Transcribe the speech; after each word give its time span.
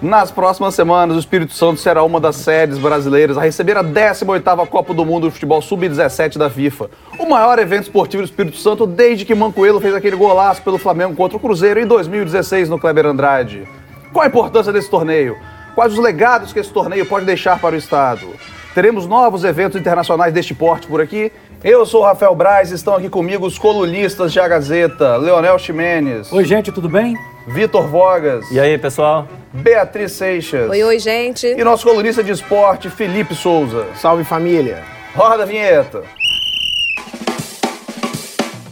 Nas 0.00 0.30
próximas 0.30 0.76
semanas, 0.76 1.16
o 1.16 1.18
Espírito 1.18 1.52
Santo 1.52 1.80
será 1.80 2.04
uma 2.04 2.20
das 2.20 2.36
sedes 2.36 2.78
brasileiras 2.78 3.36
a 3.36 3.40
receber 3.40 3.76
a 3.76 3.82
18ª 3.82 4.64
Copa 4.68 4.94
do 4.94 5.04
Mundo 5.04 5.26
de 5.26 5.32
Futebol 5.32 5.60
Sub-17 5.60 6.38
da 6.38 6.48
FIFA. 6.48 6.88
O 7.18 7.28
maior 7.28 7.58
evento 7.58 7.82
esportivo 7.82 8.22
do 8.22 8.26
Espírito 8.26 8.56
Santo 8.58 8.86
desde 8.86 9.24
que 9.24 9.34
Mancoelo 9.34 9.80
fez 9.80 9.92
aquele 9.96 10.14
golaço 10.14 10.62
pelo 10.62 10.78
Flamengo 10.78 11.16
contra 11.16 11.36
o 11.36 11.40
Cruzeiro 11.40 11.80
em 11.80 11.86
2016 11.86 12.68
no 12.68 12.78
Kleber 12.78 13.06
Andrade. 13.06 13.66
Qual 14.12 14.24
a 14.24 14.28
importância 14.28 14.72
desse 14.72 14.88
torneio? 14.88 15.36
Quais 15.74 15.92
os 15.92 15.98
legados 15.98 16.52
que 16.52 16.60
esse 16.60 16.72
torneio 16.72 17.04
pode 17.04 17.26
deixar 17.26 17.58
para 17.60 17.74
o 17.74 17.78
Estado? 17.78 18.28
Teremos 18.76 19.04
novos 19.04 19.42
eventos 19.42 19.80
internacionais 19.80 20.32
deste 20.32 20.54
porte 20.54 20.86
por 20.86 21.00
aqui? 21.00 21.32
Eu 21.64 21.84
sou 21.84 22.02
o 22.02 22.04
Rafael 22.04 22.36
Braz, 22.36 22.70
estão 22.70 22.94
aqui 22.94 23.08
comigo 23.08 23.44
os 23.44 23.58
colunistas 23.58 24.32
de 24.32 24.38
A 24.38 24.46
Gazeta, 24.46 25.16
Leonel 25.16 25.58
Ximenes. 25.58 26.32
Oi, 26.32 26.44
gente, 26.44 26.70
tudo 26.70 26.88
bem? 26.88 27.16
Vitor 27.48 27.88
Vogas. 27.88 28.50
E 28.50 28.60
aí, 28.60 28.76
pessoal? 28.76 29.26
Beatriz 29.52 30.12
Seixas. 30.12 30.68
Oi, 30.68 30.84
oi, 30.84 30.98
gente. 30.98 31.46
E 31.46 31.64
nosso 31.64 31.86
colunista 31.86 32.22
de 32.22 32.30
esporte, 32.30 32.90
Felipe 32.90 33.34
Souza. 33.34 33.86
Salve 33.96 34.22
família. 34.22 34.84
Roda 35.16 35.44
a 35.44 35.46
vinheta. 35.46 36.02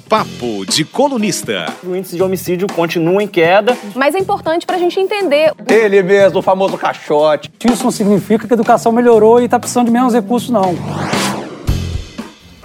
Papo 0.07 0.67
de 0.67 0.85
colunista. 0.85 1.73
O 1.83 1.97
índice 1.97 2.17
de 2.17 2.23
homicídio 2.23 2.69
continua 2.69 3.23
em 3.23 3.27
queda. 3.27 3.75
Mas 3.95 4.15
é 4.15 4.19
importante 4.19 4.67
pra 4.67 4.77
gente 4.77 5.01
entender. 5.01 5.53
Ele 5.69 6.03
mesmo, 6.03 6.41
o 6.41 6.43
famoso 6.43 6.77
caixote. 6.77 7.51
Isso 7.65 7.83
não 7.83 7.91
significa 7.91 8.47
que 8.47 8.53
a 8.53 8.57
educação 8.57 8.93
melhorou 8.93 9.41
e 9.41 9.47
está 9.47 9.59
precisando 9.59 9.87
de 9.87 9.93
menos 9.93 10.13
recursos, 10.13 10.51
não. 10.51 10.77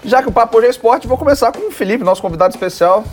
Já 0.04 0.22
que 0.22 0.28
o 0.28 0.32
papo 0.32 0.58
hoje 0.58 0.68
é 0.68 0.70
esporte, 0.72 1.08
vou 1.08 1.18
começar 1.18 1.54
com 1.54 1.70
o 1.70 1.72
Felipe, 1.72 2.04
nosso 2.04 2.22
convidado 2.22 2.54
especial, 2.54 3.06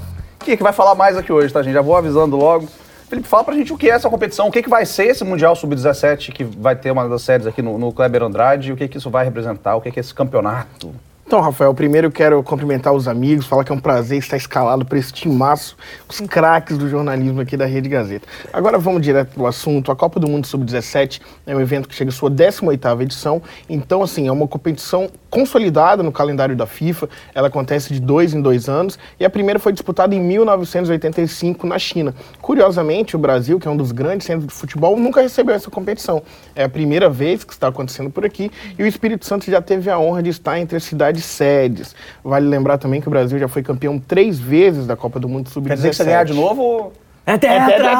que, 0.48 0.56
que 0.56 0.62
vai 0.62 0.73
falar 0.73 0.95
mais 0.95 1.17
aqui 1.17 1.33
hoje, 1.33 1.53
tá, 1.53 1.62
gente? 1.62 1.75
Já 1.75 1.83
vou 1.83 1.97
avisando 1.97 2.37
logo. 2.37 2.67
Felipe, 3.09 3.27
fala 3.27 3.43
pra 3.43 3.55
gente 3.55 3.73
o 3.73 3.79
que 3.79 3.89
é 3.89 3.95
essa 3.95 4.11
competição, 4.11 4.48
o 4.48 4.53
que, 4.53 4.62
que 4.62 4.69
vai 4.69 4.85
ser 4.85 5.07
esse 5.07 5.25
Mundial 5.25 5.57
Sub-17 5.57 6.30
que 6.30 6.45
vai 6.45 6.77
ter 6.77 6.91
uma 6.91 7.09
das 7.09 7.23
séries 7.23 7.47
aqui 7.47 7.62
no, 7.62 7.79
no 7.79 7.91
Kleber 7.91 8.23
Andrade, 8.23 8.70
o 8.70 8.77
que, 8.77 8.87
que 8.87 8.98
isso 8.98 9.09
vai 9.09 9.25
representar, 9.25 9.77
o 9.77 9.81
que, 9.81 9.91
que 9.91 9.98
é 9.98 10.03
esse 10.03 10.12
campeonato. 10.12 10.95
Então, 11.27 11.41
Rafael, 11.41 11.75
primeiro 11.75 12.11
quero 12.11 12.42
cumprimentar 12.42 12.92
os 12.92 13.09
amigos, 13.09 13.47
falar 13.47 13.64
que 13.64 13.73
é 13.73 13.75
um 13.75 13.81
prazer 13.81 14.19
estar 14.19 14.36
escalado 14.36 14.84
para 14.84 14.98
esse 14.98 15.12
timaço, 15.12 15.77
os 16.09 16.20
craques 16.20 16.77
do 16.77 16.89
jornalismo 16.89 17.41
aqui 17.41 17.55
da 17.55 17.67
Rede 17.67 17.89
Gazeta. 17.89 18.27
Agora 18.51 18.79
vamos 18.79 19.03
direto 19.03 19.34
para 19.34 19.42
o 19.42 19.47
assunto. 19.47 19.92
A 19.92 19.97
Copa 19.97 20.19
do 20.19 20.27
Mundo 20.27 20.47
Sub-17 20.47 21.20
é 21.47 21.55
um 21.55 21.61
evento 21.61 21.86
que 21.86 21.95
chega 21.95 22.11
à 22.11 22.14
sua 22.14 22.31
18ª 22.31 23.03
edição, 23.03 23.42
então, 23.69 24.03
assim, 24.03 24.27
é 24.27 24.33
uma 24.33 24.48
competição 24.48 25.11
consolidada 25.31 26.03
no 26.03 26.11
calendário 26.11 26.57
da 26.57 26.67
FIFA, 26.67 27.09
ela 27.34 27.48
acontece 27.48 27.93
de 27.93 28.01
dois 28.01 28.34
em 28.34 28.41
dois 28.41 28.69
anos, 28.69 28.98
e 29.19 29.25
a 29.25 29.31
primeira 29.31 29.59
foi 29.59 29.73
disputada 29.73 30.15
em 30.15 30.20
1985 30.20 31.67
na 31.67 31.79
China. 31.79 32.15
Curiosamente, 32.41 33.17
o 33.17 33.19
Brasil, 33.19 33.59
que 33.59 33.69
é 33.69 33.70
um 33.70 33.77
dos 33.77 33.93
grandes 33.93 34.27
centros 34.27 34.48
de 34.48 34.55
futebol, 34.55 34.97
nunca 34.97 35.20
recebeu 35.20 35.55
essa 35.55 35.70
competição. 35.70 36.23
É 36.55 36.65
a 36.65 36.69
primeira 36.69 37.09
vez 37.09 37.45
que 37.45 37.53
está 37.53 37.69
acontecendo 37.69 38.11
por 38.11 38.25
aqui, 38.25 38.51
e 38.79 38.83
o 38.83 38.87
Espírito 38.87 39.27
Santo 39.27 39.51
já 39.51 39.61
teve 39.61 39.91
a 39.91 39.98
honra 39.98 40.23
de 40.23 40.31
estar 40.31 40.59
entre 40.59 40.77
as 40.77 40.85
cidades 40.85 41.23
de 41.23 41.27
sedes. 41.29 41.95
Vale 42.23 42.47
lembrar 42.47 42.79
também 42.79 43.01
que 43.01 43.09
o 43.09 43.11
Brasil 43.11 43.39
já 43.39 43.48
foi 43.48 43.63
campeão 43.63 43.98
três 43.98 44.39
vezes 44.39 44.87
da 44.87 44.97
Copa 44.97 45.19
do 45.20 45.29
Mundo 45.29 45.48
Sub-17. 45.48 45.69
Quer 45.69 45.75
dizer 45.77 45.91
que 45.91 45.97
você 45.97 46.05
ganhar 46.05 46.25
de 46.25 46.35
novo? 46.35 46.92
É 47.27 47.37
tetra! 47.37 47.98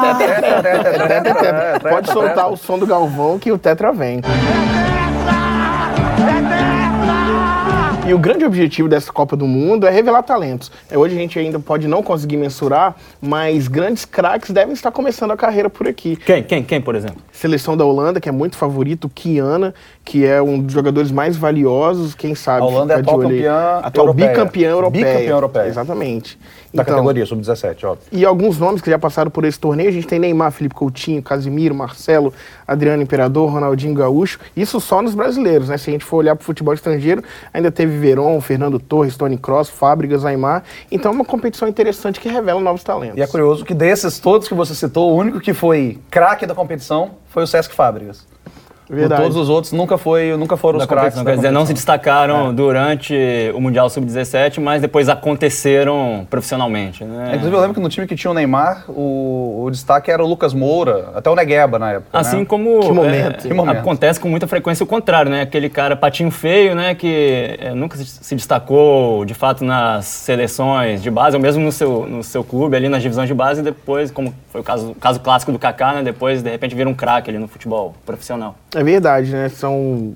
Pode 1.87 2.11
soltar 2.11 2.51
o 2.51 2.57
som 2.57 2.79
do 2.79 2.87
Galvão 2.87 3.37
que 3.37 3.51
o 3.51 3.59
Tetra 3.59 3.91
vem. 3.93 4.21
E 8.09 8.13
o 8.13 8.17
grande 8.17 8.43
objetivo 8.43 8.89
dessa 8.89 9.13
Copa 9.13 9.35
do 9.35 9.45
Mundo 9.45 9.85
é 9.85 9.91
revelar 9.91 10.23
talentos. 10.23 10.71
É, 10.89 10.97
hoje 10.97 11.15
a 11.15 11.19
gente 11.19 11.37
ainda 11.37 11.59
pode 11.59 11.87
não 11.87 12.01
conseguir 12.01 12.37
mensurar, 12.37 12.95
mas 13.21 13.67
grandes 13.67 14.03
craques 14.03 14.49
devem 14.49 14.73
estar 14.73 14.89
começando 14.89 15.29
a 15.29 15.37
carreira 15.37 15.69
por 15.69 15.87
aqui. 15.87 16.15
Quem? 16.15 16.41
Quem? 16.41 16.63
Quem, 16.63 16.81
por 16.81 16.95
exemplo? 16.95 17.21
Seleção 17.31 17.77
da 17.77 17.85
Holanda, 17.85 18.19
que 18.19 18.27
é 18.27 18.31
muito 18.31 18.57
favorito, 18.57 19.07
Kiana, 19.13 19.75
que 20.09 20.25
é 20.25 20.41
um 20.41 20.59
dos 20.59 20.73
jogadores 20.73 21.11
mais 21.11 21.37
valiosos, 21.37 22.15
quem 22.15 22.33
sabe. 22.33 22.63
A 22.63 22.65
Holanda 22.65 22.95
é 22.95 22.97
atual 22.97 23.19
campeã 23.19 23.79
atual 23.83 24.07
europeia. 24.07 24.29
bicampeã 24.29 24.69
europeia. 24.71 25.05
Bicampeã 25.05 25.29
europeia. 25.35 25.67
Exatamente. 25.67 26.39
Da 26.73 26.81
Então, 26.81 26.85
categoria 26.95 27.25
Sub-17, 27.27 27.83
óbvio. 27.83 28.07
e 28.11 28.25
alguns 28.25 28.57
nomes 28.57 28.81
que 28.81 28.89
já 28.89 28.97
passaram 28.97 29.29
por 29.29 29.45
esse 29.45 29.59
torneio, 29.59 29.87
a 29.87 29.91
gente 29.91 30.07
tem 30.07 30.17
Neymar, 30.17 30.51
Felipe 30.51 30.73
Coutinho, 30.73 31.21
Casimiro, 31.21 31.75
Marcelo, 31.75 32.33
Adriano 32.67 33.03
Imperador, 33.03 33.51
Ronaldinho 33.51 33.93
Gaúcho, 33.93 34.39
isso 34.57 34.79
só 34.79 34.99
nos 34.99 35.13
brasileiros, 35.13 35.69
né? 35.69 35.77
Se 35.77 35.91
a 35.91 35.93
gente 35.93 36.03
for 36.03 36.17
olhar 36.17 36.35
para 36.35 36.41
o 36.41 36.45
futebol 36.45 36.73
estrangeiro, 36.73 37.23
ainda 37.53 37.69
teve 37.71 37.95
Veron, 37.99 38.41
Fernando 38.41 38.79
Torres, 38.79 39.15
Tony 39.15 39.37
Cross, 39.37 39.69
Fábricas, 39.69 40.25
Aymar, 40.25 40.63
então 40.91 41.11
é 41.11 41.15
uma 41.15 41.25
competição 41.25 41.67
interessante 41.67 42.19
que 42.19 42.27
revela 42.29 42.59
novos 42.59 42.83
talentos. 42.83 43.15
E 43.17 43.21
é 43.21 43.27
curioso 43.27 43.63
que 43.63 43.75
desses 43.75 44.17
todos 44.17 44.47
que 44.47 44.55
você 44.55 44.73
citou, 44.73 45.11
o 45.11 45.15
único 45.15 45.39
que 45.39 45.53
foi 45.53 45.99
craque 46.09 46.47
da 46.47 46.55
competição 46.55 47.11
foi 47.27 47.43
o 47.43 47.47
Sesc 47.47 47.75
Fábricas. 47.75 48.27
Verdade. 48.89 49.21
Todos 49.21 49.37
os 49.37 49.49
outros 49.49 49.71
nunca, 49.71 49.97
foi, 49.97 50.35
nunca 50.35 50.57
foram 50.57 50.79
Da 50.79 50.85
os 50.85 50.89
craques 50.89 51.21
Quer 51.21 51.35
dizer, 51.35 51.51
não 51.51 51.65
se 51.65 51.73
destacaram 51.73 52.49
É. 52.49 52.53
durante 52.53 53.15
o 53.53 53.61
Mundial 53.61 53.89
Sub-17, 53.89 54.59
mas 54.59 54.81
depois 54.81 55.07
aconteceram 55.07 56.25
profissionalmente. 56.29 57.03
Né? 57.03 57.25
É, 57.25 57.35
Inclusive, 57.35 57.55
eu 57.55 57.59
lembro 57.61 57.75
que 57.75 57.79
no 57.79 57.89
time 57.89 58.07
que 58.07 58.15
tinha 58.15 58.31
o 58.31 58.33
Neymar, 58.33 58.85
o, 58.89 59.63
o 59.65 59.71
destaque 59.71 60.09
era 60.09 60.23
o 60.23 60.27
Lucas 60.27 60.53
Moura, 60.53 61.09
até 61.15 61.29
o 61.29 61.35
Negueba 61.35 61.77
na 61.77 61.91
época. 61.93 62.17
Assim 62.17 62.39
né? 62.39 62.45
como 62.45 62.79
Que 62.79 62.91
momento. 62.91 63.45
é, 63.45 63.49
Que 63.49 63.53
momento. 63.53 63.77
acontece 63.77 64.19
com 64.19 64.27
muita 64.27 64.47
frequência 64.47 64.83
o 64.83 64.87
contrário, 64.87 65.29
né? 65.29 65.41
Aquele 65.41 65.69
cara 65.69 65.95
patinho 65.95 66.31
feio, 66.31 66.73
né? 66.75 66.95
Que 66.95 67.57
é, 67.59 67.73
nunca 67.73 67.97
se- 67.97 68.35
destacou 68.35 69.23
de 69.25 69.33
fato 69.33 69.63
nas 69.63 70.05
seleções 70.05 71.01
de 71.01 71.11
base, 71.11 71.35
ou 71.35 71.41
mesmo 71.41 71.63
no 71.63 71.71
seu, 71.71 72.05
no 72.07 72.23
seu 72.23 72.43
clube, 72.43 72.75
ali 72.75 72.89
nas 72.89 73.01
divisões 73.01 73.27
de 73.27 73.33
base, 73.33 73.61
e 73.61 73.63
depois, 73.63 74.11
como 74.11 74.33
foi 74.51 74.61
o 74.61 74.63
caso, 74.63 74.95
caso 74.99 75.19
clássico 75.19 75.51
do 75.51 75.59
Kaká, 75.59 75.93
né? 75.93 76.03
Depois, 76.03 76.41
de 76.41 76.49
repente, 76.49 76.75
vira 76.75 76.89
um 76.89 76.93
craque 76.93 77.29
ali 77.29 77.37
no 77.39 77.47
futebol 77.47 77.93
profissional. 78.05 78.55
É 78.75 78.78
verdade, 78.83 79.31
né? 79.31 79.49
São 79.49 80.13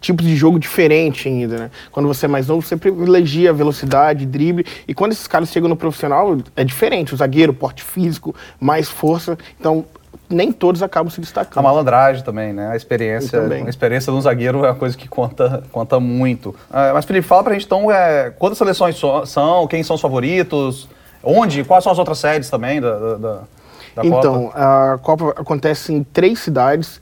tipos 0.00 0.24
de 0.24 0.36
jogo 0.36 0.58
diferente 0.58 1.28
ainda, 1.28 1.56
né? 1.58 1.70
Quando 1.90 2.06
você 2.06 2.26
é 2.26 2.28
mais 2.28 2.46
novo, 2.46 2.62
você 2.66 2.76
privilegia 2.76 3.50
a 3.50 3.52
velocidade, 3.52 4.24
drible, 4.26 4.64
e 4.86 4.94
quando 4.94 5.12
esses 5.12 5.26
caras 5.26 5.48
chegam 5.50 5.68
no 5.68 5.76
profissional, 5.76 6.36
é 6.56 6.62
diferente. 6.64 7.14
O 7.14 7.16
zagueiro, 7.16 7.52
porte 7.52 7.82
físico, 7.82 8.34
mais 8.60 8.88
força, 8.88 9.36
então 9.58 9.84
nem 10.30 10.52
todos 10.52 10.82
acabam 10.82 11.10
se 11.10 11.18
A 11.20 11.22
destacando. 11.22 11.64
malandragem 11.64 12.22
também, 12.22 12.52
né? 12.52 12.68
A 12.70 12.76
experiência, 12.76 13.40
a 13.40 13.68
experiência 13.68 14.12
de 14.12 14.18
um 14.18 14.20
zagueiro 14.20 14.64
é 14.64 14.68
uma 14.68 14.74
coisa 14.74 14.96
que 14.96 15.08
conta, 15.08 15.62
conta 15.72 15.98
muito. 15.98 16.54
Ah, 16.70 16.92
mas, 16.94 17.04
Felipe, 17.04 17.26
fala 17.26 17.42
pra 17.44 17.54
gente 17.54 17.64
então 17.64 17.90
é, 17.90 18.30
quantas 18.38 18.58
seleções 18.58 18.94
so- 18.96 19.24
são, 19.26 19.66
quem 19.66 19.82
são 19.82 19.96
os 19.96 20.02
favoritos, 20.02 20.88
onde, 21.24 21.64
quais 21.64 21.82
são 21.82 21.90
as 21.92 21.98
outras 21.98 22.18
sedes 22.18 22.48
também 22.50 22.80
da, 22.80 22.96
da, 22.98 23.14
da- 23.16 23.40
Então, 24.04 24.44
Copa? 24.48 24.58
a 24.94 24.98
Copa 24.98 25.30
acontece 25.40 25.92
em 25.92 26.02
três 26.04 26.38
cidades, 26.40 27.00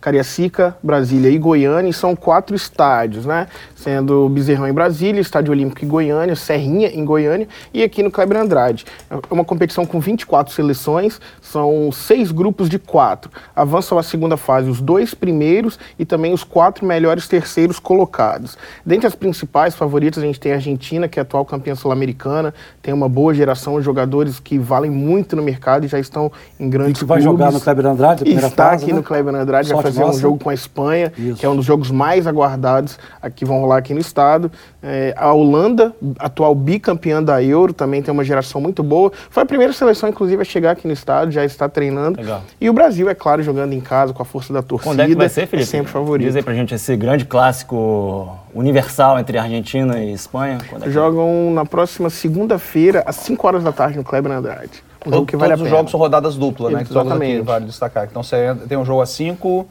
Cariacica, 0.00 0.76
Brasília 0.82 1.28
e 1.30 1.38
Goiânia, 1.38 1.90
e 1.90 1.92
são 1.92 2.14
quatro 2.14 2.54
estádios, 2.54 3.26
né? 3.26 3.48
Sendo 3.74 4.28
Bezerrão 4.28 4.68
em 4.68 4.72
Brasília, 4.72 5.20
Estádio 5.20 5.52
Olímpico 5.52 5.84
em 5.84 5.88
Goiânia, 5.88 6.36
Serrinha 6.36 6.88
em 6.88 7.04
Goiânia 7.04 7.48
e 7.74 7.82
aqui 7.82 8.02
no 8.02 8.10
Kleber 8.10 8.38
Andrade. 8.40 8.84
É 9.10 9.16
uma 9.32 9.44
competição 9.44 9.84
com 9.84 9.98
24 10.00 10.52
seleções, 10.54 11.20
são 11.40 11.90
seis 11.92 12.30
grupos 12.30 12.68
de 12.68 12.78
quatro. 12.78 13.30
Avançam 13.54 13.98
à 13.98 14.02
segunda 14.02 14.36
fase 14.36 14.68
os 14.70 14.80
dois 14.80 15.14
primeiros 15.14 15.78
e 15.98 16.04
também 16.04 16.32
os 16.32 16.44
quatro 16.44 16.86
melhores 16.86 17.26
terceiros 17.26 17.78
colocados. 17.78 18.56
Dentre 18.86 19.06
as 19.06 19.14
principais 19.14 19.74
favoritas, 19.74 20.22
a 20.22 20.26
gente 20.26 20.38
tem 20.38 20.52
a 20.52 20.56
Argentina, 20.56 21.08
que 21.08 21.18
é 21.18 21.22
a 21.22 21.22
atual 21.22 21.44
campeã 21.44 21.74
sul-americana, 21.74 22.54
tem 22.82 22.94
uma 22.94 23.08
boa 23.08 23.34
geração 23.34 23.78
de 23.78 23.84
jogadores 23.84 24.38
que 24.38 24.58
valem 24.58 24.90
muito 24.90 25.34
no 25.34 25.42
mercado 25.42 25.84
e 25.84 25.88
já 25.88 25.98
estão 25.98 26.30
em 26.58 26.66
E 26.66 26.70
grandes 26.70 27.00
que 27.00 27.04
vai 27.04 27.20
clubes. 27.20 27.24
jogar 27.38 27.52
no 27.52 27.60
Kleber 27.60 27.86
Andrade, 27.86 28.22
a 28.22 28.22
E 28.22 28.24
primeira 28.24 28.46
está 28.48 28.70
fase, 28.70 28.84
aqui 28.84 28.92
né? 28.92 28.98
no 28.98 29.04
Kleber 29.04 29.34
Andrade, 29.34 29.72
vai 29.72 29.87
Fazer 29.92 30.04
um 30.04 30.06
nossa. 30.08 30.20
jogo 30.20 30.38
com 30.42 30.50
a 30.50 30.54
Espanha, 30.54 31.12
Isso. 31.16 31.36
que 31.40 31.46
é 31.46 31.48
um 31.48 31.56
dos 31.56 31.64
jogos 31.64 31.90
mais 31.90 32.26
aguardados 32.26 32.98
aqui 33.20 33.44
vão 33.44 33.60
rolar 33.60 33.78
aqui 33.78 33.92
no 33.94 34.00
estado. 34.00 34.50
É, 34.82 35.14
a 35.16 35.32
Holanda, 35.32 35.92
atual 36.18 36.54
bicampeã 36.54 37.22
da 37.22 37.42
Euro, 37.42 37.72
também 37.72 38.00
tem 38.02 38.12
uma 38.12 38.24
geração 38.24 38.60
muito 38.60 38.82
boa. 38.82 39.10
Foi 39.30 39.42
a 39.42 39.46
primeira 39.46 39.72
seleção, 39.72 40.08
inclusive, 40.08 40.40
a 40.40 40.44
chegar 40.44 40.72
aqui 40.72 40.86
no 40.86 40.92
estado, 40.92 41.30
já 41.30 41.44
está 41.44 41.68
treinando. 41.68 42.18
Legal. 42.20 42.42
E 42.60 42.68
o 42.70 42.72
Brasil, 42.72 43.08
é 43.08 43.14
claro, 43.14 43.42
jogando 43.42 43.72
em 43.72 43.80
casa 43.80 44.12
com 44.12 44.22
a 44.22 44.24
força 44.24 44.52
da 44.52 44.62
torcida. 44.62 44.90
Quando 44.90 45.00
é 45.00 45.06
que 45.06 45.14
vai 45.14 45.28
ser, 45.28 45.46
Felipe? 45.46 45.68
É 45.68 45.70
sempre 45.70 45.90
favorito. 45.92 46.26
Diz 46.26 46.36
aí 46.36 46.42
pra 46.42 46.54
gente 46.54 46.74
esse 46.74 46.96
grande 46.96 47.24
clássico 47.24 48.36
universal 48.54 49.18
entre 49.18 49.38
Argentina 49.38 49.98
e 50.02 50.12
Espanha. 50.12 50.58
É 50.72 50.78
que- 50.80 50.90
Jogam 50.90 51.50
na 51.52 51.64
próxima 51.64 52.10
segunda-feira, 52.10 53.02
às 53.06 53.16
5 53.16 53.46
horas 53.46 53.62
da 53.62 53.72
tarde, 53.72 53.96
no 53.98 54.04
Kleber 54.04 54.32
Andrade. 54.32 54.82
Um 55.06 55.10
jogo 55.10 55.16
Todos 55.18 55.30
que 55.30 55.36
vale 55.36 55.52
a 55.52 55.56
os 55.56 55.68
jogos 55.68 55.90
são 55.90 56.00
rodadas 56.00 56.34
duplas, 56.36 56.72
né? 56.72 56.84
Que 56.84 56.90
Exatamente. 56.90 57.42
vale 57.42 57.66
destacar. 57.66 58.06
Então 58.10 58.22
você 58.22 58.54
tem 58.68 58.76
um 58.76 58.84
jogo 58.84 59.00
a 59.00 59.06
5 59.06 59.66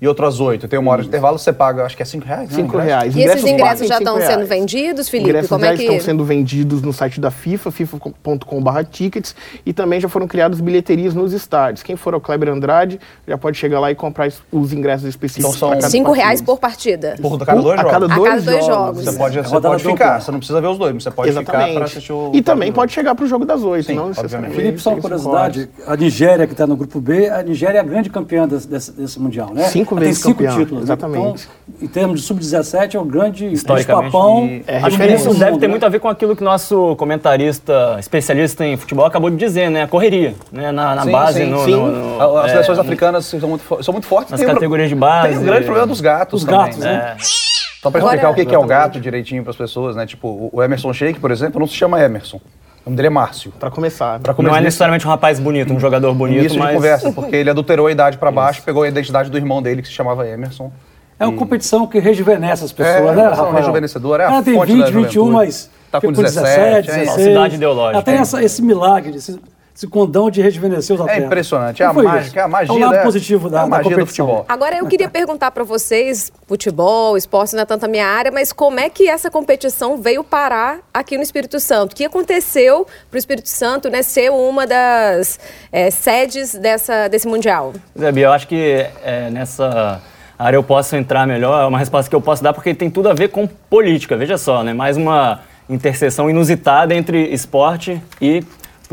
e 0.00 0.08
outro 0.08 0.26
às 0.26 0.40
8, 0.40 0.68
tem 0.68 0.78
uma 0.78 0.90
hora 0.92 1.02
de 1.02 1.08
intervalo, 1.08 1.38
você 1.38 1.52
paga, 1.52 1.84
acho 1.84 1.96
que 1.96 2.02
é 2.02 2.06
5 2.06 2.26
reais. 2.26 2.50
né, 2.50 2.56
5 2.56 2.68
ingresso? 2.68 2.84
reais. 2.86 3.04
E 3.04 3.20
esses 3.20 3.22
Ingressos 3.24 3.50
ingressos 3.50 3.68
batem 3.80 3.88
já 3.88 3.98
cinco 3.98 4.10
estão 4.18 4.26
sendo 4.34 4.46
vendidos, 4.46 5.08
Felipe? 5.08 5.30
Ingressos 5.30 5.48
Como 5.48 5.64
já 5.64 5.72
é 5.72 5.76
que... 5.76 5.82
estão 5.82 6.00
sendo 6.00 6.24
vendidos 6.24 6.82
no 6.82 6.92
site 6.92 7.20
da 7.20 7.30
FIFA, 7.30 7.70
fifa.com.br 7.70 8.82
tickets, 8.90 9.34
e 9.64 9.72
também 9.72 10.00
já 10.00 10.08
foram 10.08 10.26
criadas 10.26 10.60
bilheterias 10.60 11.14
nos 11.14 11.32
estádios. 11.32 11.82
Quem 11.82 11.96
for 11.96 12.14
ao 12.14 12.20
Kleber 12.20 12.48
Andrade 12.48 12.98
já 13.26 13.38
pode 13.38 13.56
chegar 13.56 13.80
lá 13.80 13.90
e 13.90 13.94
comprar 13.94 14.30
os 14.52 14.72
ingressos 14.72 15.06
específicos. 15.08 15.56
Então 15.56 15.80
são 15.80 15.90
Cinco 15.90 16.12
reais 16.12 16.42
por 16.42 16.58
partida. 16.58 17.16
Por 17.20 17.38
cada 17.38 17.60
dois 17.60 17.78
a 17.78 17.82
jogos. 17.82 17.92
cada 17.92 18.06
A 18.12 18.16
dois, 18.16 18.30
cada 18.30 18.42
dois 18.42 18.66
jogos. 18.66 18.76
jogos. 18.76 19.04
Você 19.04 19.18
pode, 19.18 19.36
você 19.36 19.48
rodada 19.48 19.68
pode 19.68 19.84
ficar, 19.84 20.20
você 20.20 20.30
não 20.30 20.38
precisa 20.38 20.60
ver 20.60 20.66
os 20.68 20.78
dois, 20.78 20.94
mas 20.94 21.02
você 21.02 21.10
pode 21.10 21.28
ficar 21.30 21.40
Exatamente. 21.42 21.74
para 21.74 21.84
assistir 21.84 22.12
o. 22.12 22.30
E 22.34 22.42
também 22.42 22.72
pode 22.72 22.92
chegar 22.92 23.14
para 23.14 23.24
o 23.24 23.28
jogo 23.28 23.44
das 23.44 23.62
oito, 23.62 23.86
Sim, 23.86 23.94
não 23.94 24.08
necessariamente. 24.08 24.54
Felipe, 24.56 24.78
só 24.78 24.90
uma 24.90 24.96
cinco 24.96 25.08
curiosidade, 25.08 25.68
a 25.86 25.96
Nigéria, 25.96 26.46
que 26.46 26.52
está 26.52 26.66
no 26.66 26.76
grupo 26.76 27.00
B, 27.00 27.28
a 27.28 27.42
Nigéria 27.42 27.78
é 27.78 27.80
a 27.80 27.84
grande 27.84 28.10
campeã 28.10 28.46
desse, 28.46 28.68
desse, 28.68 28.92
desse 28.92 29.20
Mundial, 29.20 29.52
né? 29.54 29.64
Cinco 29.84 29.94
vezes 29.96 30.22
Tem 30.22 30.32
cinco 30.32 30.42
campeã, 30.44 30.56
títulos. 30.58 30.78
né? 30.80 30.84
exatamente. 30.94 31.48
Então, 31.76 31.82
em 31.82 31.86
termos 31.86 32.20
de 32.20 32.26
sub-17, 32.26 32.94
é 32.94 32.98
o 32.98 33.04
grande 33.04 33.52
papão. 33.86 34.46
e- 34.46 34.64
É 34.66 34.78
Acho 34.78 34.96
que 34.96 35.06
isso 35.06 35.28
do 35.28 35.34
deve 35.38 35.50
mundo, 35.52 35.60
ter 35.60 35.66
né? 35.66 35.70
muito 35.70 35.84
a 35.86 35.88
ver 35.88 35.98
com 36.00 36.08
aquilo 36.08 36.34
que 36.34 36.42
o 36.42 36.44
nosso 36.44 36.96
comentarista 36.96 37.96
especialista 37.98 38.64
em 38.64 38.76
futebol 38.76 39.04
acabou 39.04 39.28
de 39.30 39.36
dizer, 39.36 39.70
né? 39.70 39.82
A 39.82 39.88
correria, 39.88 40.34
né? 40.50 40.72
Na, 40.72 40.94
na 40.94 41.02
Sim, 41.02 41.10
base, 41.10 41.44
sim, 41.44 41.50
no, 41.50 41.64
sim. 41.64 41.70
no- 41.72 42.16
no- 42.18 42.38
As 42.38 42.46
é, 42.46 42.48
seleções 42.52 42.78
africanas 42.78 43.26
são 43.26 43.48
muito, 43.48 43.82
são 43.84 43.92
muito 43.92 44.06
fortes. 44.06 44.30
Nas 44.30 44.42
categorias 44.42 44.88
de 44.88 44.94
base. 44.94 45.28
Tem 45.30 45.38
o 45.38 45.42
grande 45.42 45.64
problema 45.64 45.86
dos 45.86 46.00
gatos 46.00 46.42
Os 46.42 46.46
também, 46.48 46.60
gatos, 46.66 46.78
né? 46.78 46.92
né? 46.92 47.16
Só 47.82 47.90
para 47.90 48.00
Agora- 48.00 48.14
explicar 48.14 48.30
o 48.30 48.34
que 48.34 48.46
que 48.46 48.54
é 48.54 48.58
o 48.58 48.64
gato 48.64 48.98
direitinho 48.98 49.42
para 49.42 49.50
as 49.50 49.56
pessoas, 49.56 49.94
né? 49.94 50.06
Tipo, 50.06 50.48
o 50.52 50.62
Emerson 50.62 50.92
Sheik, 50.92 51.20
por 51.20 51.30
exemplo, 51.30 51.60
não 51.60 51.66
se 51.66 51.74
chama 51.74 52.00
Emerson. 52.00 52.40
O 52.84 52.90
nome 52.90 52.96
dele 52.96 53.06
é 53.06 53.10
Márcio. 53.10 53.50
Para 53.58 53.70
começar. 53.70 54.18
Pra 54.20 54.32
Não 54.32 54.36
começar 54.36 54.58
é 54.58 54.60
necessariamente 54.60 55.06
um 55.06 55.10
rapaz 55.10 55.38
bonito, 55.40 55.72
um 55.72 55.80
jogador 55.80 56.12
bonito, 56.14 56.40
início 56.40 56.58
mas... 56.58 56.68
de 56.68 56.74
conversa, 56.74 57.12
porque 57.12 57.34
ele 57.34 57.48
adulterou 57.48 57.86
a 57.86 57.92
idade 57.92 58.18
para 58.18 58.30
baixo, 58.30 58.62
pegou 58.62 58.82
a 58.82 58.88
identidade 58.88 59.30
do 59.30 59.38
irmão 59.38 59.62
dele, 59.62 59.80
que 59.80 59.88
se 59.88 59.94
chamava 59.94 60.26
Emerson. 60.28 60.70
É 61.18 61.24
uma 61.26 61.36
competição 61.38 61.86
que 61.86 61.98
rejuvenesce 61.98 62.64
as 62.64 62.72
pessoas, 62.72 62.96
É, 62.96 63.00
né, 63.00 63.06
uma 63.06 63.14
competição 63.14 63.44
Rafael? 63.44 63.56
rejuvenescedora, 63.62 64.22
é 64.24 64.26
a 64.26 64.30
Ela 64.32 64.42
tem 64.42 64.54
fonte 64.54 64.72
20, 64.72 64.80
da 64.80 64.86
21, 64.90 65.02
juventude. 65.02 65.30
mas 65.32 65.70
Tá 65.90 66.00
com 66.00 66.08
fica 66.08 66.22
17, 66.24 66.90
é 66.90 66.96
isso. 67.04 67.06
Falsidade 67.12 67.54
ideológica. 67.54 67.96
Ela 67.96 68.02
tem 68.02 68.14
É. 68.16 68.18
essa- 68.18 68.42
esse 68.42 68.60
milagre, 68.62 69.16
esse, 69.16 69.40
esse 69.76 69.88
condão 69.88 70.30
de 70.30 70.40
rejuvenescer 70.40 70.94
os 70.94 71.00
É 71.00 71.02
atletas. 71.04 71.24
impressionante, 71.26 71.82
é 71.82 71.86
a 71.86 71.92
mágica, 71.92 72.40
é 72.40 72.42
a 72.44 72.48
magia, 72.48 72.72
É 72.72 72.76
o 72.76 72.80
lado 72.80 72.92
da- 72.94 73.02
positivo 73.02 73.50
da, 73.50 73.56
é 73.56 73.60
a 73.60 73.62
da 73.64 73.68
magia 73.68 73.90
do 73.90 73.94
competição. 73.96 74.26
futebol. 74.26 74.46
Agora, 74.48 74.76
eu 74.76 74.86
queria 74.86 75.08
perguntar 75.10 75.50
para 75.50 75.64
vocês, 75.64 76.30
futebol, 76.46 77.16
esporte 77.16 77.54
não 77.54 77.62
é 77.62 77.64
tanto 77.64 77.84
a 77.84 77.88
minha 77.88 78.06
área, 78.06 78.30
mas 78.30 78.52
como 78.52 78.78
é 78.78 78.88
que 78.88 79.08
essa 79.08 79.28
competição 79.32 79.96
veio 80.00 80.22
parar 80.22 80.78
aqui 80.92 81.16
no 81.16 81.24
Espírito 81.24 81.58
Santo? 81.58 81.92
O 81.92 81.96
que 81.96 82.04
aconteceu 82.04 82.86
para 83.10 83.16
o 83.16 83.18
Espírito 83.18 83.48
Santo 83.48 83.90
né, 83.90 84.02
ser 84.04 84.30
uma 84.30 84.64
das 84.64 85.40
eh, 85.72 85.90
sedes 85.90 86.54
dessa, 86.54 87.08
desse 87.08 87.26
Mundial? 87.26 87.72
Zé 87.98 88.12
Bia, 88.12 88.26
eu 88.26 88.32
acho 88.32 88.46
que 88.46 88.86
é, 89.04 89.28
nessa 89.30 90.00
área 90.38 90.56
eu 90.56 90.62
posso 90.62 90.94
entrar 90.94 91.26
melhor, 91.26 91.62
é 91.62 91.66
uma 91.66 91.78
resposta 91.80 92.08
que 92.08 92.14
eu 92.14 92.20
posso 92.20 92.42
dar 92.44 92.52
porque 92.52 92.72
tem 92.74 92.88
tudo 92.88 93.08
a 93.08 93.12
ver 93.12 93.28
com 93.30 93.44
política. 93.48 94.16
Veja 94.16 94.38
só, 94.38 94.62
né? 94.62 94.72
Mais 94.72 94.96
uma 94.96 95.40
interseção 95.68 96.30
inusitada 96.30 96.94
entre 96.94 97.24
esporte 97.32 98.00
e 98.20 98.44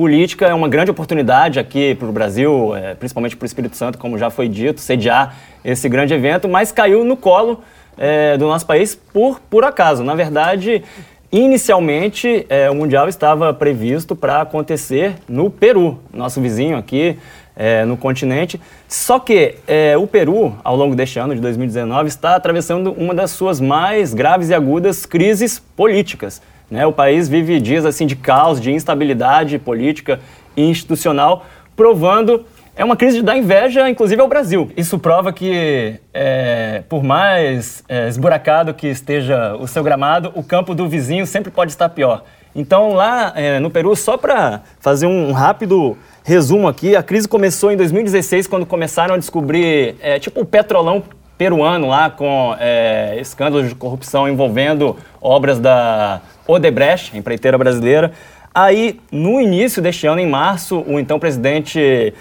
política. 0.01 0.48
É 0.48 0.53
uma 0.56 0.68
grande 0.68 0.89
oportunidade 0.89 1.59
aqui 1.59 1.94
para 1.94 2.09
o 2.09 2.12
Brasil, 2.12 2.75
é, 2.75 2.95
principalmente 2.95 3.38
para 3.38 3.45
o 3.45 3.45
Espírito 3.45 3.77
Santo, 3.77 4.00
como 4.00 4.18
já 4.18 4.31
foi 4.31 4.50
dito, 4.50 4.81
sediar 4.81 5.36
esse 5.63 5.88
grande 5.88 6.12
evento, 6.12 6.50
mas 6.50 6.71
caiu 6.71 7.06
no 7.06 7.15
colo 7.15 7.62
é, 7.95 8.36
do 8.36 8.48
nosso 8.48 8.65
país 8.65 8.95
por, 8.95 9.39
por 9.42 9.63
acaso. 9.63 10.03
Na 10.03 10.15
verdade, 10.15 10.83
inicialmente 11.31 12.48
é, 12.50 12.68
o 12.68 12.74
Mundial 12.74 13.07
estava 13.07 13.53
previsto 13.53 14.15
para 14.15 14.42
acontecer 14.42 15.13
no 15.30 15.51
Peru, 15.51 16.00
nosso 16.12 16.42
vizinho 16.42 16.77
aqui 16.77 17.19
é, 17.56 17.86
no 17.86 17.95
continente. 17.95 18.59
Só 18.88 19.19
que 19.19 19.53
é, 19.68 19.95
o 19.95 20.07
Peru, 20.07 20.56
ao 20.63 20.75
longo 20.75 20.95
deste 20.95 21.19
ano 21.19 21.36
de 21.36 21.42
2019, 21.42 22.07
está 22.07 22.36
atravessando 22.36 22.92
uma 22.94 23.13
das 23.13 23.30
suas 23.30 23.62
mais 23.62 24.15
graves 24.15 24.50
e 24.50 24.56
agudas 24.56 25.06
crises 25.06 25.59
políticas. 25.59 26.42
Né? 26.72 26.88
O 26.88 26.94
país 26.94 27.28
vive 27.28 27.60
dias 27.60 27.86
assim 27.86 28.08
de 28.08 28.16
caos, 28.16 28.60
de 28.62 28.72
instabilidade 28.72 29.60
política 29.60 30.20
e 30.56 30.64
institucional, 30.64 31.46
provando 31.76 32.46
é 32.74 32.86
uma 32.86 32.96
crise 32.96 33.22
dar 33.22 33.38
inveja, 33.38 33.90
inclusive, 33.90 34.22
ao 34.22 34.30
Brasil. 34.30 34.72
Isso 34.78 34.98
prova 34.98 35.34
que, 35.34 36.00
é, 36.14 36.84
por 36.88 37.04
mais 37.04 37.84
é, 37.88 38.08
esburacado 38.08 38.74
que 38.74 38.88
esteja 38.88 39.56
o 39.58 39.68
seu 39.68 39.84
gramado, 39.84 40.32
o 40.36 40.42
campo 40.42 40.74
do 40.74 40.88
vizinho 40.88 41.28
sempre 41.28 41.52
pode 41.52 41.72
estar 41.72 41.90
pior. 41.90 42.24
Então, 42.56 42.94
lá 42.94 43.34
é, 43.36 43.60
no 43.60 43.70
Peru, 43.70 43.96
só 43.96 44.18
para 44.18 44.62
fazer 44.80 45.06
um 45.06 45.32
rápido 45.34 45.98
resumo 46.24 46.68
aqui, 46.68 46.96
a 46.96 47.04
crise 47.04 47.28
começou 47.28 47.72
em 47.72 47.78
2016, 47.78 48.48
quando 48.48 48.66
começaram 48.66 49.16
a 49.16 49.18
descobrir, 49.18 49.96
é, 50.02 50.18
tipo, 50.18 50.42
o 50.42 50.46
petrolão 50.46 51.04
peruano 51.38 51.88
lá 51.88 52.10
com 52.10 52.56
é, 52.60 53.18
escândalos 53.20 53.70
de 53.70 53.76
corrupção 53.76 54.30
envolvendo 54.30 54.96
obras 55.20 55.60
da 55.60 56.22
Odebrecht, 56.51 57.18
empreiteira 57.18 57.57
brasileira. 57.57 58.12
Aí, 58.53 59.00
no 59.12 59.39
início 59.39 59.81
deste 59.81 60.06
ano, 60.06 60.19
em 60.19 60.27
março, 60.27 60.83
o 60.86 61.00
então 61.00 61.18
presidente 61.18 62.13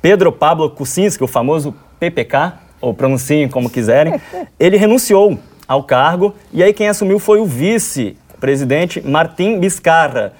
Pedro 0.00 0.32
Pablo 0.32 0.70
Kuczynski, 0.70 1.22
o 1.22 1.26
famoso 1.26 1.74
PPK, 1.98 2.54
ou 2.80 2.94
pronunciem 2.94 3.48
como 3.48 3.68
quiserem, 3.68 4.18
ele 4.58 4.78
renunciou 4.78 5.38
ao 5.68 5.84
cargo 5.84 6.34
e 6.52 6.62
aí 6.62 6.72
quem 6.72 6.88
assumiu 6.88 7.18
foi 7.18 7.38
o 7.38 7.44
vice-presidente 7.44 9.06
Martim 9.06 9.60
Biscarra. 9.60 10.32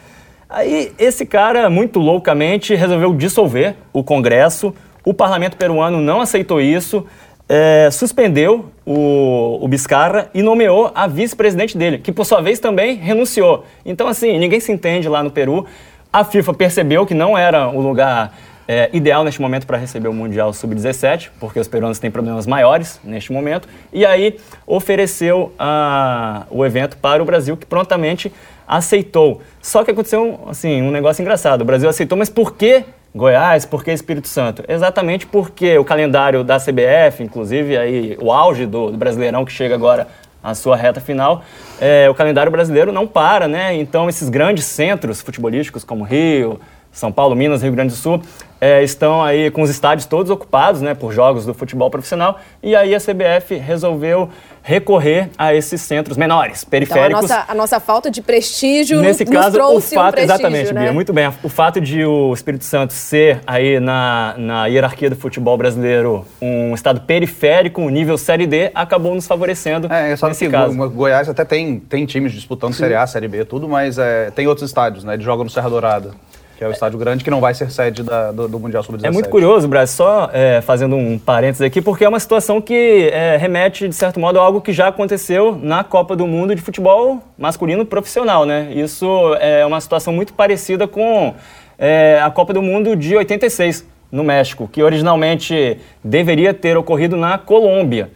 Aí 0.48 0.92
esse 0.98 1.26
cara, 1.26 1.68
muito 1.68 2.00
loucamente, 2.00 2.74
resolveu 2.74 3.14
dissolver 3.14 3.76
o 3.92 4.02
Congresso, 4.02 4.74
o 5.04 5.12
parlamento 5.12 5.56
peruano 5.56 6.00
não 6.00 6.20
aceitou 6.20 6.60
isso, 6.60 7.06
é, 7.52 7.90
suspendeu 7.90 8.66
o, 8.86 9.58
o 9.60 9.66
Biscarra 9.66 10.30
e 10.32 10.40
nomeou 10.40 10.92
a 10.94 11.08
vice-presidente 11.08 11.76
dele, 11.76 11.98
que 11.98 12.12
por 12.12 12.24
sua 12.24 12.40
vez 12.40 12.60
também 12.60 12.94
renunciou. 12.94 13.64
Então, 13.84 14.06
assim, 14.06 14.38
ninguém 14.38 14.60
se 14.60 14.70
entende 14.70 15.08
lá 15.08 15.20
no 15.20 15.32
Peru. 15.32 15.66
A 16.12 16.22
FIFA 16.22 16.54
percebeu 16.54 17.04
que 17.04 17.12
não 17.12 17.36
era 17.36 17.68
o 17.68 17.80
lugar 17.80 18.38
é, 18.68 18.88
ideal 18.92 19.24
neste 19.24 19.42
momento 19.42 19.66
para 19.66 19.76
receber 19.76 20.06
o 20.06 20.12
Mundial 20.12 20.52
Sub-17, 20.52 21.30
porque 21.40 21.58
os 21.58 21.66
peruanos 21.66 21.98
têm 21.98 22.08
problemas 22.08 22.46
maiores 22.46 23.00
neste 23.02 23.32
momento, 23.32 23.68
e 23.92 24.06
aí 24.06 24.38
ofereceu 24.64 25.52
ah, 25.58 26.46
o 26.50 26.64
evento 26.64 26.98
para 26.98 27.20
o 27.20 27.26
Brasil, 27.26 27.56
que 27.56 27.66
prontamente 27.66 28.32
aceitou. 28.66 29.40
Só 29.60 29.82
que 29.82 29.90
aconteceu 29.90 30.38
assim, 30.48 30.82
um 30.82 30.92
negócio 30.92 31.20
engraçado. 31.20 31.62
O 31.62 31.64
Brasil 31.64 31.88
aceitou, 31.88 32.16
mas 32.16 32.28
por 32.28 32.54
que 32.54 32.84
Goiás? 33.14 33.64
Por 33.64 33.82
que 33.82 33.90
Espírito 33.90 34.28
Santo? 34.28 34.62
Exatamente 34.68 35.26
porque 35.26 35.76
o 35.76 35.84
calendário 35.84 36.44
da 36.44 36.58
CBF, 36.58 37.22
inclusive 37.22 37.76
aí, 37.76 38.16
o 38.20 38.30
auge 38.30 38.66
do, 38.66 38.92
do 38.92 38.96
Brasileirão 38.96 39.44
que 39.44 39.52
chega 39.52 39.74
agora 39.74 40.06
à 40.42 40.54
sua 40.54 40.76
reta 40.76 41.00
final, 41.00 41.42
é, 41.80 42.08
o 42.08 42.14
calendário 42.14 42.50
brasileiro 42.50 42.92
não 42.92 43.06
para, 43.06 43.48
né? 43.48 43.74
Então 43.74 44.08
esses 44.08 44.28
grandes 44.28 44.64
centros 44.64 45.20
futebolísticos 45.20 45.82
como 45.82 46.04
Rio, 46.04 46.60
São 46.92 47.10
Paulo, 47.10 47.34
Minas, 47.34 47.62
Rio 47.62 47.72
Grande 47.72 47.90
do 47.90 47.96
Sul, 47.96 48.22
é, 48.60 48.82
estão 48.82 49.22
aí 49.22 49.50
com 49.50 49.62
os 49.62 49.70
estádios 49.70 50.06
todos 50.06 50.30
ocupados, 50.30 50.80
né, 50.82 50.94
por 50.94 51.12
jogos 51.12 51.46
do 51.46 51.54
futebol 51.54 51.90
profissional. 51.90 52.38
E 52.62 52.76
aí 52.76 52.94
a 52.94 52.98
CBF 53.00 53.54
resolveu 53.56 54.28
recorrer 54.62 55.30
a 55.38 55.54
esses 55.54 55.80
centros 55.80 56.18
menores, 56.18 56.58
Então, 56.62 56.68
a 56.68 56.70
periféricos. 56.70 57.22
nossa, 57.22 57.44
a 57.48 57.54
nossa 57.54 57.80
falta 57.80 58.10
de 58.10 58.20
prestígio 58.20 59.00
Nesse 59.00 59.24
nos 59.24 59.32
caso, 59.34 59.48
o 59.48 59.52
trouxe 59.52 59.94
um 59.94 59.98
fato, 59.98 60.12
prestígio, 60.16 60.34
exatamente, 60.34 60.74
né? 60.74 60.82
Bia, 60.82 60.92
muito 60.92 61.12
bem. 61.14 61.32
O 61.42 61.48
fato 61.48 61.80
de 61.80 62.04
o 62.04 62.32
Espírito 62.34 62.64
Santo 62.64 62.92
ser 62.92 63.40
aí 63.46 63.80
na, 63.80 64.34
na 64.36 64.66
hierarquia 64.66 65.08
do 65.08 65.16
futebol 65.16 65.56
brasileiro 65.56 66.26
um 66.42 66.74
estado 66.74 67.00
periférico, 67.00 67.80
um 67.80 67.88
nível 67.88 68.18
Série 68.18 68.46
D, 68.46 68.70
acabou 68.74 69.14
nos 69.14 69.26
favorecendo 69.26 69.90
É, 69.90 70.14
só 70.16 70.28
nesse 70.28 70.44
que 70.44 70.50
caso. 70.50 70.76
Go- 70.76 70.90
Goiás 70.90 71.26
até 71.30 71.44
tem, 71.46 71.78
tem 71.80 72.04
times 72.04 72.30
disputando 72.32 72.74
Série 72.74 72.94
A, 72.94 73.06
Série 73.06 73.28
B, 73.28 73.46
tudo, 73.46 73.66
mas 73.66 73.96
é, 73.96 74.30
tem 74.30 74.46
outros 74.46 74.68
estádios, 74.68 75.04
né? 75.04 75.14
Eles 75.14 75.24
jogam 75.24 75.44
no 75.44 75.50
Serra 75.50 75.70
Dourada, 75.70 76.10
que 76.60 76.64
é 76.64 76.68
o 76.68 76.72
estádio 76.72 76.98
grande 76.98 77.24
que 77.24 77.30
não 77.30 77.40
vai 77.40 77.54
ser 77.54 77.70
sede 77.70 78.02
da- 78.02 78.32
do, 78.32 78.46
do 78.46 78.60
Mundial 78.60 78.82
Sub-17. 78.82 79.06
É 79.06 79.10
muito 79.10 79.30
curioso, 79.30 79.66
Brasil, 79.66 79.96
só 79.96 80.28
é, 80.30 80.60
fazendo 80.60 80.94
um 80.94 81.18
parênteses 81.18 81.62
aqui, 81.62 81.80
porque 81.80 82.04
é 82.04 82.08
uma 82.08 82.20
situação 82.20 82.60
que 82.60 83.08
é, 83.14 83.38
remete, 83.38 83.88
de 83.88 83.94
certo 83.94 84.20
modo, 84.20 84.38
a 84.38 84.42
algo 84.42 84.60
que 84.60 84.70
já 84.70 84.88
aconteceu 84.88 85.58
na 85.62 85.82
Copa 85.82 86.14
do 86.14 86.26
Mundo 86.26 86.54
de 86.54 86.60
futebol 86.60 87.18
masculino 87.38 87.86
profissional, 87.86 88.44
né? 88.44 88.70
Isso 88.74 89.06
é 89.40 89.64
uma 89.64 89.80
situação 89.80 90.12
muito 90.12 90.34
parecida 90.34 90.86
com 90.86 91.34
é, 91.78 92.20
a 92.22 92.30
Copa 92.30 92.52
do 92.52 92.60
Mundo 92.60 92.94
de 92.94 93.16
86, 93.16 93.86
no 94.12 94.22
México, 94.22 94.68
que 94.70 94.82
originalmente 94.82 95.78
deveria 96.04 96.52
ter 96.52 96.76
ocorrido 96.76 97.16
na 97.16 97.38
Colômbia. 97.38 98.10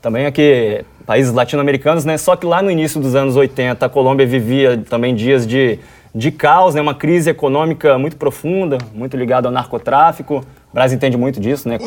Também 0.00 0.24
aqui, 0.24 0.82
países 1.04 1.34
latino-americanos, 1.34 2.06
né? 2.06 2.16
Só 2.16 2.34
que 2.34 2.46
lá 2.46 2.62
no 2.62 2.70
início 2.70 2.98
dos 2.98 3.14
anos 3.14 3.36
80, 3.36 3.84
a 3.84 3.88
Colômbia 3.90 4.26
vivia 4.26 4.82
também 4.88 5.14
dias 5.14 5.46
de, 5.46 5.78
de 6.14 6.30
caos, 6.30 6.74
né? 6.74 6.80
Uma 6.80 6.94
crise 6.94 7.30
econômica 7.30 7.98
muito 7.98 8.16
profunda, 8.16 8.78
muito 8.94 9.16
ligada 9.16 9.48
ao 9.48 9.52
narcotráfico. 9.52 10.44
O 10.70 10.74
Brasil 10.74 10.96
entende 10.96 11.16
muito 11.16 11.40
disso, 11.40 11.68
né? 11.68 11.78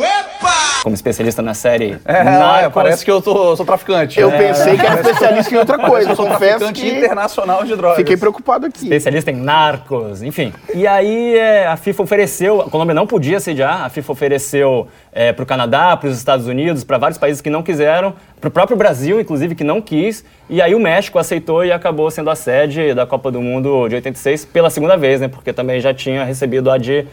Como 0.83 0.93
especialista 0.93 1.41
na 1.41 1.53
série 1.53 1.97
É, 2.03 2.23
Narcos. 2.23 2.73
parece 2.73 3.05
que 3.05 3.09
eu 3.09 3.21
tô, 3.21 3.55
sou 3.55 3.65
traficante. 3.65 4.19
Eu 4.19 4.29
É, 4.29 4.37
pensei 4.37 4.75
que 4.77 4.85
era 4.85 4.95
especialista 4.99 5.53
em 5.55 5.57
outra 5.57 5.77
coisa. 5.79 6.09
eu 6.11 6.15
sou 6.15 6.27
Confesso 6.27 6.59
traficante 6.59 6.81
que 6.81 6.97
internacional 6.97 7.63
de 7.63 7.75
drogas. 7.75 7.97
fiquei 7.97 8.17
preocupado 8.17 8.65
aqui. 8.65 8.83
especialista 8.83 9.31
em 9.31 9.35
narcos, 9.35 10.21
enfim. 10.21 10.51
E 10.75 10.85
aí 10.85 11.37
é, 11.37 11.65
a 11.67 11.77
FIFA 11.77 12.03
ofereceu, 12.03 12.61
a 12.61 12.69
Colômbia 12.69 12.93
não 12.93 13.07
podia 13.07 13.39
sediar, 13.39 13.83
a 13.85 13.89
FIFA 13.89 14.11
ofereceu 14.11 14.87
para 15.35 15.43
o 15.43 15.45
Canadá, 15.45 15.95
para 15.95 16.09
os 16.09 16.17
Estados 16.17 16.47
Unidos, 16.47 16.83
para 16.83 16.97
vários 16.97 17.17
países 17.19 17.39
que 17.39 17.49
não 17.49 17.61
quiseram, 17.63 18.13
para 18.41 18.47
o 18.47 18.51
próprio 18.51 18.75
Brasil, 18.75 19.21
inclusive, 19.21 19.53
que 19.55 19.63
não 19.63 19.79
quis. 19.79 20.25
E 20.49 20.61
aí 20.61 20.73
o 20.75 20.79
México 20.79 21.17
aceitou 21.19 21.63
e 21.63 21.71
acabou 21.71 22.09
sendo 22.11 22.29
a 22.29 22.35
sede 22.35 22.93
da 22.93 23.05
Copa 23.05 23.31
do 23.31 23.39
Mundo 23.41 23.87
de 23.87 23.95
86 23.95 24.43
pela 24.45 24.69
segunda 24.69 24.97
vez, 24.97 25.21
né? 25.21 25.27
Porque 25.27 25.53
também 25.53 25.79
já 25.79 25.93
tinha 25.93 26.23
recebido 26.25 26.69
a 26.71 26.77
de 26.77 27.05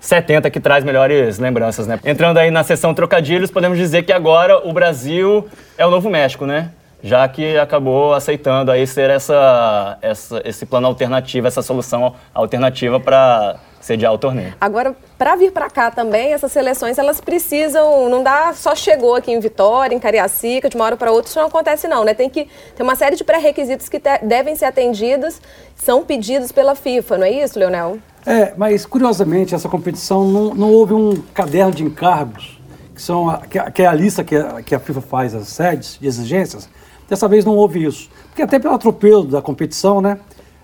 70, 0.00 0.50
que 0.50 0.60
traz 0.60 0.84
melhores 0.84 1.38
lembranças, 1.38 1.86
né? 1.86 1.98
Entrando 2.04 2.38
aí 2.38 2.50
na 2.50 2.62
sessão 2.62 2.94
trocadilhos, 2.94 3.50
podemos 3.50 3.76
dizer 3.78 4.02
que 4.04 4.12
agora 4.12 4.66
o 4.66 4.72
Brasil 4.72 5.46
é 5.76 5.84
o 5.86 5.90
novo 5.90 6.08
México, 6.08 6.46
né? 6.46 6.70
Já 7.02 7.28
que 7.28 7.56
acabou 7.56 8.12
aceitando 8.12 8.72
aí 8.72 8.84
ser 8.86 9.08
essa, 9.10 9.98
essa- 10.02 10.42
esse 10.44 10.66
plano 10.66 10.86
alternativo, 10.88 11.46
essa 11.46 11.62
solução 11.62 12.14
alternativa 12.34 12.98
para 12.98 13.56
sediar 13.80 14.12
o 14.12 14.18
torneio. 14.18 14.54
Agora, 14.60 14.94
para 15.16 15.36
vir 15.36 15.52
para 15.52 15.70
cá 15.70 15.90
também, 15.92 16.32
essas 16.32 16.50
seleções 16.50 16.98
elas 16.98 17.20
precisam, 17.20 18.08
não 18.10 18.24
dá 18.24 18.52
só 18.52 18.74
chegou 18.74 19.14
aqui 19.14 19.30
em 19.30 19.38
Vitória, 19.38 19.94
em 19.94 19.98
Cariacica, 20.00 20.68
de 20.68 20.74
uma 20.74 20.84
hora 20.84 20.96
para 20.96 21.12
outra, 21.12 21.30
isso 21.30 21.38
não 21.38 21.46
acontece 21.46 21.86
não, 21.86 22.02
né? 22.04 22.12
Tem 22.14 22.28
que 22.28 22.48
ter 22.74 22.82
uma 22.82 22.96
série 22.96 23.14
de 23.14 23.22
pré-requisitos 23.22 23.88
que 23.88 24.00
te- 24.00 24.18
devem 24.24 24.56
ser 24.56 24.64
atendidos, 24.64 25.40
são 25.76 26.04
pedidos 26.04 26.50
pela 26.50 26.74
FIFA, 26.74 27.18
não 27.18 27.26
é 27.26 27.30
isso, 27.30 27.56
Leonel? 27.58 27.98
É, 28.30 28.52
mas 28.58 28.84
curiosamente 28.84 29.54
essa 29.54 29.70
competição 29.70 30.28
não, 30.28 30.54
não 30.54 30.70
houve 30.70 30.92
um 30.92 31.16
caderno 31.32 31.72
de 31.72 31.82
encargos, 31.82 32.60
que, 32.94 33.00
são 33.00 33.30
a, 33.30 33.38
que, 33.38 33.58
é- 33.58 33.70
que 33.70 33.82
é 33.82 33.86
a 33.86 33.94
lista 33.94 34.22
que 34.22 34.36
a, 34.36 34.60
que 34.62 34.74
a 34.74 34.78
FIFA 34.78 35.00
faz 35.00 35.34
às 35.34 35.48
sedes 35.48 35.96
de 35.98 36.06
exigências. 36.06 36.68
Dessa 37.08 37.26
vez 37.26 37.42
não 37.46 37.56
houve 37.56 37.82
isso. 37.82 38.10
Porque 38.26 38.42
até 38.42 38.58
pelo 38.58 38.74
atropelo 38.74 39.24
da 39.24 39.40
competição, 39.40 40.02
né? 40.02 40.18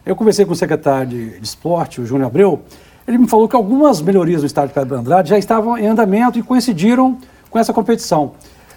Eu 0.04 0.14
conversei 0.14 0.44
com 0.44 0.52
o 0.52 0.56
secretário 0.56 1.08
de, 1.08 1.38
de 1.40 1.46
esporte, 1.46 2.02
o 2.02 2.06
Júnior 2.06 2.26
Abreu, 2.26 2.60
ele 3.08 3.16
me 3.16 3.26
falou 3.26 3.48
que 3.48 3.56
algumas 3.56 4.02
melhorias 4.02 4.42
no 4.42 4.46
estádio 4.46 4.74
Pedro 4.74 4.98
Andrade 4.98 5.30
já 5.30 5.38
estavam 5.38 5.78
em 5.78 5.86
andamento 5.86 6.38
e 6.38 6.42
coincidiram 6.42 7.16
com 7.50 7.58
essa 7.58 7.72
competição. 7.72 8.32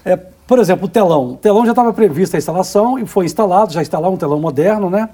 É, 0.05 0.15
por 0.15 0.59
exemplo, 0.59 0.85
o 0.85 0.87
telão. 0.87 1.31
O 1.31 1.35
telão 1.35 1.65
já 1.65 1.73
estava 1.73 1.91
prevista 1.91 2.37
a 2.37 2.39
instalação 2.39 2.97
e 2.97 3.05
foi 3.05 3.25
instalado, 3.25 3.73
já 3.73 3.81
está 3.81 3.99
lá 3.99 4.07
um 4.07 4.15
telão 4.15 4.39
moderno, 4.39 4.89
né? 4.89 5.09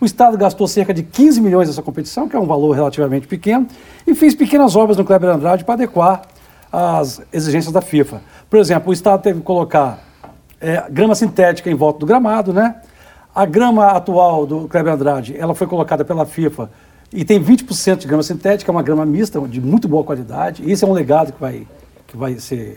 O 0.00 0.04
Estado 0.04 0.38
gastou 0.38 0.68
cerca 0.68 0.94
de 0.94 1.02
15 1.02 1.40
milhões 1.40 1.68
nessa 1.68 1.82
competição, 1.82 2.28
que 2.28 2.36
é 2.36 2.38
um 2.38 2.46
valor 2.46 2.72
relativamente 2.72 3.26
pequeno, 3.26 3.66
e 4.06 4.14
fez 4.14 4.32
pequenas 4.32 4.76
obras 4.76 4.96
no 4.96 5.04
Kleber 5.04 5.30
Andrade 5.30 5.64
para 5.64 5.74
adequar 5.74 6.22
às 6.72 7.20
exigências 7.32 7.72
da 7.72 7.80
FIFA. 7.80 8.22
Por 8.48 8.60
exemplo, 8.60 8.90
o 8.90 8.92
Estado 8.92 9.20
teve 9.22 9.40
que 9.40 9.44
colocar 9.44 9.98
é, 10.60 10.84
grama 10.88 11.16
sintética 11.16 11.68
em 11.68 11.74
volta 11.74 11.98
do 11.98 12.06
gramado, 12.06 12.52
né? 12.52 12.76
A 13.34 13.44
grama 13.44 13.86
atual 13.88 14.46
do 14.46 14.68
Kleber 14.68 14.92
Andrade, 14.92 15.36
ela 15.36 15.54
foi 15.54 15.66
colocada 15.66 16.04
pela 16.04 16.24
FIFA 16.24 16.70
e 17.12 17.24
tem 17.24 17.42
20% 17.42 17.96
de 17.96 18.06
grama 18.06 18.22
sintética, 18.22 18.70
é 18.70 18.72
uma 18.72 18.82
grama 18.82 19.04
mista 19.04 19.40
de 19.48 19.60
muito 19.60 19.88
boa 19.88 20.04
qualidade. 20.04 20.70
Isso 20.70 20.84
é 20.84 20.88
um 20.88 20.92
legado 20.92 21.32
que 21.32 21.40
vai, 21.40 21.66
que 22.06 22.16
vai 22.16 22.38
ser 22.38 22.76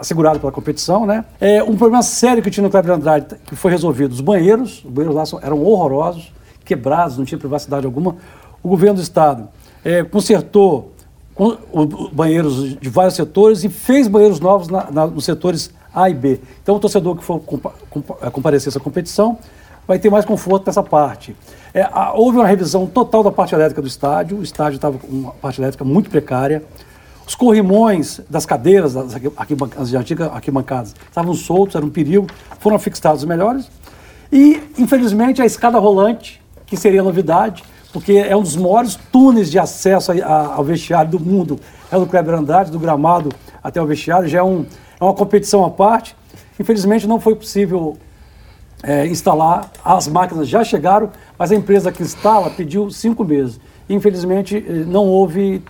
assegurado 0.00 0.38
pela 0.38 0.52
competição, 0.52 1.06
né? 1.06 1.24
É, 1.40 1.60
um 1.60 1.76
problema 1.76 2.04
sério 2.04 2.40
que 2.40 2.50
tinha 2.50 2.62
no 2.62 2.70
Kleber 2.70 2.92
Andrade, 2.92 3.34
que 3.46 3.56
foi 3.56 3.72
resolvido, 3.72 4.12
os 4.12 4.20
banheiros, 4.20 4.84
os 4.84 4.90
banheiros 4.90 5.32
lá 5.32 5.40
eram 5.42 5.60
horrorosos, 5.64 6.32
quebrados, 6.64 7.18
não 7.18 7.24
tinha 7.24 7.38
privacidade 7.38 7.84
alguma. 7.86 8.16
O 8.62 8.68
governo 8.68 8.96
do 8.96 9.02
estado 9.02 9.48
é, 9.84 10.02
consertou 10.04 10.92
com- 11.34 11.56
o- 11.72 12.08
banheiros 12.12 12.78
de 12.78 12.88
vários 12.88 13.14
setores 13.14 13.64
e 13.64 13.68
fez 13.68 14.06
banheiros 14.06 14.38
novos 14.40 14.68
na- 14.68 14.90
na- 14.90 15.06
nos 15.06 15.24
setores 15.24 15.70
A 15.94 16.08
e 16.08 16.14
B. 16.14 16.40
Então, 16.62 16.76
o 16.76 16.80
torcedor 16.80 17.16
que 17.16 17.24
for 17.24 17.40
compa- 17.40 17.72
compa- 17.90 18.16
eh, 18.22 18.30
comparecer 18.30 18.68
essa 18.68 18.80
competição 18.80 19.38
vai 19.86 19.98
ter 19.98 20.08
mais 20.10 20.24
conforto 20.24 20.66
nessa 20.66 20.82
parte. 20.82 21.34
É, 21.74 21.82
a- 21.82 22.12
houve 22.14 22.38
uma 22.38 22.46
revisão 22.46 22.86
total 22.86 23.22
da 23.22 23.30
parte 23.32 23.54
elétrica 23.54 23.80
do 23.82 23.88
estádio, 23.88 24.38
o 24.38 24.42
estádio 24.42 24.76
estava 24.76 24.98
com 24.98 25.06
uma 25.08 25.32
parte 25.32 25.60
elétrica 25.60 25.84
muito 25.84 26.08
precária. 26.10 26.62
Os 27.26 27.34
corrimões 27.34 28.20
das 28.28 28.44
cadeiras, 28.44 28.94
das 28.94 29.14
arqui- 29.14 29.32
arquiban- 29.36 29.70
as 29.78 29.92
antigas 29.94 30.28
arquibancadas, 30.32 30.94
estavam 31.08 31.34
soltos, 31.34 31.74
era 31.76 31.84
um 31.84 31.88
perigo, 31.90 32.26
foram 32.58 32.78
fixados 32.78 33.24
melhores. 33.24 33.70
E, 34.30 34.60
infelizmente, 34.78 35.40
a 35.40 35.46
escada 35.46 35.78
rolante, 35.78 36.41
que 36.72 36.76
seria 36.78 37.02
novidade, 37.02 37.62
porque 37.92 38.14
é 38.14 38.34
um 38.34 38.40
dos 38.40 38.56
maiores 38.56 38.98
túneis 39.12 39.50
de 39.50 39.58
acesso 39.58 40.10
a- 40.10 40.14
a- 40.24 40.54
ao 40.54 40.64
vestiário 40.64 41.10
do 41.10 41.20
mundo, 41.20 41.60
é 41.90 41.96
o 41.98 42.00
do 42.00 42.06
Kleber 42.06 42.34
Andrade, 42.34 42.70
do 42.70 42.78
gramado 42.78 43.28
até 43.62 43.80
o 43.82 43.84
vestiário, 43.84 44.26
já 44.26 44.38
é, 44.38 44.42
um- 44.42 44.64
é 44.98 45.04
uma 45.04 45.12
competição 45.12 45.62
à 45.66 45.68
parte. 45.68 46.16
Infelizmente, 46.58 47.06
não 47.06 47.20
foi 47.20 47.34
possível 47.34 47.98
é, 48.84 49.06
instalar, 49.06 49.70
as 49.84 50.08
máquinas 50.08 50.48
já 50.48 50.64
chegaram, 50.64 51.10
mas 51.38 51.52
a 51.52 51.54
empresa 51.54 51.92
que 51.92 52.02
instala 52.02 52.48
pediu 52.50 52.90
cinco 52.90 53.22
meses. 53.22 53.60
Infelizmente, 53.88 54.56
eh, 54.56 54.72
não 54.72 55.06
houve 55.06 55.62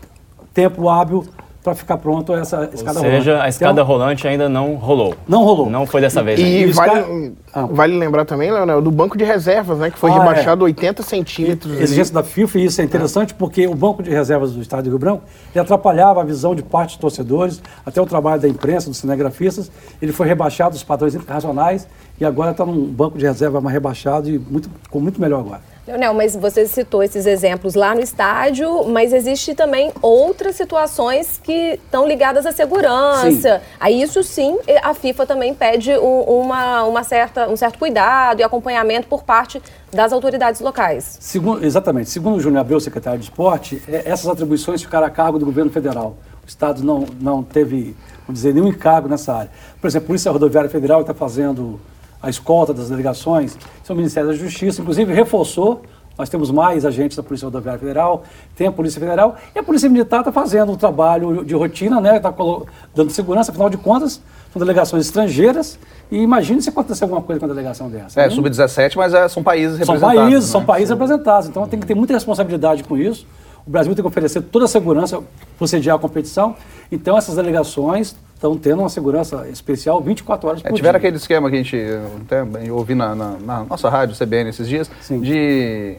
tempo 0.54 0.88
hábil 0.88 1.26
para 1.62 1.74
ficar 1.76 1.96
pronto 1.98 2.34
essa 2.34 2.68
escada 2.74 2.98
Ou 2.98 3.04
seja, 3.04 3.30
rolante. 3.32 3.46
a 3.46 3.48
escada 3.48 3.72
Então, 3.72 3.84
rolante 3.84 4.26
ainda 4.26 4.48
não 4.48 4.74
rolou. 4.74 5.14
Não 5.28 5.44
rolou. 5.44 5.70
Não 5.70 5.86
foi 5.86 6.00
dessa 6.00 6.22
vez. 6.22 6.40
E 6.40 6.42
ainda. 6.42 6.58
E 6.70 6.72
vale, 6.72 7.34
Ah. 7.54 7.66
vale 7.66 7.96
lembrar 7.96 8.24
também, 8.24 8.50
Leonel, 8.50 8.82
do 8.82 8.90
banco 8.90 9.16
de 9.16 9.22
reservas, 9.24 9.78
né? 9.78 9.90
Que 9.90 9.98
foi 9.98 10.10
Ah, 10.10 10.14
rebaixado 10.18 10.64
80 10.64 11.02
centímetros. 11.02 11.72
ali. 11.72 11.82
exigência 11.82 12.12
da 12.12 12.22
FIFA, 12.24 12.58
e 12.58 12.64
isso 12.64 12.80
é 12.80 12.84
interessante 12.84 13.32
porque 13.34 13.66
o 13.68 13.74
banco 13.74 14.02
de 14.02 14.10
reservas 14.10 14.52
do 14.52 14.60
Estado 14.60 14.82
de 14.84 14.88
Rio 14.90 14.98
Branco 14.98 15.22
ele 15.54 15.60
atrapalhava 15.62 16.20
a 16.20 16.24
visão 16.24 16.54
de 16.54 16.62
parte 16.62 16.90
dos 16.90 16.96
torcedores, 16.98 17.62
até 17.86 18.00
o 18.02 18.06
trabalho 18.06 18.40
da 18.42 18.48
imprensa, 18.48 18.88
dos 18.88 18.98
cinegrafistas. 18.98 19.70
Ele 20.00 20.12
foi 20.12 20.26
rebaixado 20.26 20.70
dos 20.72 20.82
padrões 20.82 21.14
internacionais 21.14 21.86
e 22.20 22.24
agora 22.24 22.50
está 22.50 22.66
num 22.66 22.86
banco 22.86 23.16
de 23.16 23.24
reserva 23.24 23.60
mais 23.60 23.72
rebaixado 23.72 24.28
e 24.28 24.38
muito, 24.38 24.68
ficou 24.82 25.00
muito 25.00 25.20
melhor 25.20 25.40
agora. 25.40 25.60
Leonel, 25.86 26.14
mas 26.14 26.36
você 26.36 26.64
citou 26.64 27.02
esses 27.02 27.26
exemplos 27.26 27.74
lá 27.74 27.92
no 27.92 28.00
estádio, 28.00 28.84
mas 28.84 29.12
existe 29.12 29.52
também 29.52 29.92
outras 30.00 30.54
situações 30.54 31.40
que 31.42 31.72
estão 31.74 32.06
ligadas 32.06 32.46
à 32.46 32.52
segurança. 32.52 33.60
Aí 33.80 34.00
isso 34.00 34.22
sim, 34.22 34.56
a 34.80 34.94
FIFA 34.94 35.26
também 35.26 35.52
pede 35.52 35.90
um, 35.98 36.20
uma, 36.20 36.84
uma 36.84 37.02
certa, 37.02 37.48
um 37.48 37.56
certo 37.56 37.80
cuidado 37.80 38.38
e 38.38 38.44
acompanhamento 38.44 39.08
por 39.08 39.24
parte 39.24 39.60
das 39.92 40.12
autoridades 40.12 40.60
locais. 40.60 41.16
Segundo, 41.18 41.64
exatamente. 41.64 42.10
Segundo 42.10 42.36
o 42.36 42.40
Júnior 42.40 42.60
Abreu, 42.60 42.78
secretário 42.78 43.18
de 43.18 43.24
Esporte, 43.24 43.82
é, 43.88 44.08
essas 44.08 44.28
atribuições 44.28 44.82
ficaram 44.82 45.08
a 45.08 45.10
cargo 45.10 45.36
do 45.36 45.44
governo 45.44 45.72
federal. 45.72 46.16
O 46.44 46.46
Estado 46.46 46.84
não, 46.84 47.06
não 47.20 47.42
teve, 47.42 47.96
vamos 48.24 48.40
dizer, 48.40 48.54
nenhum 48.54 48.68
encargo 48.68 49.08
nessa 49.08 49.34
área. 49.34 49.50
Por 49.80 49.88
exemplo, 49.88 50.06
a 50.06 50.08
Polícia 50.08 50.30
Rodoviária 50.30 50.70
Federal 50.70 51.00
está 51.00 51.12
fazendo 51.12 51.80
a 52.22 52.30
escolta 52.30 52.72
das 52.72 52.88
delegações, 52.88 53.58
isso 53.82 53.90
é 53.90 53.92
o 53.92 53.96
Ministério 53.96 54.30
da 54.30 54.36
Justiça, 54.36 54.80
inclusive 54.80 55.12
reforçou. 55.12 55.82
Nós 56.16 56.28
temos 56.28 56.50
mais 56.50 56.84
agentes 56.84 57.16
da 57.16 57.22
Polícia 57.22 57.46
Rodoviária 57.46 57.80
Federal, 57.80 58.22
tem 58.54 58.66
a 58.66 58.72
Polícia 58.72 59.00
Federal 59.00 59.34
e 59.54 59.58
a 59.58 59.62
Polícia 59.62 59.88
Militar 59.88 60.20
está 60.20 60.30
fazendo 60.30 60.70
um 60.70 60.76
trabalho 60.76 61.42
de 61.44 61.54
rotina, 61.54 62.00
né? 62.00 62.18
Está 62.18 62.32
dando 62.94 63.10
segurança, 63.10 63.50
afinal 63.50 63.70
de 63.70 63.78
contas, 63.78 64.20
são 64.52 64.60
delegações 64.60 65.06
estrangeiras. 65.06 65.78
E 66.10 66.18
imagine 66.18 66.60
se 66.60 66.68
acontecer 66.68 67.04
alguma 67.04 67.22
coisa 67.22 67.40
com 67.40 67.46
a 67.46 67.48
delegação 67.48 67.88
dessa. 67.88 68.20
É, 68.20 68.24
né? 68.24 68.30
sub-17, 68.30 68.92
mas 68.96 69.14
é, 69.14 69.26
são 69.26 69.42
países 69.42 69.78
São 69.78 69.94
representados. 69.94 70.20
países, 70.20 70.44
né? 70.44 70.52
são 70.52 70.64
países 70.64 70.90
representados. 70.90 71.48
Então 71.48 71.66
tem 71.66 71.80
que 71.80 71.86
ter 71.86 71.94
muita 71.94 72.12
responsabilidade 72.12 72.84
com 72.84 72.98
isso. 72.98 73.26
O 73.66 73.70
Brasil 73.70 73.94
tem 73.94 74.02
que 74.02 74.08
oferecer 74.08 74.42
toda 74.42 74.66
a 74.66 74.68
segurança 74.68 75.22
para 75.56 75.66
sediar 75.66 75.96
a 75.96 75.98
competição. 75.98 76.54
Então 76.90 77.16
essas 77.16 77.36
delegações 77.36 78.14
estão 78.42 78.58
tendo 78.58 78.80
uma 78.80 78.88
segurança 78.88 79.46
especial 79.48 80.00
24 80.00 80.48
horas 80.48 80.62
por 80.62 80.68
É, 80.68 80.72
tiveram 80.74 80.98
dia. 80.98 81.06
aquele 81.08 81.16
esquema 81.16 81.48
que 81.48 81.54
a 81.54 81.58
gente 81.62 81.78
até 82.22 82.42
ouvi 82.72 82.94
na, 82.94 83.14
na- 83.14 83.36
na 83.38 83.64
nossa 83.64 83.88
rádio, 83.88 84.16
CBN, 84.16 84.50
esses 84.50 84.68
dias, 84.68 84.90
Sim. 85.00 85.20
de 85.20 85.96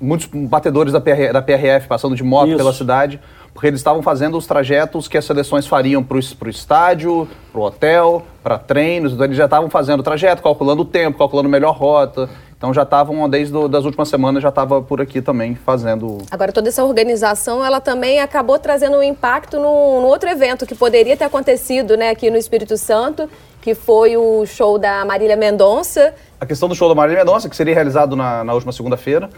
muitos 0.00 0.26
batedores 0.32 0.92
da, 0.92 1.00
PR, 1.00 1.32
da 1.32 1.42
PRF 1.42 1.86
passando 1.86 2.16
de 2.16 2.24
moto 2.24 2.48
Isso. 2.48 2.56
pela 2.56 2.72
cidade, 2.72 3.20
porque 3.52 3.66
eles 3.66 3.78
estavam 3.80 4.02
fazendo 4.02 4.38
os 4.38 4.46
trajetos 4.46 5.06
que 5.06 5.18
as 5.18 5.24
seleções 5.26 5.66
fariam 5.66 6.02
para 6.02 6.16
o 6.16 6.48
estádio, 6.48 7.28
para 7.52 7.60
o 7.60 7.64
hotel, 7.64 8.22
para 8.42 8.58
treinos, 8.58 9.12
então 9.12 9.26
eles 9.26 9.36
já 9.36 9.44
estavam 9.44 9.68
fazendo 9.68 10.00
o 10.00 10.02
trajeto, 10.02 10.42
calculando 10.42 10.82
o 10.82 10.84
tempo, 10.86 11.18
calculando 11.18 11.48
a 11.48 11.52
melhor 11.52 11.76
rota. 11.76 12.28
Então 12.62 12.72
já 12.72 12.84
estavam, 12.84 13.28
desde 13.28 13.58
as 13.58 13.68
das 13.68 13.84
últimas 13.84 14.08
semanas, 14.08 14.40
já 14.40 14.48
estava 14.48 14.80
por 14.80 15.00
aqui 15.00 15.20
também 15.20 15.56
fazendo 15.56 16.18
Agora, 16.30 16.52
toda 16.52 16.68
essa 16.68 16.84
organização, 16.84 17.64
ela 17.64 17.80
também 17.80 18.20
acabou 18.20 18.56
trazendo 18.56 18.98
um 18.98 19.02
impacto 19.02 19.56
no, 19.56 20.00
no 20.00 20.06
outro 20.06 20.28
evento 20.28 20.64
que 20.64 20.72
poderia 20.72 21.16
ter 21.16 21.24
acontecido 21.24 21.96
né, 21.96 22.10
aqui 22.10 22.30
no 22.30 22.36
Espírito 22.36 22.76
Santo, 22.76 23.28
que 23.60 23.74
foi 23.74 24.16
o 24.16 24.46
show 24.46 24.78
da 24.78 25.04
Marília 25.04 25.34
Mendonça. 25.34 26.14
A 26.40 26.46
questão 26.46 26.68
do 26.68 26.74
show 26.76 26.88
da 26.88 26.94
Marília 26.94 27.24
Mendonça, 27.24 27.48
que 27.48 27.56
seria 27.56 27.74
realizado 27.74 28.14
na, 28.14 28.44
na 28.44 28.54
última 28.54 28.70
segunda-feira, 28.70 29.28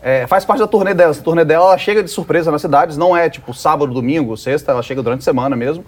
é, 0.00 0.28
faz 0.28 0.44
parte 0.44 0.60
da 0.60 0.68
turnê 0.68 0.94
dela. 0.94 1.10
Essa 1.10 1.20
turnê 1.20 1.44
dela 1.44 1.70
ela 1.70 1.78
chega 1.78 2.00
de 2.00 2.08
surpresa 2.08 2.52
nas 2.52 2.62
cidades, 2.62 2.96
não 2.96 3.16
é 3.16 3.28
tipo 3.28 3.52
sábado, 3.52 3.92
domingo, 3.92 4.36
sexta, 4.36 4.70
ela 4.70 4.84
chega 4.84 5.02
durante 5.02 5.22
a 5.22 5.24
semana 5.24 5.56
mesmo. 5.56 5.84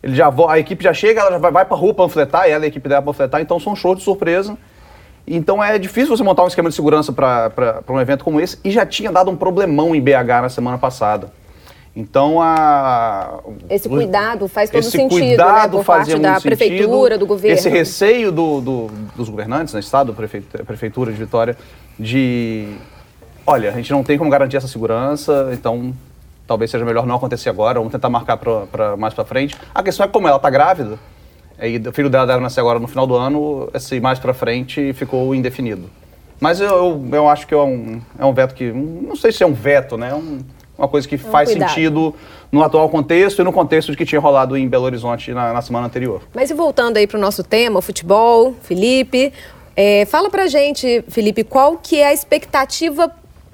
Ele 0.00 0.14
já 0.14 0.32
a 0.48 0.58
equipe 0.60 0.84
já 0.84 0.94
chega, 0.94 1.22
ela 1.22 1.32
já 1.32 1.38
vai, 1.38 1.50
vai 1.50 1.64
pra 1.64 1.76
rua 1.76 1.92
panfletar, 1.92 2.48
ela 2.48 2.62
e 2.62 2.66
a 2.66 2.68
equipe 2.68 2.88
dela 2.88 3.02
panfletar, 3.02 3.40
então 3.40 3.58
são 3.58 3.74
shows 3.74 3.98
de 3.98 4.04
surpresa. 4.04 4.56
Então 5.36 5.62
é 5.62 5.78
difícil 5.78 6.16
você 6.16 6.24
montar 6.24 6.42
um 6.42 6.48
esquema 6.48 6.68
de 6.68 6.74
segurança 6.74 7.12
para 7.12 7.82
um 7.88 8.00
evento 8.00 8.24
como 8.24 8.40
esse, 8.40 8.58
e 8.64 8.70
já 8.70 8.84
tinha 8.84 9.12
dado 9.12 9.30
um 9.30 9.36
problemão 9.36 9.94
em 9.94 10.00
BH 10.00 10.42
na 10.42 10.48
semana 10.48 10.76
passada. 10.76 11.32
Então, 11.94 12.40
a, 12.40 13.40
Esse 13.68 13.88
cuidado 13.88 14.46
faz 14.46 14.70
todo 14.70 14.78
esse 14.78 14.90
sentido, 14.92 15.18
né, 15.20 15.26
cuidado 15.28 15.76
por 15.78 15.84
fazia 15.84 16.14
parte 16.18 16.22
da 16.34 16.40
prefeitura, 16.40 17.14
sentido. 17.14 17.18
do 17.18 17.26
governo. 17.26 17.56
Esse 17.56 17.68
receio 17.68 18.30
do- 18.30 18.60
do- 18.60 18.86
dos 19.16 19.28
governantes, 19.28 19.74
né, 19.74 19.80
Estado, 19.80 20.14
Prefeitura 20.66 21.10
de 21.10 21.18
Vitória, 21.18 21.56
de, 21.98 22.68
olha, 23.44 23.70
a 23.70 23.72
gente 23.72 23.90
não 23.90 24.04
tem 24.04 24.16
como 24.16 24.30
garantir 24.30 24.56
essa 24.56 24.68
segurança, 24.68 25.50
então 25.52 25.92
talvez 26.46 26.70
seja 26.70 26.84
melhor 26.84 27.06
não 27.06 27.16
acontecer 27.16 27.48
agora, 27.50 27.78
vamos 27.80 27.92
tentar 27.92 28.08
marcar 28.08 28.36
para 28.36 28.96
mais 28.96 29.12
para 29.12 29.24
frente. 29.24 29.56
A 29.74 29.82
questão 29.82 30.06
é 30.06 30.08
como 30.08 30.28
ela 30.28 30.36
está 30.36 30.48
grávida, 30.50 30.96
e 31.62 31.78
o 31.78 31.92
filho 31.92 32.08
dela 32.10 32.26
deve 32.26 32.40
nascer 32.40 32.60
agora 32.60 32.78
no 32.78 32.88
final 32.88 33.06
do 33.06 33.14
ano, 33.14 33.68
esse 33.74 34.00
mais 34.00 34.18
para 34.18 34.32
frente 34.34 34.92
ficou 34.92 35.34
indefinido. 35.34 35.90
Mas 36.40 36.60
eu, 36.60 37.04
eu, 37.12 37.28
acho 37.28 37.46
que 37.46 37.52
é 37.52 37.56
um, 37.58 38.00
é 38.18 38.24
um 38.24 38.32
veto 38.32 38.54
que, 38.54 38.72
não 38.72 39.14
sei 39.14 39.30
se 39.30 39.42
é 39.42 39.46
um 39.46 39.52
veto, 39.52 39.96
né, 39.98 40.10
é 40.10 40.14
um- 40.14 40.40
uma 40.78 40.88
coisa 40.88 41.06
que 41.06 41.18
faz 41.18 41.50
cuidado. 41.50 41.68
sentido 41.68 42.14
no 42.50 42.62
atual 42.62 42.88
contexto 42.88 43.40
e 43.40 43.44
no 43.44 43.52
contexto 43.52 43.90
de 43.90 43.98
que 43.98 44.06
tinha 44.06 44.18
rolado 44.18 44.56
em 44.56 44.66
Belo 44.66 44.84
Horizonte 44.84 45.30
na, 45.32 45.52
na 45.52 45.60
semana 45.60 45.86
anterior. 45.86 46.22
Mas 46.34 46.50
e 46.50 46.54
voltando 46.54 46.96
aí 46.96 47.06
para 47.06 47.18
o 47.18 47.20
nosso 47.20 47.44
tema, 47.44 47.78
o 47.78 47.82
futebol, 47.82 48.54
Felipe, 48.62 49.30
é, 49.76 50.06
fala 50.06 50.30
pra 50.30 50.46
gente, 50.46 51.04
Felipe, 51.08 51.44
qual 51.44 51.76
que 51.76 51.98
é 52.00 52.06
a 52.06 52.12
expectativa 52.14 53.12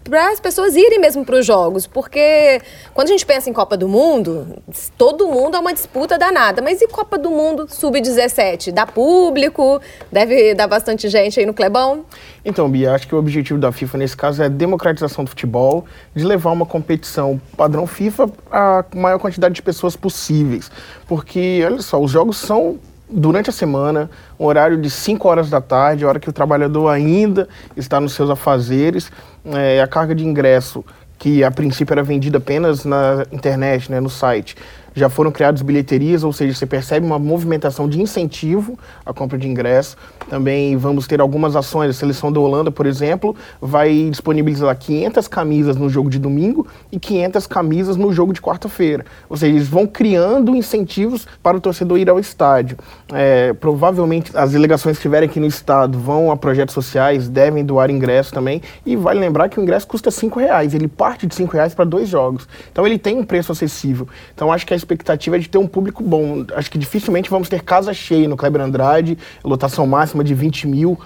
para 0.09 0.31
as 0.31 0.41
pessoas 0.41 0.77
irem 0.77 0.99
mesmo 0.99 1.25
para 1.25 1.37
os 1.37 1.47
jogos? 1.47 1.87
Porque 1.87 2.61
quando 2.95 3.09
a 3.09 3.11
gente 3.11 3.27
pensa 3.27 3.51
em 3.51 3.53
Copa 3.53 3.77
do 3.77 3.89
Mundo, 3.89 4.63
todo 4.97 5.27
mundo 5.27 5.57
é 5.57 5.61
uma 5.61 5.75
disputa 5.75 6.17
danada. 6.19 6.63
Mas 6.63 6.81
e 6.81 6.89
Copa 6.89 7.19
do 7.19 7.31
Mundo 7.31 7.67
sub-17? 7.69 8.73
Dá 8.73 8.87
público? 8.87 9.81
Deve 10.11 10.55
dar 10.55 10.67
bastante 10.67 11.09
gente 11.09 11.41
aí 11.41 11.47
no 11.47 11.55
Clebão? 11.55 12.05
Então, 12.45 12.69
Bia, 12.69 12.95
acho 12.95 13.09
que 13.09 13.15
o 13.15 13.19
objetivo 13.19 13.59
da 13.59 13.73
FIFA 13.73 13.99
nesse 13.99 14.17
caso 14.17 14.43
é 14.43 14.47
a 14.47 14.49
democratização 14.49 15.25
do 15.25 15.31
futebol, 15.31 15.85
de 16.15 16.25
levar 16.25 16.53
uma 16.53 16.65
competição 16.65 17.41
padrão 17.57 17.87
FIFA 17.87 18.31
a 18.51 18.85
maior 18.95 19.19
quantidade 19.19 19.55
de 19.55 19.63
pessoas 19.63 19.97
possíveis. 19.97 20.71
Porque, 21.07 21.63
olha 21.65 21.83
só, 21.83 22.01
os 22.01 22.11
jogos 22.11 22.37
são 22.37 22.79
durante 23.09 23.51
a 23.51 23.53
semana, 23.53 24.11
um 24.39 24.45
horário 24.45 24.81
de 24.81 24.91
5 24.91 25.29
horas 25.29 25.49
da 25.51 25.61
tarde, 25.61 26.05
hora 26.05 26.19
que 26.19 26.29
o 26.29 26.33
trabalhador 26.33 26.89
ainda 26.89 27.49
está 27.77 28.01
nos 28.01 28.13
seus 28.13 28.31
afazeres, 28.31 29.11
é, 29.45 29.81
a 29.81 29.87
carga 29.87 30.15
de 30.15 30.25
ingresso, 30.27 30.85
que 31.19 31.43
a 31.43 31.51
princípio 31.51 31.95
era 31.95 32.03
vendida 32.03 32.39
apenas 32.39 32.85
na 32.85 33.25
internet, 33.33 33.91
né, 33.91 34.01
no 34.01 34.11
site, 34.11 34.57
já 34.97 35.11
foram 35.11 35.31
criadas 35.31 35.61
bilheterias, 35.61 36.25
ou 36.25 36.33
seja, 36.33 36.55
você 36.55 36.65
percebe 36.65 37.05
uma 37.05 37.19
movimentação 37.19 37.87
de 37.87 38.01
incentivo 38.01 38.79
à 39.05 39.13
compra 39.13 39.37
de 39.37 39.47
ingresso. 39.47 39.95
Também 40.31 40.75
vamos 40.79 41.07
ter 41.07 41.21
algumas 41.21 41.55
ações. 41.55 41.91
A 41.91 41.93
seleção 41.93 42.33
da 42.33 42.41
Holanda, 42.41 42.71
por 42.71 42.87
exemplo, 42.87 43.37
vai 43.61 44.09
disponibilizar 44.11 44.75
500 44.75 45.29
camisas 45.29 45.77
no 45.77 45.91
jogo 45.91 46.09
de 46.09 46.19
domingo 46.19 46.67
e 46.91 46.99
500 46.99 47.47
camisas 47.47 47.97
no 47.97 48.11
jogo 48.11 48.33
de 48.33 48.41
quarta-feira. 48.41 49.05
Ou 49.29 49.37
seja, 49.37 49.55
eles 49.55 49.69
vão 49.69 49.87
criando 49.87 50.57
incentivos 50.57 51.29
para 51.43 51.59
o 51.59 51.61
torcedor 51.61 51.99
ir 51.99 52.09
ao 52.09 52.19
estádio. 52.19 52.79
É, 53.13 53.53
provavelmente 53.53 54.33
as 54.35 54.53
delegações 54.53 54.97
que 54.97 55.01
estiverem 55.01 55.29
aqui 55.29 55.39
no 55.39 55.47
estado 55.47 55.99
vão 55.99 56.31
a 56.31 56.37
projetos 56.37 56.73
sociais, 56.75 57.29
devem 57.29 57.63
doar 57.63 57.91
ingresso 57.91 58.33
também. 58.33 58.63
E 58.87 58.97
vale 58.97 59.21
lembrar 59.21 59.51
que 59.51 59.61
o 59.61 59.63
ingresso 59.63 59.87
custa 59.87 60.09
R$ 60.09 60.31
reais. 60.37 60.73
Ele 60.73 60.89
parte 60.89 61.27
de 61.27 61.37
R$ 61.37 61.49
reais 61.53 61.75
para 61.75 61.85
dois 61.85 62.09
jogos. 62.09 62.49
Então 62.73 62.87
ele 62.87 62.99
tem 62.99 63.19
um 63.19 63.25
preço 63.25 63.53
acessível. 63.53 64.09
Então 64.35 64.51
acho 64.51 64.67
que 64.67 64.73
a 64.73 64.86
expectativa 64.91 65.37
é 65.37 65.39
de 65.39 65.49
ter 65.49 65.59
um 65.59 65.67
público 65.67 66.03
bom. 66.03 66.45
Acho 66.55 66.71
que 66.71 66.79
dificilmente 66.79 67.29
vamos 67.29 67.49
ter 67.49 67.63
casa 67.63 67.93
cheia 67.93 68.29
no 68.29 68.37
Kleber 68.37 68.63
Andrade, 68.63 69.19
lotação 69.45 69.87
máxima 69.87 70.23
de 70.23 70.33
20 70.35 70.67
mil. 70.69 70.99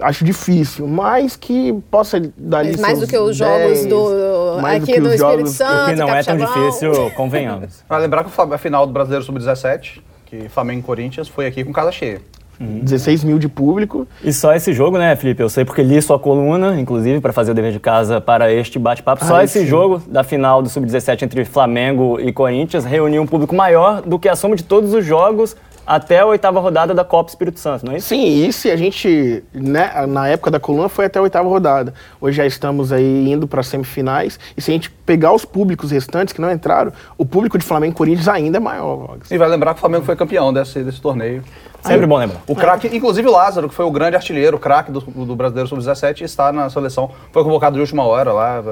Acho 0.00 0.24
difícil, 0.24 0.86
mas 0.88 1.36
que 1.36 1.70
possa 1.90 2.18
dar 2.36 2.64
Mas 2.64 2.80
mais 2.80 3.00
do 3.00 3.06
que 3.06 3.16
os 3.18 3.36
jogos 3.36 3.78
10, 3.80 3.86
do, 3.86 4.58
mais 4.62 4.78
do 4.80 4.84
aqui 4.84 4.92
que 4.94 5.00
do 5.00 5.08
os 5.08 5.14
Espírito 5.14 5.36
jogos- 5.38 5.50
Santo. 5.50 5.90
Que 5.90 5.96
não 5.96 6.08
é 6.08 6.22
tão 6.22 6.36
difícil, 6.38 6.92
convenhamos. 7.14 7.84
Para 7.86 7.98
lembrar 7.98 8.24
que 8.24 8.30
a 8.40 8.58
final 8.58 8.86
do 8.86 8.92
Brasileiro 8.92 9.22
Sub-17, 9.24 10.00
que 10.24 10.48
Flamengo 10.48 10.80
e 10.80 10.82
Corinthians, 10.82 11.28
foi 11.28 11.46
aqui 11.46 11.62
com 11.62 11.72
casa 11.74 11.92
cheia. 11.92 12.22
16 12.62 13.24
mil 13.24 13.38
de 13.38 13.48
público. 13.48 14.06
E 14.22 14.32
só 14.32 14.54
esse 14.54 14.72
jogo, 14.72 14.98
né, 14.98 15.14
Felipe? 15.16 15.42
Eu 15.42 15.48
sei 15.48 15.64
porque 15.64 15.82
li 15.82 16.00
sua 16.00 16.18
coluna, 16.18 16.78
inclusive, 16.80 17.20
para 17.20 17.32
fazer 17.32 17.50
o 17.50 17.54
dever 17.54 17.72
de 17.72 17.80
casa 17.80 18.20
para 18.20 18.52
este 18.52 18.78
bate-papo. 18.78 19.24
Só 19.24 19.36
Ai, 19.36 19.44
esse 19.44 19.60
sim. 19.60 19.66
jogo 19.66 20.02
da 20.06 20.22
final 20.22 20.62
do 20.62 20.68
Sub-17 20.68 21.22
entre 21.22 21.44
Flamengo 21.44 22.20
e 22.20 22.32
Corinthians 22.32 22.84
reuniu 22.84 23.22
um 23.22 23.26
público 23.26 23.54
maior 23.54 24.02
do 24.02 24.18
que 24.18 24.28
a 24.28 24.36
soma 24.36 24.56
de 24.56 24.64
todos 24.64 24.94
os 24.94 25.04
jogos 25.04 25.56
até 25.86 26.20
a 26.20 26.26
oitava 26.26 26.60
rodada 26.60 26.94
da 26.94 27.04
Copa 27.04 27.30
Espírito 27.30 27.58
Santo, 27.58 27.84
não 27.84 27.92
é 27.92 27.96
isso? 27.96 28.08
Sim, 28.08 28.46
e 28.46 28.52
se 28.52 28.70
a 28.70 28.76
gente, 28.76 29.42
né, 29.52 30.06
na 30.06 30.28
época 30.28 30.50
da 30.50 30.60
coluna 30.60 30.88
foi 30.88 31.06
até 31.06 31.18
a 31.18 31.22
oitava 31.22 31.48
rodada. 31.48 31.92
Hoje 32.20 32.36
já 32.36 32.46
estamos 32.46 32.92
aí 32.92 33.30
indo 33.30 33.48
para 33.48 33.62
semifinais. 33.62 34.38
E 34.56 34.62
se 34.62 34.70
a 34.70 34.74
gente 34.74 34.90
pegar 34.90 35.32
os 35.32 35.44
públicos 35.44 35.90
restantes 35.90 36.32
que 36.32 36.40
não 36.40 36.50
entraram, 36.50 36.92
o 37.18 37.26
público 37.26 37.58
de 37.58 37.64
Flamengo 37.64 37.92
e 37.92 37.96
Corinthians 37.96 38.28
ainda 38.28 38.58
é 38.58 38.60
maior, 38.60 38.96
Vox. 38.96 39.30
E 39.30 39.38
vai 39.38 39.48
lembrar 39.48 39.74
que 39.74 39.78
o 39.78 39.80
Flamengo 39.80 40.04
foi 40.04 40.16
campeão 40.16 40.52
desse, 40.52 40.82
desse 40.82 41.00
torneio. 41.00 41.42
Sempre 41.82 42.06
bom 42.06 42.16
lembrar. 42.16 42.40
O 42.46 42.54
craque, 42.54 42.88
inclusive 42.96 43.26
o 43.26 43.32
Lázaro, 43.32 43.68
que 43.68 43.74
foi 43.74 43.84
o 43.84 43.90
grande 43.90 44.14
artilheiro, 44.14 44.56
o 44.56 44.60
craque 44.60 44.92
do, 44.92 45.00
do 45.00 45.34
Brasileiro 45.34 45.68
Sub-17, 45.68 46.22
está 46.22 46.52
na 46.52 46.70
seleção. 46.70 47.10
Foi 47.32 47.42
convocado 47.42 47.74
de 47.74 47.80
última 47.80 48.04
hora 48.04 48.32
lá, 48.32 48.62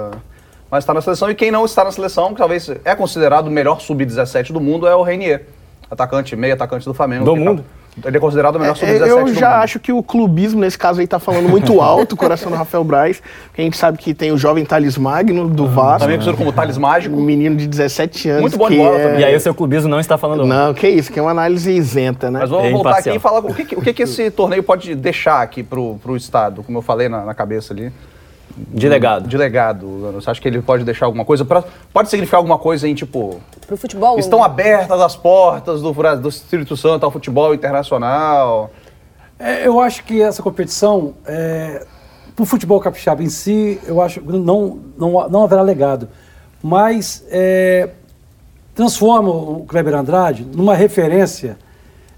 mas 0.71 0.85
está 0.85 0.95
na 0.95 1.00
seleção. 1.00 1.29
E 1.29 1.35
quem 1.35 1.50
não 1.50 1.64
está 1.64 1.83
na 1.83 1.90
seleção, 1.90 2.33
que 2.33 2.38
talvez 2.38 2.71
é 2.85 2.95
considerado 2.95 3.49
o 3.49 3.50
melhor 3.50 3.81
Sub-17 3.81 4.52
do 4.52 4.61
mundo, 4.61 4.87
é 4.87 4.95
o 4.95 5.02
Reinier, 5.02 5.45
atacante, 5.90 6.37
meio 6.37 6.54
atacante 6.54 6.85
do 6.85 6.94
Flamengo. 6.94 7.25
Do 7.25 7.37
mundo? 7.37 7.62
tá- 7.62 7.80
ele 8.06 8.16
é 8.16 8.20
considerado 8.20 8.54
o 8.56 8.59
melhor 8.61 8.73
É, 8.73 8.76
Sub-17 8.76 9.06
eu 9.09 9.25
do 9.25 9.35
já 9.35 9.50
mundo. 9.50 9.62
acho 9.64 9.80
que 9.80 9.92
o 9.92 10.00
clubismo 10.02 10.61
nesse 10.61 10.78
caso 10.78 11.00
aí 11.00 11.06
tá 11.08 11.19
falando 11.19 11.49
muito 11.49 11.80
alto, 11.82 12.12
o 12.12 12.17
coração 12.17 12.49
do 12.50 12.56
Rafael 12.56 12.84
Braz, 12.84 13.21
porque 13.49 13.60
a 13.60 13.65
gente 13.65 13.76
sabe 13.76 13.99
que 13.99 14.15
tem 14.15 14.30
o 14.30 14.38
jovem 14.38 14.65
Thales 14.65 14.97
Magno 14.97 15.49
do 15.49 15.67
Vasco, 15.67 15.99
Também 16.00 16.17
conhecido 16.17 16.36
como 16.38 16.52
Thales 16.52 16.78
Mágico. 16.78 17.17
um 17.17 17.21
menino 17.23 17.56
de 17.56 17.67
17 17.67 18.28
anos. 18.30 18.43
Muito 18.43 18.56
bom 18.56 18.71
de 18.71 18.76
bola 18.76 18.97
é- 18.97 19.04
também. 19.06 19.21
E 19.21 19.25
aí 19.25 19.34
o 19.36 19.41
seu 19.41 19.52
clubismo 19.54 19.88
não 19.91 19.99
está 19.99 20.17
falando. 20.17 20.47
Não, 20.47 20.73
que 20.73 20.88
isso, 20.88 21.12
que 21.12 21.19
é 21.19 21.23
uma 21.23 21.32
análise 21.32 21.71
isenta, 21.73 22.30
né? 22.30 22.38
Mas 22.41 22.49
vamos 22.50 22.67
É 22.67 22.71
voltar 22.71 22.91
imparcial. 22.91 23.12
aqui 23.12 23.19
e 23.19 23.21
falar 23.21 23.41
o 23.41 23.54
que, 23.54 23.65
que- 23.65 23.76
o 23.76 23.82
que, 23.82 23.93
que 23.93 24.02
esse 24.04 24.30
torneio 24.30 24.62
pode 24.62 24.95
deixar 24.95 25.43
aqui 25.43 25.62
pro, 25.65 25.97
pro 26.02 26.17
Estado, 26.17 26.62
como 26.62 26.78
eu 26.78 26.82
falei 26.82 27.08
na, 27.08 27.25
na 27.25 27.34
cabeça 27.34 27.75
ali. 27.75 27.93
De 28.56 28.89
legado. 28.89 29.28
De 29.28 29.36
legado. 29.36 30.13
Você 30.15 30.30
acha 30.30 30.41
que 30.41 30.49
ele 30.49 30.60
pode 30.60 30.84
deixar 30.84 31.06
alguma 31.06 31.25
coisa? 31.25 31.45
Pra- 31.45 31.65
pode 31.93 32.10
significar 32.10 32.39
alguma 32.39 32.58
coisa 32.58 32.89
em, 32.89 32.95
tipo, 32.95 33.41
Pro 33.67 33.76
futebol. 33.76 34.19
Estão 34.19 34.43
abertas 34.43 35.00
as 35.00 35.17
portas 35.17 35.80
do, 35.80 35.93
do 35.93 36.28
Espírito 36.28 36.76
Santo 36.76 37.04
ao 37.04 37.10
futebol 37.10 37.54
internacional. 37.54 38.71
É, 39.39 39.67
eu 39.67 39.80
acho 39.80 40.04
que 40.04 40.21
essa 40.21 40.43
competição, 40.43 41.15
é, 41.25 41.86
para 42.34 42.43
o 42.43 42.47
futebol 42.47 42.80
capixaba 42.80 43.23
em 43.23 43.28
si, 43.28 43.80
eu 43.86 44.00
acho 44.00 44.21
que 44.21 44.26
não, 44.26 44.78
não, 44.99 45.28
não 45.28 45.45
haverá 45.45 45.63
legado. 45.63 46.08
Mas 46.63 47.25
é, 47.30 47.89
transforma 48.75 49.30
o 49.30 49.65
Kleber 49.67 49.95
Andrade 49.95 50.47
numa 50.54 50.75
referência 50.75 51.56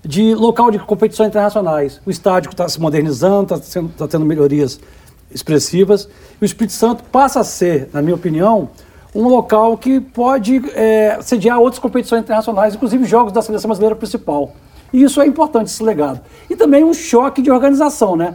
de 0.04 0.34
local 0.34 0.70
de 0.70 0.78
competições 0.80 1.28
internacionais. 1.28 2.00
O 2.04 2.10
estádio 2.10 2.50
está 2.50 2.68
se 2.68 2.80
modernizando, 2.80 3.54
está 3.54 3.82
tá 3.96 4.08
tendo 4.08 4.24
melhorias 4.24 4.80
expressivas. 5.34 6.08
O 6.40 6.44
Espírito 6.44 6.72
Santo 6.72 7.04
passa 7.04 7.40
a 7.40 7.44
ser, 7.44 7.88
na 7.92 8.02
minha 8.02 8.14
opinião, 8.14 8.70
um 9.14 9.28
local 9.28 9.76
que 9.76 10.00
pode 10.00 10.62
é, 10.74 11.18
sediar 11.20 11.58
outras 11.60 11.78
competições 11.78 12.22
internacionais, 12.22 12.74
inclusive 12.74 13.04
jogos 13.04 13.32
da 13.32 13.42
seleção 13.42 13.68
brasileira 13.68 13.94
principal. 13.94 14.54
E 14.92 15.02
isso 15.02 15.20
é 15.20 15.26
importante, 15.26 15.68
esse 15.68 15.82
legado. 15.82 16.20
E 16.48 16.56
também 16.56 16.84
um 16.84 16.94
choque 16.94 17.40
de 17.40 17.50
organização, 17.50 18.16
né? 18.16 18.34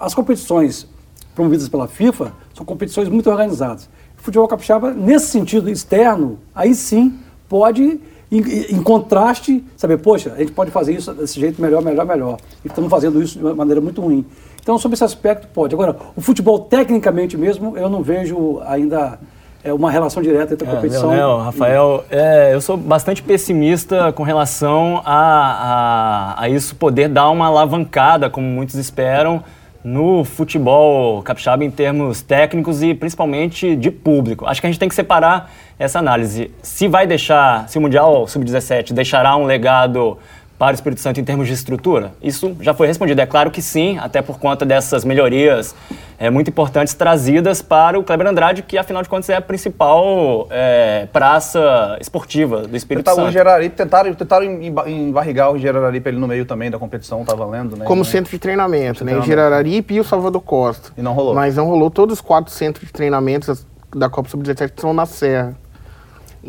As 0.00 0.14
competições 0.14 0.86
promovidas 1.34 1.68
pela 1.68 1.88
FIFA 1.88 2.32
são 2.54 2.64
competições 2.64 3.08
muito 3.08 3.28
organizadas. 3.30 3.88
O 4.18 4.22
futebol 4.22 4.46
capixaba, 4.48 4.92
nesse 4.92 5.26
sentido 5.26 5.68
externo, 5.68 6.38
aí 6.54 6.74
sim 6.74 7.18
pode, 7.48 8.00
em, 8.30 8.40
em 8.70 8.82
contraste, 8.82 9.64
saber, 9.76 9.98
poxa, 9.98 10.32
a 10.32 10.38
gente 10.38 10.52
pode 10.52 10.70
fazer 10.70 10.94
isso 10.94 11.12
desse 11.12 11.38
jeito 11.38 11.60
melhor, 11.60 11.82
melhor, 11.82 12.06
melhor. 12.06 12.38
E 12.64 12.68
estamos 12.68 12.90
fazendo 12.90 13.22
isso 13.22 13.38
de 13.38 13.44
uma 13.44 13.54
maneira 13.54 13.80
muito 13.80 14.00
ruim. 14.00 14.24
Então, 14.64 14.78
sobre 14.78 14.94
esse 14.94 15.04
aspecto, 15.04 15.46
pode. 15.48 15.74
Agora, 15.74 15.94
o 16.16 16.22
futebol, 16.22 16.58
tecnicamente 16.58 17.36
mesmo, 17.36 17.76
eu 17.76 17.90
não 17.90 18.02
vejo 18.02 18.62
ainda 18.66 19.18
é, 19.62 19.70
uma 19.74 19.90
relação 19.90 20.22
direta 20.22 20.54
entre 20.54 20.66
a 20.66 20.72
É, 20.72 20.74
competição. 20.74 21.10
Leonel, 21.10 21.38
Rafael, 21.40 22.04
é, 22.10 22.54
eu 22.54 22.62
sou 22.62 22.74
bastante 22.74 23.22
pessimista 23.22 24.10
com 24.12 24.22
relação 24.22 25.02
a, 25.04 26.34
a, 26.38 26.44
a 26.44 26.48
isso 26.48 26.74
poder 26.76 27.10
dar 27.10 27.28
uma 27.28 27.46
alavancada, 27.48 28.30
como 28.30 28.46
muitos 28.46 28.76
esperam, 28.76 29.44
no 29.84 30.24
futebol 30.24 31.22
capixaba 31.22 31.62
em 31.62 31.70
termos 31.70 32.22
técnicos 32.22 32.82
e 32.82 32.94
principalmente 32.94 33.76
de 33.76 33.90
público. 33.90 34.46
Acho 34.46 34.62
que 34.62 34.66
a 34.66 34.70
gente 34.70 34.80
tem 34.80 34.88
que 34.88 34.94
separar 34.94 35.50
essa 35.78 35.98
análise. 35.98 36.50
Se 36.62 36.88
vai 36.88 37.06
deixar, 37.06 37.68
se 37.68 37.76
o 37.76 37.82
Mundial 37.82 38.26
Sub-17 38.26 38.94
deixará 38.94 39.36
um 39.36 39.44
legado 39.44 40.16
para 40.58 40.72
o 40.72 40.74
Espírito 40.74 41.00
Santo 41.00 41.20
em 41.20 41.24
termos 41.24 41.46
de 41.48 41.52
estrutura? 41.54 42.12
Isso 42.22 42.56
já 42.60 42.72
foi 42.72 42.86
respondido. 42.86 43.20
É 43.20 43.26
claro 43.26 43.50
que 43.50 43.60
sim, 43.60 43.98
até 43.98 44.22
por 44.22 44.38
conta 44.38 44.64
dessas 44.64 45.04
melhorias 45.04 45.74
é, 46.18 46.30
muito 46.30 46.48
importantes 46.48 46.94
trazidas 46.94 47.60
para 47.60 47.98
o 47.98 48.04
Kleber 48.04 48.26
Andrade, 48.28 48.62
que 48.62 48.78
afinal 48.78 49.02
de 49.02 49.08
contas 49.08 49.28
é 49.30 49.34
a 49.36 49.40
principal 49.40 50.46
é, 50.50 51.06
praça 51.12 51.98
esportiva 52.00 52.62
do 52.68 52.76
Espírito 52.76 53.04
Tentaram, 53.04 53.22
o 53.24 53.26
Santo. 53.26 53.32
Geraripe, 53.32 53.76
tentaram, 53.76 54.14
tentaram 54.14 54.44
emba- 54.44 54.88
embarrigar 54.88 55.50
o 55.52 55.58
Geraripe 55.58 56.08
ali 56.08 56.18
no 56.18 56.28
meio 56.28 56.44
também 56.44 56.70
da 56.70 56.78
competição, 56.78 57.24
tá 57.24 57.34
valendo, 57.34 57.76
né? 57.76 57.84
Como 57.84 58.02
Né? 58.02 58.08
centro 58.08 58.30
de 58.30 58.38
treinamento, 58.38 59.04
né? 59.04 59.12
O 59.12 59.20
treinamento. 59.22 59.26
Gerararipe 59.26 59.94
e 59.94 60.00
o 60.00 60.04
Salvador 60.04 60.40
Costa. 60.42 60.92
E 60.96 61.02
não 61.02 61.12
rolou. 61.12 61.34
Mas 61.34 61.56
não 61.56 61.66
rolou. 61.66 61.90
Todos 61.90 62.14
os 62.14 62.20
quatro 62.20 62.52
centros 62.52 62.86
de 62.86 62.92
treinamentos 62.92 63.66
da 63.94 64.08
Copa 64.08 64.28
Sub-17 64.28 64.72
são 64.80 64.94
na 64.94 65.06
Serra. 65.06 65.56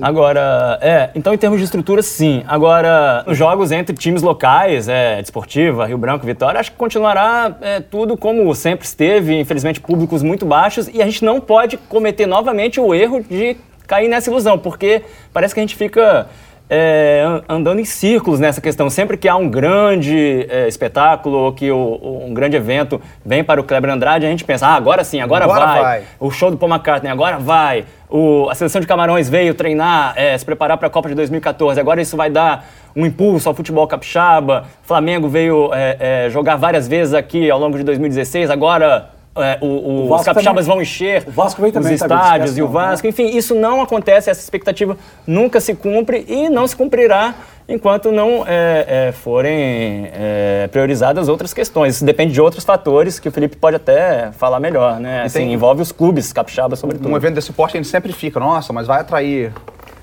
Agora, 0.01 0.77
é, 0.81 1.10
então 1.15 1.34
em 1.34 1.38
termos 1.38 1.60
de 1.60 1.65
estrutura, 1.65 2.01
sim. 2.01 2.43
Agora, 2.47 3.23
os 3.27 3.38
jogos 3.38 3.71
entre 3.71 3.95
times 3.95 4.21
locais, 4.21 4.88
é, 4.88 5.21
Desportiva, 5.21 5.86
Rio 5.86 5.97
Branco, 5.97 6.25
Vitória, 6.25 6.60
acho 6.60 6.71
que 6.71 6.77
continuará 6.77 7.55
é, 7.62 7.79
tudo 7.79 8.17
como 8.17 8.53
sempre 8.55 8.86
esteve, 8.86 9.39
infelizmente 9.39 9.79
públicos 9.79 10.21
muito 10.21 10.45
baixos, 10.45 10.88
e 10.88 11.01
a 11.01 11.05
gente 11.05 11.23
não 11.23 11.39
pode 11.39 11.77
cometer 11.77 12.25
novamente 12.25 12.79
o 12.79 12.93
erro 12.93 13.21
de 13.21 13.58
cair 13.88 14.08
nessa 14.08 14.29
ilusão, 14.29 14.58
porque 14.58 15.03
parece 15.31 15.53
que 15.53 15.60
a 15.60 15.63
gente 15.63 15.75
fica 15.75 16.27
é, 16.69 17.23
andando 17.47 17.80
em 17.80 17.86
círculos 17.86 18.39
nessa 18.39 18.60
questão. 18.60 18.89
Sempre 18.89 19.17
que 19.17 19.28
há 19.28 19.36
um 19.36 19.49
grande 19.49 20.47
é, 20.49 20.67
espetáculo 20.67 21.38
ou 21.38 21.54
que 21.54 21.71
o, 21.71 22.23
um 22.25 22.34
grande 22.34 22.56
evento 22.56 23.01
vem 23.25 23.43
para 23.43 23.62
o 23.62 23.63
Kleber 23.63 23.91
Andrade, 23.91 24.25
a 24.25 24.30
gente 24.30 24.43
pensa, 24.43 24.67
ah, 24.67 24.75
agora 24.75 25.04
sim, 25.04 25.19
agora, 25.19 25.45
agora 25.45 25.65
vai. 25.65 25.82
vai. 25.82 26.04
O 26.19 26.32
show 26.32 26.49
do 26.49 26.58
Paul 26.58 26.71
McCartney, 26.71 27.12
agora 27.12 27.38
vai. 27.38 27.86
O, 28.10 28.49
a 28.49 28.56
seleção 28.56 28.82
de 28.82 28.88
Camarões 28.88 29.30
veio 29.30 29.54
treinar, 29.54 30.13
é, 30.15 30.38
se 30.38 30.45
preparar 30.45 30.78
para 30.78 30.88
a 30.88 30.91
Copa 30.91 31.10
de 31.10 31.15
2014. 31.15 31.80
Agora 31.80 32.01
isso 32.01 32.17
vai 32.17 32.30
dar 32.30 32.65
um 32.95 33.06
impulso 33.06 33.49
ao 33.49 33.56
futebol 33.56 33.88
capixaba. 33.88 34.65
Flamengo 34.84 35.28
veio 35.28 35.71
é, 35.73 36.25
é, 36.25 36.30
jogar 36.30 36.56
várias 36.56 36.88
vezes 36.88 37.13
aqui 37.13 37.49
ao 37.49 37.60
longo 37.60 37.78
de 37.78 37.84
2016. 37.84 38.49
Agora 38.49 39.14
é, 39.38 39.58
o, 39.62 39.65
o, 39.65 40.10
o 40.10 40.15
os 40.15 40.24
capixabas 40.24 40.65
também. 40.65 40.76
vão 40.76 40.82
encher 40.82 41.26
os 41.28 41.91
estádios 41.91 42.58
e 42.58 42.62
o 42.62 42.67
Vasco. 42.67 43.06
Né? 43.06 43.10
Enfim, 43.10 43.36
isso 43.36 43.54
não 43.54 43.82
acontece, 43.82 44.30
essa 44.30 44.39
expectativa 44.39 44.98
nunca 45.28 45.60
se 45.60 45.76
cumpre 45.76 46.26
e 46.28 46.50
não 46.50 46.65
se 46.67 46.76
cumprirá 46.76 47.36
enquanto 47.67 48.12
não 48.12 48.45
é, 48.48 49.08
é, 49.08 49.12
forem 49.12 50.10
é, 50.13 50.69
priorizadas 50.71 51.28
outras 51.28 51.54
questões. 51.54 51.95
Isso 51.95 52.06
depende 52.06 52.34
de 52.34 52.39
outros 52.39 52.63
fatores 52.63 53.19
que 53.19 53.28
o 53.28 53.32
Felipe 53.32 53.58
pode 53.58 53.76
até 53.76 54.32
falar 54.32 54.60
melhor, 54.60 55.00
né? 55.00 55.24
Assim, 55.24 55.39
tem, 55.39 55.54
envolve 55.54 55.82
os 55.82 55.91
clubes 55.91 56.32
capixabas, 56.32 56.80
sobretudo. 56.80 57.10
Um 57.10 57.17
evento 57.17 57.36
desse 57.36 57.52
porte 57.52 57.76
a 57.76 57.82
gente 57.82 57.89
sempre 57.89 58.13
fica, 58.13 58.39
nossa, 58.39 58.71
mas 58.71 58.88
vai 58.88 59.02
atrair 59.02 59.52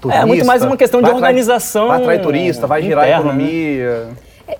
turista. 0.00 0.22
É 0.22 0.26
muito 0.26 0.44
mais 0.44 0.62
uma 0.62 0.76
questão 0.76 1.00
de 1.00 1.08
organização. 1.08 1.88
Vai 1.88 2.00
atrair 2.00 2.20
turista, 2.20 2.66
vai 2.66 2.82
girar 2.82 3.04
interna, 3.04 3.32
né? 3.32 3.42
economia. 3.44 4.04
Né? 4.04 4.12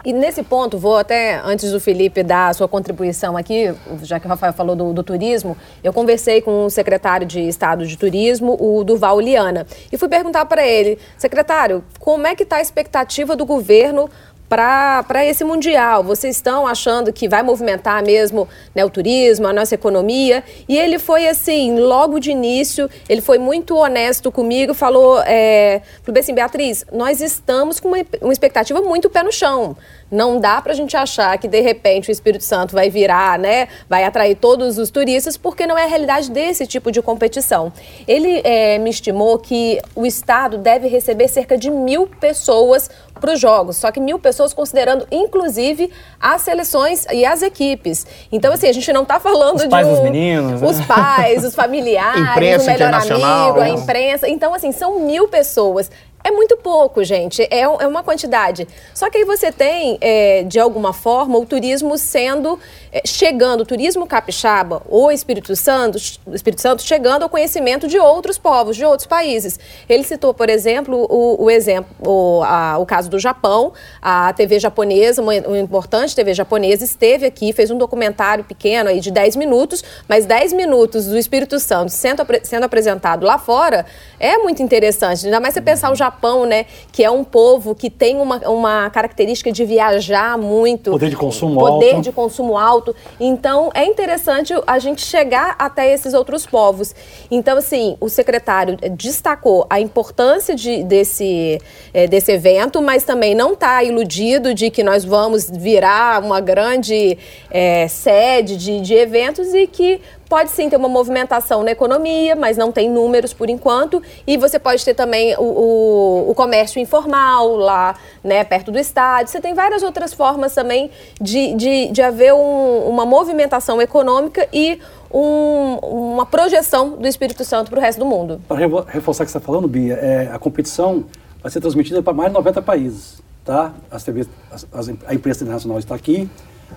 E 0.05 0.13
nesse 0.13 0.43
ponto, 0.43 0.79
vou 0.79 0.97
até, 0.97 1.41
antes 1.45 1.71
do 1.71 1.81
Felipe 1.81 2.23
dar 2.23 2.49
a 2.49 2.55
sua 2.55 2.69
contribuição 2.69 3.37
aqui, 3.37 3.75
já 4.03 4.19
que 4.19 4.27
o 4.27 4.29
Rafael 4.29 4.53
falou 4.53 4.77
do, 4.77 4.93
do, 4.93 5.03
turismo, 5.03 5.57
eu 5.83 5.93
conversei 5.93 6.41
com 6.41 6.67
o 6.67 6.71
secretário 6.71 7.27
de 7.27 7.41
Estado 7.41 7.87
de 7.87 7.97
Turismo, 7.97 8.57
o 8.61 8.85
Durval 8.85 9.21
Liana, 9.21 9.67
e 9.91 9.97
fui 9.97 10.09
perguntar 10.09 10.45
para 10.47 10.67
ele, 10.67 10.99
secretário, 11.17 11.85
como 11.99 12.27
é 12.27 12.35
que 12.35 12.43
está 12.43 12.57
a 12.57 12.61
expectativa 12.61 13.35
do 13.35 13.45
governo 13.45 14.09
para 14.53 15.25
esse 15.25 15.45
Mundial? 15.45 16.05
Vocês 16.05 16.37
estão 16.37 16.67
achando 16.67 17.11
que 17.11 17.27
vai 17.27 17.43
movimentar 17.43 18.05
mesmo 18.05 18.47
né, 18.75 18.85
o 18.85 18.91
turismo, 18.91 19.47
a 19.47 19.53
nossa 19.53 19.75
economia? 19.75 20.45
E 20.69 20.77
ele 20.77 20.99
foi 20.99 21.27
assim, 21.27 21.81
logo 21.81 22.19
de 22.19 22.31
início, 22.31 22.91
ele 23.09 23.23
foi 23.23 23.39
muito 23.39 23.75
honesto 23.75 24.31
comigo, 24.31 24.75
falou, 24.75 25.23
é, 25.25 25.81
falou 26.03 26.21
assim, 26.21 26.35
Beatriz, 26.35 26.85
nós 26.93 27.23
estamos 27.23 27.81
com 27.81 27.89
uma, 27.89 28.05
uma 28.21 28.33
expectativa 28.33 28.83
muito 28.83 29.09
pé 29.09 29.23
no 29.23 29.33
chão. 29.33 29.75
Não 30.11 30.39
dá 30.39 30.61
para 30.61 30.73
a 30.73 30.77
gente 30.77 30.95
achar 30.95 31.39
que, 31.39 31.49
de 31.49 31.63
repente, 31.63 32.11
o 32.11 32.13
Espírito 32.13 32.45
Santo 32.45 32.75
vai 32.75 32.91
virar, 32.91 33.39
né, 33.39 33.69
vai 33.89 34.05
atrair 34.05 34.37
todos 34.37 34.77
os 34.77 34.91
turistas, 34.91 35.39
porque 35.39 35.67
não 35.67 35.79
é 35.79 35.85
a 35.85 35.87
realidade 35.87 36.31
desse 36.31 36.67
tipo 36.67 36.93
de 36.93 37.01
competição. 37.01 37.73
Ele 38.07 38.43
é, 38.45 38.77
me 38.77 38.91
estimou 38.91 39.39
que 39.39 39.81
o 39.95 40.05
Estado 40.05 40.59
deve 40.59 40.89
receber 40.89 41.29
cerca 41.29 41.57
de 41.57 41.71
mil 41.71 42.07
pessoas 42.07 42.91
para 43.23 43.35
os 43.35 43.41
jogos, 43.41 43.77
só 43.77 43.93
que 43.93 44.01
mil 44.01 44.19
pessoas 44.19 44.53
considerando, 44.53 45.07
inclusive, 45.13 45.91
as 46.21 46.43
seleções 46.43 47.07
e 47.13 47.25
as 47.25 47.41
equipes. 47.41 48.05
Então, 48.33 48.53
assim, 48.53 48.67
a 48.67 48.73
gente 48.73 48.93
não 48.93 49.05
está 49.05 49.21
falando 49.21 49.57
os 49.57 49.63
de. 49.63 49.69
Os 49.69 49.71
pais 49.71 49.87
um... 49.87 49.91
dos 49.93 50.01
meninos. 50.01 50.61
Né? 50.61 50.69
Os 50.69 50.81
pais, 50.85 51.45
os 51.45 51.55
familiares, 51.57 52.21
imprensa 52.21 52.65
o 52.65 52.67
melhor 52.67 52.95
amigo, 52.95 53.61
a 53.61 53.69
imprensa. 53.69 54.29
Então, 54.29 54.53
assim, 54.53 54.73
são 54.73 54.99
mil 54.99 55.29
pessoas. 55.29 55.89
É 56.25 56.31
muito 56.31 56.57
pouco, 56.57 57.03
gente. 57.03 57.43
É, 57.43 57.61
é 57.61 57.87
uma 57.87 58.03
quantidade. 58.03 58.69
Só 58.95 59.11
que 59.11 59.19
aí 59.19 59.25
você 59.25 59.51
tem, 59.51 59.99
é, 60.01 60.45
de 60.45 60.61
alguma 60.61 60.93
forma, 60.93 61.37
o 61.39 61.45
turismo 61.45 61.99
sendo 61.99 62.59
é, 62.93 63.03
chegando, 63.05 63.63
o 63.63 63.67
turismo 63.67 64.07
capixaba 64.07 64.83
ou 64.89 65.11
Espírito 65.11 65.57
Santo, 65.57 65.99
Espírito 66.33 66.61
Santo 66.61 66.83
chegando 66.83 67.25
ao 67.25 67.29
conhecimento 67.29 67.89
de 67.89 67.99
outros 67.99 68.39
povos, 68.39 68.77
de 68.77 68.85
outros 68.85 69.07
países. 69.07 69.59
Ele 69.89 70.05
citou, 70.05 70.33
por 70.33 70.49
exemplo, 70.49 71.07
o, 71.11 71.45
o 71.45 71.51
exemplo, 71.51 71.91
o, 72.07 72.43
a, 72.45 72.79
o 72.79 72.87
caso 72.87 73.11
do 73.11 73.19
Japão. 73.19 73.73
A 74.01 74.33
TV 74.33 74.61
japonesa, 74.61 75.21
uma, 75.21 75.33
uma, 75.35 75.59
importante 75.59 76.15
TV 76.15 76.35
japonesa, 76.35 76.85
esteve 76.85 77.27
aqui, 77.27 77.53
fez 77.53 77.71
um 77.71 77.79
documentário 77.79 78.45
pequeno 78.45 78.91
aí 78.91 79.01
de 79.01 79.11
10 79.11 79.37
minutos, 79.37 79.83
mas 80.09 80.25
10 80.25 80.53
minutos 80.53 81.07
do 81.07 81.19
Espírito 81.19 81.59
Santo 81.59 81.91
sendo, 81.91 82.23
sendo 82.43 82.65
apresentado 82.65 83.25
lá 83.25 83.39
fora 83.39 83.85
é 84.21 84.39
muito 84.39 84.63
interessante. 84.63 85.25
Ainda 85.25 85.41
mais 85.41 85.55
você 85.55 85.61
pensar 85.61 85.91
o 85.91 85.95
Japão 85.95 86.12
Japão, 86.13 86.45
né? 86.45 86.67
Que 86.93 87.03
é 87.03 87.11
um 87.11 87.25
povo 87.25 87.75
que 87.75 87.89
tem 87.89 88.19
uma, 88.19 88.37
uma 88.49 88.91
característica 88.91 89.51
de 89.51 89.65
viajar 89.65 90.37
muito. 90.37 90.91
Poder 90.91 91.09
de 91.09 91.17
consumo 91.17 91.55
poder 91.55 91.73
alto. 91.73 91.81
Poder 91.81 92.01
de 92.03 92.13
consumo 92.13 92.59
alto. 92.59 92.95
Então, 93.19 93.71
é 93.75 93.85
interessante 93.85 94.53
a 94.67 94.79
gente 94.79 95.03
chegar 95.03 95.57
até 95.59 95.93
esses 95.93 96.13
outros 96.13 96.47
povos. 96.47 96.95
Então, 97.31 97.57
assim, 97.57 97.97
o 98.01 98.09
secretário 98.09 98.77
destacou 98.97 99.67
a 99.71 99.81
importância 99.81 100.55
de, 100.55 100.83
desse, 100.85 101.61
é, 101.95 102.07
desse 102.07 102.31
evento, 102.33 102.83
mas 102.83 103.05
também 103.05 103.35
não 103.35 103.55
está 103.55 103.83
iludido 103.83 104.55
de 104.55 104.71
que 104.71 104.83
nós 104.83 105.05
vamos 105.05 105.49
virar 105.51 106.23
uma 106.23 106.41
grande 106.41 107.17
é, 107.51 107.89
sede 107.89 108.57
de, 108.57 108.81
de 108.81 108.95
eventos 108.95 109.55
e 109.55 109.67
que 109.67 110.01
Pode 110.33 110.51
sim 110.51 110.71
ter 110.71 110.77
uma 110.77 110.89
movimentação 110.89 111.63
na 111.63 111.73
economia, 111.73 112.35
mas 112.35 112.57
não 112.57 112.73
tem 112.73 112.89
números 112.89 113.35
por 113.35 113.51
enquanto. 113.51 114.03
E 114.27 114.39
você 114.39 114.59
pode 114.59 114.83
ter 114.83 114.95
também 114.95 115.37
o, 115.37 115.43
o, 115.43 116.31
o 116.31 116.35
comércio 116.35 116.81
informal 116.81 117.55
lá, 117.55 117.97
né, 118.25 118.43
perto 118.43 118.73
do 118.73 118.79
estádio. 118.79 119.31
Você 119.31 119.43
tem 119.43 119.53
várias 119.53 119.83
outras 119.83 120.15
formas 120.15 120.55
também 120.55 120.91
de, 121.21 121.53
de, 121.53 121.89
de 121.89 122.01
haver 122.01 122.33
um, 122.33 122.89
uma 122.89 123.05
movimentação 123.05 123.79
econômica 123.83 124.49
e 124.51 124.81
um, 125.13 125.77
uma 125.83 126.25
projeção 126.25 126.97
do 126.97 127.07
Espírito 127.07 127.45
Santo 127.45 127.69
para 127.69 127.81
o 127.81 127.83
resto 127.83 127.99
do 127.99 128.07
mundo. 128.07 128.41
Para 128.49 128.57
reforçar 128.89 129.25
o 129.25 129.27
que 129.27 129.33
você 129.33 129.37
está 129.37 129.41
falando, 129.41 129.69
Bia, 129.69 129.99
é, 130.01 130.31
a 130.33 130.39
competição 130.39 131.05
vai 131.43 131.53
ser 131.53 131.61
transmitida 131.61 132.03
para 132.03 132.15
mais 132.15 132.31
de 132.31 132.35
90 132.39 132.63
países. 132.63 133.23
Tá? 133.45 133.75
As 133.91 134.03
TVs, 134.03 134.31
as, 134.51 134.67
as, 134.73 134.89
a 135.07 135.15
imprensa 135.15 135.45
internacional 135.45 135.79
está 135.79 135.95
aqui, 135.95 136.27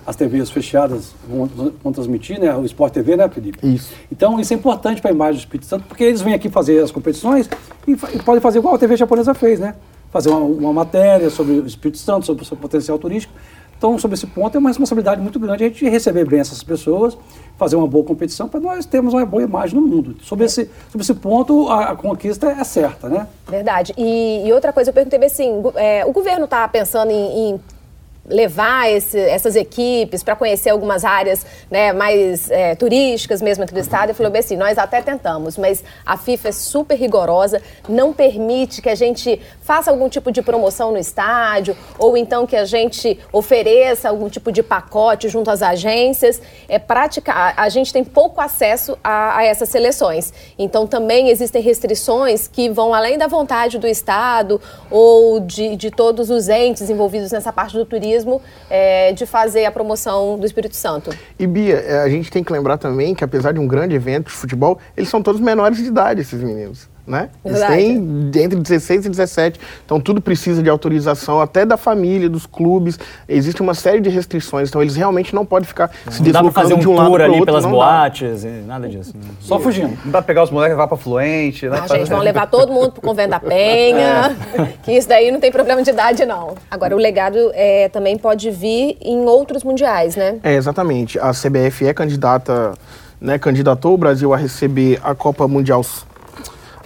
as 0.06 0.16
TVs 0.16 0.50
fechadas 0.50 1.14
vão, 1.28 1.46
vão, 1.82 1.92
transmitir, 1.92 2.40
né? 2.40 2.54
O 2.56 2.64
Sport 2.64 2.92
TV, 2.92 3.16
né, 3.16 3.28
Felipe? 3.28 3.58
Isso. 3.62 3.92
Então, 4.10 4.38
isso 4.40 4.52
é 4.52 4.56
importante 4.56 5.00
para 5.00 5.10
a 5.10 5.14
imagem 5.14 5.34
do 5.34 5.40
Espírito 5.40 5.66
Santo, 5.66 5.84
porque 5.88 6.04
eles 6.04 6.20
vêm 6.20 6.34
aqui 6.34 6.48
fazer 6.48 6.82
as 6.82 6.90
competições 6.90 7.48
e, 7.86 7.92
e 7.92 8.22
podem 8.22 8.40
fazer 8.40 8.58
igual 8.58 8.74
a 8.74 8.78
TV 8.78 8.96
japonesa 8.96 9.34
fez, 9.34 9.60
né? 9.60 9.74
Fazer 10.10 10.30
uma, 10.30 10.40
uma, 10.40 10.72
matéria 10.72 11.30
sobre 11.30 11.54
o 11.54 11.66
Espírito 11.66 11.98
Santo, 11.98 12.26
sobre 12.26 12.42
o 12.42 12.46
seu 12.46 12.56
potencial 12.56 12.98
turístico. 12.98 13.32
Então, 13.76 13.98
sobre 13.98 14.14
esse 14.14 14.26
ponto, 14.26 14.56
é 14.56 14.58
uma 14.58 14.70
responsabilidade 14.70 15.20
muito 15.20 15.38
grande 15.38 15.64
a 15.64 15.68
gente 15.68 15.86
receber 15.86 16.24
bem 16.24 16.40
essas 16.40 16.62
pessoas, 16.62 17.16
fazer 17.58 17.76
uma 17.76 17.86
boa 17.86 18.04
competição 18.04 18.48
para 18.48 18.58
nós 18.58 18.86
termos 18.86 19.12
uma 19.12 19.26
boa 19.26 19.42
imagem 19.42 19.78
no 19.78 19.86
mundo. 19.86 20.16
Sobre 20.22 20.46
esse, 20.46 20.70
sobre 20.90 21.02
esse 21.02 21.14
ponto, 21.14 21.68
a, 21.68 21.90
a 21.90 21.96
conquista 21.96 22.46
é 22.50 22.64
certa, 22.64 23.08
né? 23.08 23.26
Verdade. 23.46 23.92
E, 23.98 24.46
e 24.46 24.52
outra 24.52 24.72
coisa, 24.72 24.90
eu 24.90 24.94
perguntei 24.94 25.22
assim, 25.22 25.62
é, 25.74 26.06
o 26.06 26.12
governo 26.12 26.46
está 26.46 26.66
pensando 26.66 27.10
em, 27.10 27.50
em 27.50 27.60
levar 28.28 28.90
esse, 28.90 29.18
essas 29.18 29.56
equipes 29.56 30.22
para 30.22 30.34
conhecer 30.34 30.70
algumas 30.70 31.04
áreas 31.04 31.46
né, 31.70 31.92
mais 31.92 32.50
é, 32.50 32.74
turísticas 32.74 33.40
mesmo 33.40 33.64
aqui 33.64 33.72
do 33.72 33.80
estado. 33.80 34.10
e 34.10 34.14
falou 34.14 34.30
bem 34.30 34.40
assim, 34.40 34.56
nós 34.56 34.78
até 34.78 35.00
tentamos, 35.00 35.56
mas 35.56 35.82
a 36.04 36.16
FIFA 36.16 36.48
é 36.48 36.52
super 36.52 36.96
rigorosa, 36.96 37.62
não 37.88 38.12
permite 38.12 38.82
que 38.82 38.88
a 38.88 38.94
gente 38.94 39.40
faça 39.60 39.90
algum 39.90 40.08
tipo 40.08 40.32
de 40.32 40.42
promoção 40.42 40.90
no 40.92 40.98
estádio 40.98 41.76
ou 41.98 42.16
então 42.16 42.46
que 42.46 42.56
a 42.56 42.64
gente 42.64 43.18
ofereça 43.32 44.08
algum 44.08 44.28
tipo 44.28 44.50
de 44.50 44.62
pacote 44.62 45.28
junto 45.28 45.50
às 45.50 45.62
agências. 45.62 46.40
É 46.68 46.78
prática, 46.78 47.54
a 47.56 47.68
gente 47.68 47.92
tem 47.92 48.04
pouco 48.04 48.40
acesso 48.40 48.98
a, 49.02 49.38
a 49.38 49.44
essas 49.44 49.68
seleções. 49.68 50.32
Então 50.58 50.86
também 50.86 51.28
existem 51.28 51.62
restrições 51.62 52.48
que 52.48 52.68
vão 52.68 52.92
além 52.92 53.18
da 53.18 53.26
vontade 53.26 53.78
do 53.78 53.86
estado 53.86 54.60
ou 54.90 55.40
de, 55.40 55.76
de 55.76 55.90
todos 55.90 56.30
os 56.30 56.48
entes 56.48 56.88
envolvidos 56.90 57.30
nessa 57.30 57.52
parte 57.52 57.76
do 57.76 57.84
turismo 57.84 58.15
é, 58.70 59.12
de 59.12 59.26
fazer 59.26 59.64
a 59.64 59.70
promoção 59.70 60.38
do 60.38 60.46
Espírito 60.46 60.76
Santo. 60.76 61.10
E 61.38 61.46
Bia, 61.46 61.76
é, 61.76 62.00
a 62.00 62.08
gente 62.08 62.30
tem 62.30 62.42
que 62.42 62.52
lembrar 62.52 62.78
também 62.78 63.14
que 63.14 63.24
apesar 63.24 63.52
de 63.52 63.60
um 63.60 63.66
grande 63.66 63.94
evento 63.94 64.26
de 64.26 64.32
futebol, 64.32 64.78
eles 64.96 65.08
são 65.08 65.22
todos 65.22 65.40
menores 65.40 65.78
de 65.78 65.84
idade, 65.84 66.20
esses 66.20 66.40
meninos 66.42 66.95
né? 67.06 67.30
Eles 67.44 67.60
têm 67.62 67.96
entre 68.42 68.58
16 68.58 69.06
e 69.06 69.08
17, 69.08 69.60
então 69.84 70.00
tudo 70.00 70.20
precisa 70.20 70.62
de 70.62 70.68
autorização, 70.68 71.40
até 71.40 71.64
da 71.64 71.76
família, 71.76 72.28
dos 72.28 72.46
clubes, 72.46 72.98
existe 73.28 73.62
uma 73.62 73.74
série 73.74 74.00
de 74.00 74.10
restrições, 74.10 74.68
então 74.68 74.82
eles 74.82 74.96
realmente 74.96 75.34
não 75.34 75.46
podem 75.46 75.66
ficar 75.66 75.90
não 76.04 76.12
se 76.12 76.22
deslocando 76.22 76.52
fazer 76.52 76.74
um 76.74 76.78
de 76.78 76.88
um 76.88 76.94
lado 76.94 77.12
para 77.12 77.28
outro. 77.28 77.44
pelas 77.44 77.64
boates, 77.64 78.44
nada 78.66 78.88
disso. 78.88 79.12
Né? 79.14 79.22
Só 79.40 79.58
fugindo. 79.60 79.96
Não 80.04 80.12
dá 80.12 80.18
pra 80.18 80.22
pegar 80.22 80.42
os 80.42 80.50
moleques 80.50 80.72
e 80.72 80.74
levar 80.74 80.88
pra 80.88 80.96
Fluente, 80.96 81.68
né? 81.68 81.80
Não, 81.80 81.88
gente, 81.88 82.10
vão 82.10 82.20
levar 82.20 82.46
todo 82.46 82.72
mundo 82.72 82.92
pro 82.92 83.02
Convento 83.02 83.30
da 83.30 83.40
Penha, 83.40 84.36
é. 84.58 84.64
que 84.82 84.92
isso 84.92 85.08
daí 85.08 85.30
não 85.30 85.38
tem 85.38 85.52
problema 85.52 85.82
de 85.82 85.90
idade, 85.90 86.24
não. 86.24 86.54
Agora, 86.70 86.94
o 86.94 86.98
legado 86.98 87.50
é, 87.54 87.88
também 87.88 88.18
pode 88.18 88.50
vir 88.50 88.96
em 89.00 89.24
outros 89.26 89.62
mundiais, 89.62 90.16
né? 90.16 90.38
É, 90.42 90.54
exatamente. 90.54 91.18
A 91.18 91.30
CBF 91.30 91.86
é 91.86 91.94
candidata, 91.94 92.72
né, 93.20 93.38
candidatou 93.38 93.94
o 93.94 93.96
Brasil 93.96 94.34
a 94.34 94.36
receber 94.36 94.98
a 95.02 95.14
Copa 95.14 95.46
Mundial 95.46 95.82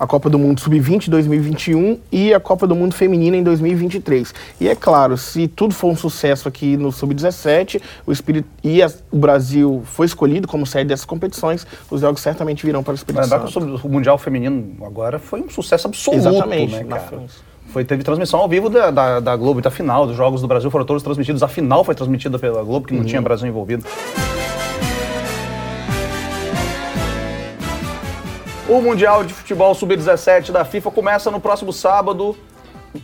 a 0.01 0.07
Copa 0.07 0.31
do 0.31 0.39
Mundo 0.39 0.59
Sub-20 0.59 1.09
em 1.09 1.11
2021 1.11 1.99
e 2.11 2.33
a 2.33 2.41
Copa 2.41 2.67
do 2.67 2.75
Mundo 2.75 2.95
Feminina 2.95 3.37
em 3.37 3.43
2023. 3.43 4.33
E 4.59 4.67
é 4.67 4.75
claro, 4.75 5.19
se 5.19 5.47
tudo 5.47 5.75
for 5.75 5.89
um 5.89 5.97
sucesso 5.97 6.49
aqui 6.49 6.75
no 6.75 6.91
Sub-17, 6.91 7.83
o 8.07 8.11
Espírito 8.11 8.49
e 8.65 8.83
a, 8.83 8.91
o 9.11 9.19
Brasil 9.19 9.83
foi 9.85 10.07
escolhido 10.07 10.49
como 10.49 10.67
sede 10.67 10.89
dessas 10.89 11.05
competições, 11.05 11.67
os 11.91 12.01
jogos 12.01 12.23
certamente 12.23 12.65
virão 12.65 12.83
para 12.83 12.93
o 12.93 12.95
Espírito 12.95 13.21
Lembrar 13.21 13.41
que 13.41 13.53
Santo. 13.53 13.87
o, 13.87 13.91
Mundial 13.91 14.17
Feminino 14.17 14.75
agora 14.87 15.19
foi 15.19 15.43
um 15.43 15.51
sucesso 15.51 15.87
absoluto, 15.87 16.19
Exatamente, 16.19 16.77
né, 16.77 16.85
cara? 16.85 17.21
Foi, 17.67 17.85
teve 17.85 18.03
transmissão 18.03 18.41
ao 18.41 18.49
vivo 18.49 18.71
da, 18.71 18.91
da, 18.91 19.21
da 19.21 19.37
Globo 19.37 19.61
da 19.61 19.71
final 19.71 20.07
dos 20.07 20.17
Jogos 20.17 20.41
do 20.41 20.49
Brasil, 20.49 20.71
foram 20.71 20.87
todos 20.87 21.03
transmitidos. 21.03 21.43
A 21.43 21.49
final 21.49 21.85
foi 21.85 21.95
transmitida 21.95 22.39
pela 22.39 22.65
Globo, 22.65 22.87
que 22.87 22.95
não 22.95 23.05
tinha 23.05 23.21
Brasil 23.21 23.47
envolvido. 23.47 23.85
O 28.71 28.81
Mundial 28.81 29.25
de 29.25 29.35
Futebol 29.35 29.75
Sub-17 29.75 30.53
da 30.53 30.65
FIFA 30.65 30.91
começa 30.93 31.29
no 31.31 31.41
próximo 31.41 31.73
sábado, 31.73 32.37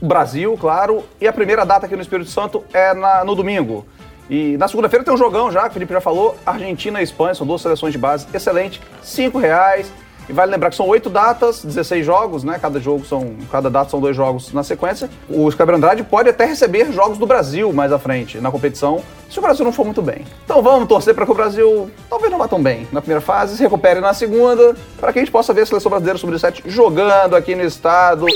Brasil, 0.01 0.57
claro, 0.61 1.05
e 1.21 1.27
a 1.27 1.33
primeira 1.33 1.67
data 1.67 1.87
aqui 1.87 1.97
no 1.97 2.03
Espírito 2.03 2.31
Santo 2.31 2.65
é 2.73 2.95
na- 2.95 3.25
no 3.25 3.35
domingo. 3.35 3.85
E 4.31 4.57
na 4.59 4.69
segunda-feira 4.69 5.05
tem 5.05 5.13
um 5.13 5.17
jogão 5.17 5.51
já, 5.51 5.63
que 5.63 5.71
o 5.71 5.73
Felipe 5.73 5.93
já 5.93 6.01
falou, 6.01 6.37
Argentina 6.47 7.01
e 7.01 7.05
Espanha, 7.05 7.35
são 7.35 7.45
duas 7.47 7.63
seleções 7.63 7.93
de 7.93 7.99
base, 7.99 8.27
excelente, 8.33 8.81
cinco 9.03 9.39
reais. 9.39 9.91
E 10.29 10.33
vale 10.33 10.51
lembrar 10.51 10.71
que 10.71 10.77
são 10.77 10.89
oito 10.89 11.09
datas, 11.09 11.65
16 11.65 12.05
jogos, 12.05 12.43
né? 12.43 12.59
Cada 12.61 12.81
jogo 12.81 13.05
são, 13.05 13.35
cada 13.51 13.71
data 13.71 13.91
são 13.91 14.01
dois 14.01 14.17
jogos 14.17 14.53
na 14.53 14.63
sequência. 14.63 15.09
O 15.29 15.51
Scabre 15.51 15.77
Andrade 15.77 16.03
pode 16.03 16.29
até 16.29 16.45
receber 16.45 16.93
jogos 16.93 17.17
do 17.19 17.27
Brasil 17.27 17.73
mais 17.73 17.93
à 17.93 17.99
frente 17.99 18.39
na 18.39 18.51
competição, 18.51 19.03
se 19.31 19.39
o 19.39 19.43
Brasil 19.43 19.65
não 19.65 19.73
for 19.73 19.85
muito 19.85 20.03
bem. 20.03 20.25
Então 20.45 20.63
vamos 20.63 20.89
torcer 20.89 21.15
para 21.15 21.25
que 21.25 21.31
o 21.31 21.35
Brasil 21.35 21.91
talvez 22.11 22.31
não 22.31 22.39
vá 22.39 22.49
tão 22.49 22.63
bem 22.63 22.89
na 22.93 23.01
primeira 23.01 23.21
fase, 23.21 23.57
se 23.57 23.63
recupere 23.63 24.01
na 24.01 24.15
segunda, 24.15 24.75
para 24.99 25.13
que 25.13 25.19
a 25.19 25.23
gente 25.23 25.31
possa 25.31 25.53
ver 25.53 25.63
a 25.63 25.67
seleção 25.67 25.91
brasileira 25.91 26.19
sub-17 26.19 26.63
jogando 26.67 27.37
aqui 27.37 27.55
no 27.55 27.63
estado. 27.63 28.27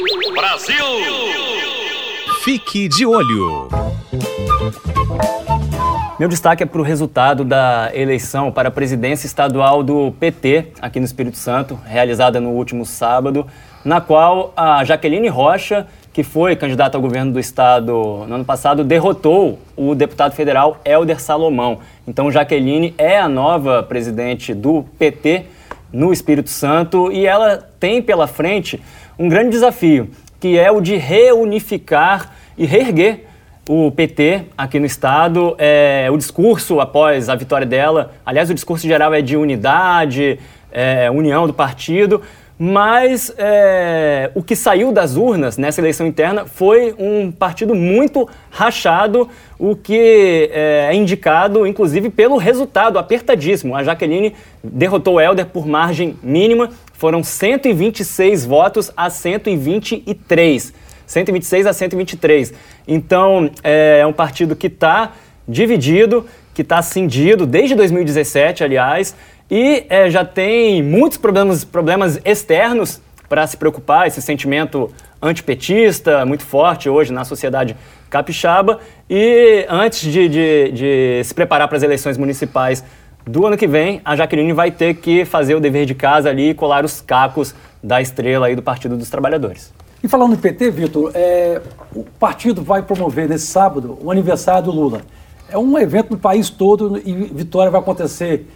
Fique 2.42 2.88
de 2.88 3.04
olho. 3.04 3.68
Meu 6.20 6.28
destaque 6.28 6.62
é 6.62 6.66
para 6.66 6.78
o 6.78 6.84
resultado 6.84 7.46
da 7.46 7.90
eleição 7.94 8.52
para 8.52 8.68
a 8.68 8.70
presidência 8.70 9.26
estadual 9.26 9.82
do 9.82 10.12
PT, 10.20 10.66
aqui 10.78 11.00
no 11.00 11.06
Espírito 11.06 11.38
Santo, 11.38 11.80
realizada 11.86 12.38
no 12.38 12.50
último 12.50 12.84
sábado, 12.84 13.46
na 13.82 14.02
qual 14.02 14.52
a 14.54 14.84
Jaqueline 14.84 15.28
Rocha, 15.28 15.86
que 16.12 16.22
foi 16.22 16.54
candidata 16.56 16.98
ao 16.98 17.00
governo 17.00 17.32
do 17.32 17.40
estado 17.40 18.26
no 18.28 18.34
ano 18.34 18.44
passado, 18.44 18.84
derrotou 18.84 19.58
o 19.74 19.94
deputado 19.94 20.34
federal 20.34 20.78
Helder 20.84 21.18
Salomão. 21.18 21.78
Então, 22.06 22.30
Jaqueline 22.30 22.94
é 22.98 23.18
a 23.18 23.26
nova 23.26 23.82
presidente 23.82 24.52
do 24.52 24.84
PT 24.98 25.46
no 25.90 26.12
Espírito 26.12 26.50
Santo 26.50 27.10
e 27.10 27.24
ela 27.24 27.66
tem 27.80 28.02
pela 28.02 28.26
frente 28.26 28.78
um 29.18 29.26
grande 29.26 29.52
desafio, 29.52 30.10
que 30.38 30.58
é 30.58 30.70
o 30.70 30.82
de 30.82 30.96
reunificar 30.96 32.34
e 32.58 32.66
reerguer 32.66 33.29
o 33.68 33.90
PT 33.90 34.42
aqui 34.56 34.78
no 34.78 34.86
estado, 34.86 35.54
é, 35.58 36.08
o 36.10 36.16
discurso 36.16 36.80
após 36.80 37.28
a 37.28 37.34
vitória 37.34 37.66
dela, 37.66 38.12
aliás, 38.24 38.50
o 38.50 38.54
discurso 38.54 38.86
geral 38.86 39.14
é 39.14 39.22
de 39.22 39.36
unidade, 39.36 40.38
é, 40.72 41.10
união 41.10 41.46
do 41.46 41.52
partido, 41.52 42.22
mas 42.62 43.32
é, 43.38 44.30
o 44.34 44.42
que 44.42 44.54
saiu 44.54 44.92
das 44.92 45.16
urnas 45.16 45.56
nessa 45.56 45.80
eleição 45.80 46.06
interna 46.06 46.44
foi 46.44 46.94
um 46.98 47.32
partido 47.32 47.74
muito 47.74 48.28
rachado, 48.50 49.30
o 49.58 49.74
que 49.74 50.50
é, 50.52 50.88
é 50.90 50.94
indicado, 50.94 51.66
inclusive, 51.66 52.10
pelo 52.10 52.36
resultado 52.36 52.98
apertadíssimo. 52.98 53.74
A 53.74 53.82
Jaqueline 53.82 54.34
derrotou 54.62 55.14
o 55.14 55.20
Helder 55.20 55.46
por 55.46 55.66
margem 55.66 56.18
mínima, 56.22 56.68
foram 56.92 57.24
126 57.24 58.44
votos 58.44 58.92
a 58.94 59.08
123. 59.08 60.74
126 61.06 61.66
a 61.66 61.72
123. 61.72 62.52
Então, 62.92 63.48
é 63.62 64.04
um 64.04 64.12
partido 64.12 64.56
que 64.56 64.66
está 64.66 65.12
dividido, 65.46 66.26
que 66.52 66.62
está 66.62 66.82
cindido 66.82 67.46
desde 67.46 67.76
2017, 67.76 68.64
aliás, 68.64 69.14
e 69.48 69.86
é, 69.88 70.10
já 70.10 70.24
tem 70.24 70.82
muitos 70.82 71.16
problemas, 71.16 71.64
problemas 71.64 72.20
externos 72.24 73.00
para 73.28 73.46
se 73.46 73.56
preocupar, 73.56 74.08
esse 74.08 74.20
sentimento 74.20 74.92
antipetista 75.22 76.26
muito 76.26 76.42
forte 76.42 76.88
hoje 76.88 77.12
na 77.12 77.24
sociedade 77.24 77.76
capixaba. 78.10 78.80
E 79.08 79.64
antes 79.68 80.00
de, 80.00 80.28
de, 80.28 80.72
de 80.72 81.22
se 81.24 81.32
preparar 81.32 81.68
para 81.68 81.76
as 81.76 81.84
eleições 81.84 82.18
municipais 82.18 82.82
do 83.24 83.46
ano 83.46 83.56
que 83.56 83.68
vem, 83.68 84.00
a 84.04 84.16
Jaqueline 84.16 84.52
vai 84.52 84.72
ter 84.72 84.94
que 84.94 85.24
fazer 85.24 85.54
o 85.54 85.60
dever 85.60 85.86
de 85.86 85.94
casa 85.94 86.28
ali 86.28 86.50
e 86.50 86.54
colar 86.54 86.84
os 86.84 87.00
cacos 87.00 87.54
da 87.80 88.02
estrela 88.02 88.48
aí 88.48 88.56
do 88.56 88.62
Partido 88.62 88.96
dos 88.96 89.08
Trabalhadores. 89.08 89.72
E 90.02 90.08
falando 90.08 90.32
em 90.32 90.36
PT, 90.36 90.70
Vitor, 90.70 91.12
é, 91.14 91.60
o 91.94 92.04
partido 92.04 92.62
vai 92.62 92.82
promover 92.82 93.28
nesse 93.28 93.46
sábado 93.46 93.98
o 94.02 94.10
aniversário 94.10 94.64
do 94.64 94.70
Lula. 94.70 95.02
É 95.48 95.58
um 95.58 95.78
evento 95.78 96.12
no 96.12 96.18
país 96.18 96.48
todo 96.48 97.00
e 97.04 97.12
Vitória 97.12 97.70
vai 97.70 97.80
acontecer 97.80 98.46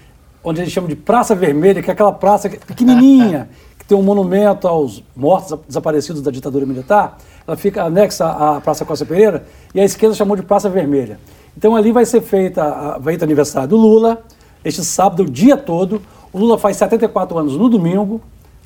onde 0.43 0.61
a 0.61 0.65
gente 0.65 0.73
chama 0.73 0.89
de 0.89 0.97
Praça 0.97 1.35
Vermelha, 1.35 1.83
que 1.83 1.91
é 1.91 1.93
aquela 1.93 2.13
praça 2.13 2.49
pequenininha, 2.49 3.49
que 3.79 3.85
tem 3.85 3.97
um 3.97 4.03
monumento 4.03 4.69
aos 4.69 5.03
mortos 5.15 5.59
desaparecidos 5.67 6.23
da 6.23 6.31
ditadura 6.31 6.65
militar. 6.65 7.19
Ela 7.47 7.57
fica 7.57 7.85
anexa 7.85 8.27
à 8.27 8.61
Praça 8.61 8.85
Costa 8.85 9.05
Pereira 9.05 9.45
e 9.75 9.81
a 9.81 9.85
esquerda 9.85 10.15
chamou 10.15 10.37
de 10.37 10.43
Praça 10.43 10.69
Vermelha. 10.69 11.19
Então 11.57 11.77
ali 11.77 11.93
vai 11.93 12.07
ser 12.07 12.21
feita, 12.23 12.99
vai 12.99 13.17
ter 13.17 13.25
aniversário 13.25 13.69
do 13.69 13.77
Lula, 13.77 14.23
este 14.65 14.83
sábado, 14.83 15.25
o 15.25 15.31
dia 15.31 15.57
todo. 15.57 16.01
O 16.33 16.39
Lula 16.39 16.59
faz 16.59 16.77
74 16.79 17.39
anos 17.39 17.57
no 17.57 17.69
domingo, 17.69 18.21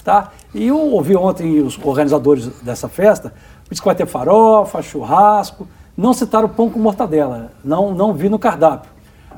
tá? 0.05 0.33
E 0.55 0.67
eu 0.67 0.79
ouvi 0.79 1.15
ontem 1.15 1.61
os 1.61 1.79
organizadores 1.83 2.47
dessa 2.63 2.89
festa, 2.89 3.33
disse 3.69 3.81
que 3.81 3.87
vai 3.87 3.95
ter 3.95 4.07
farofa, 4.07 4.81
churrasco, 4.83 5.67
não 5.97 6.15
citaram 6.15 6.49
pão 6.49 6.71
com 6.71 6.79
mortadela, 6.79 7.53
não, 7.65 7.95
não 7.95 8.15
vi 8.15 8.29
no 8.29 8.39
cardápio. 8.39 8.91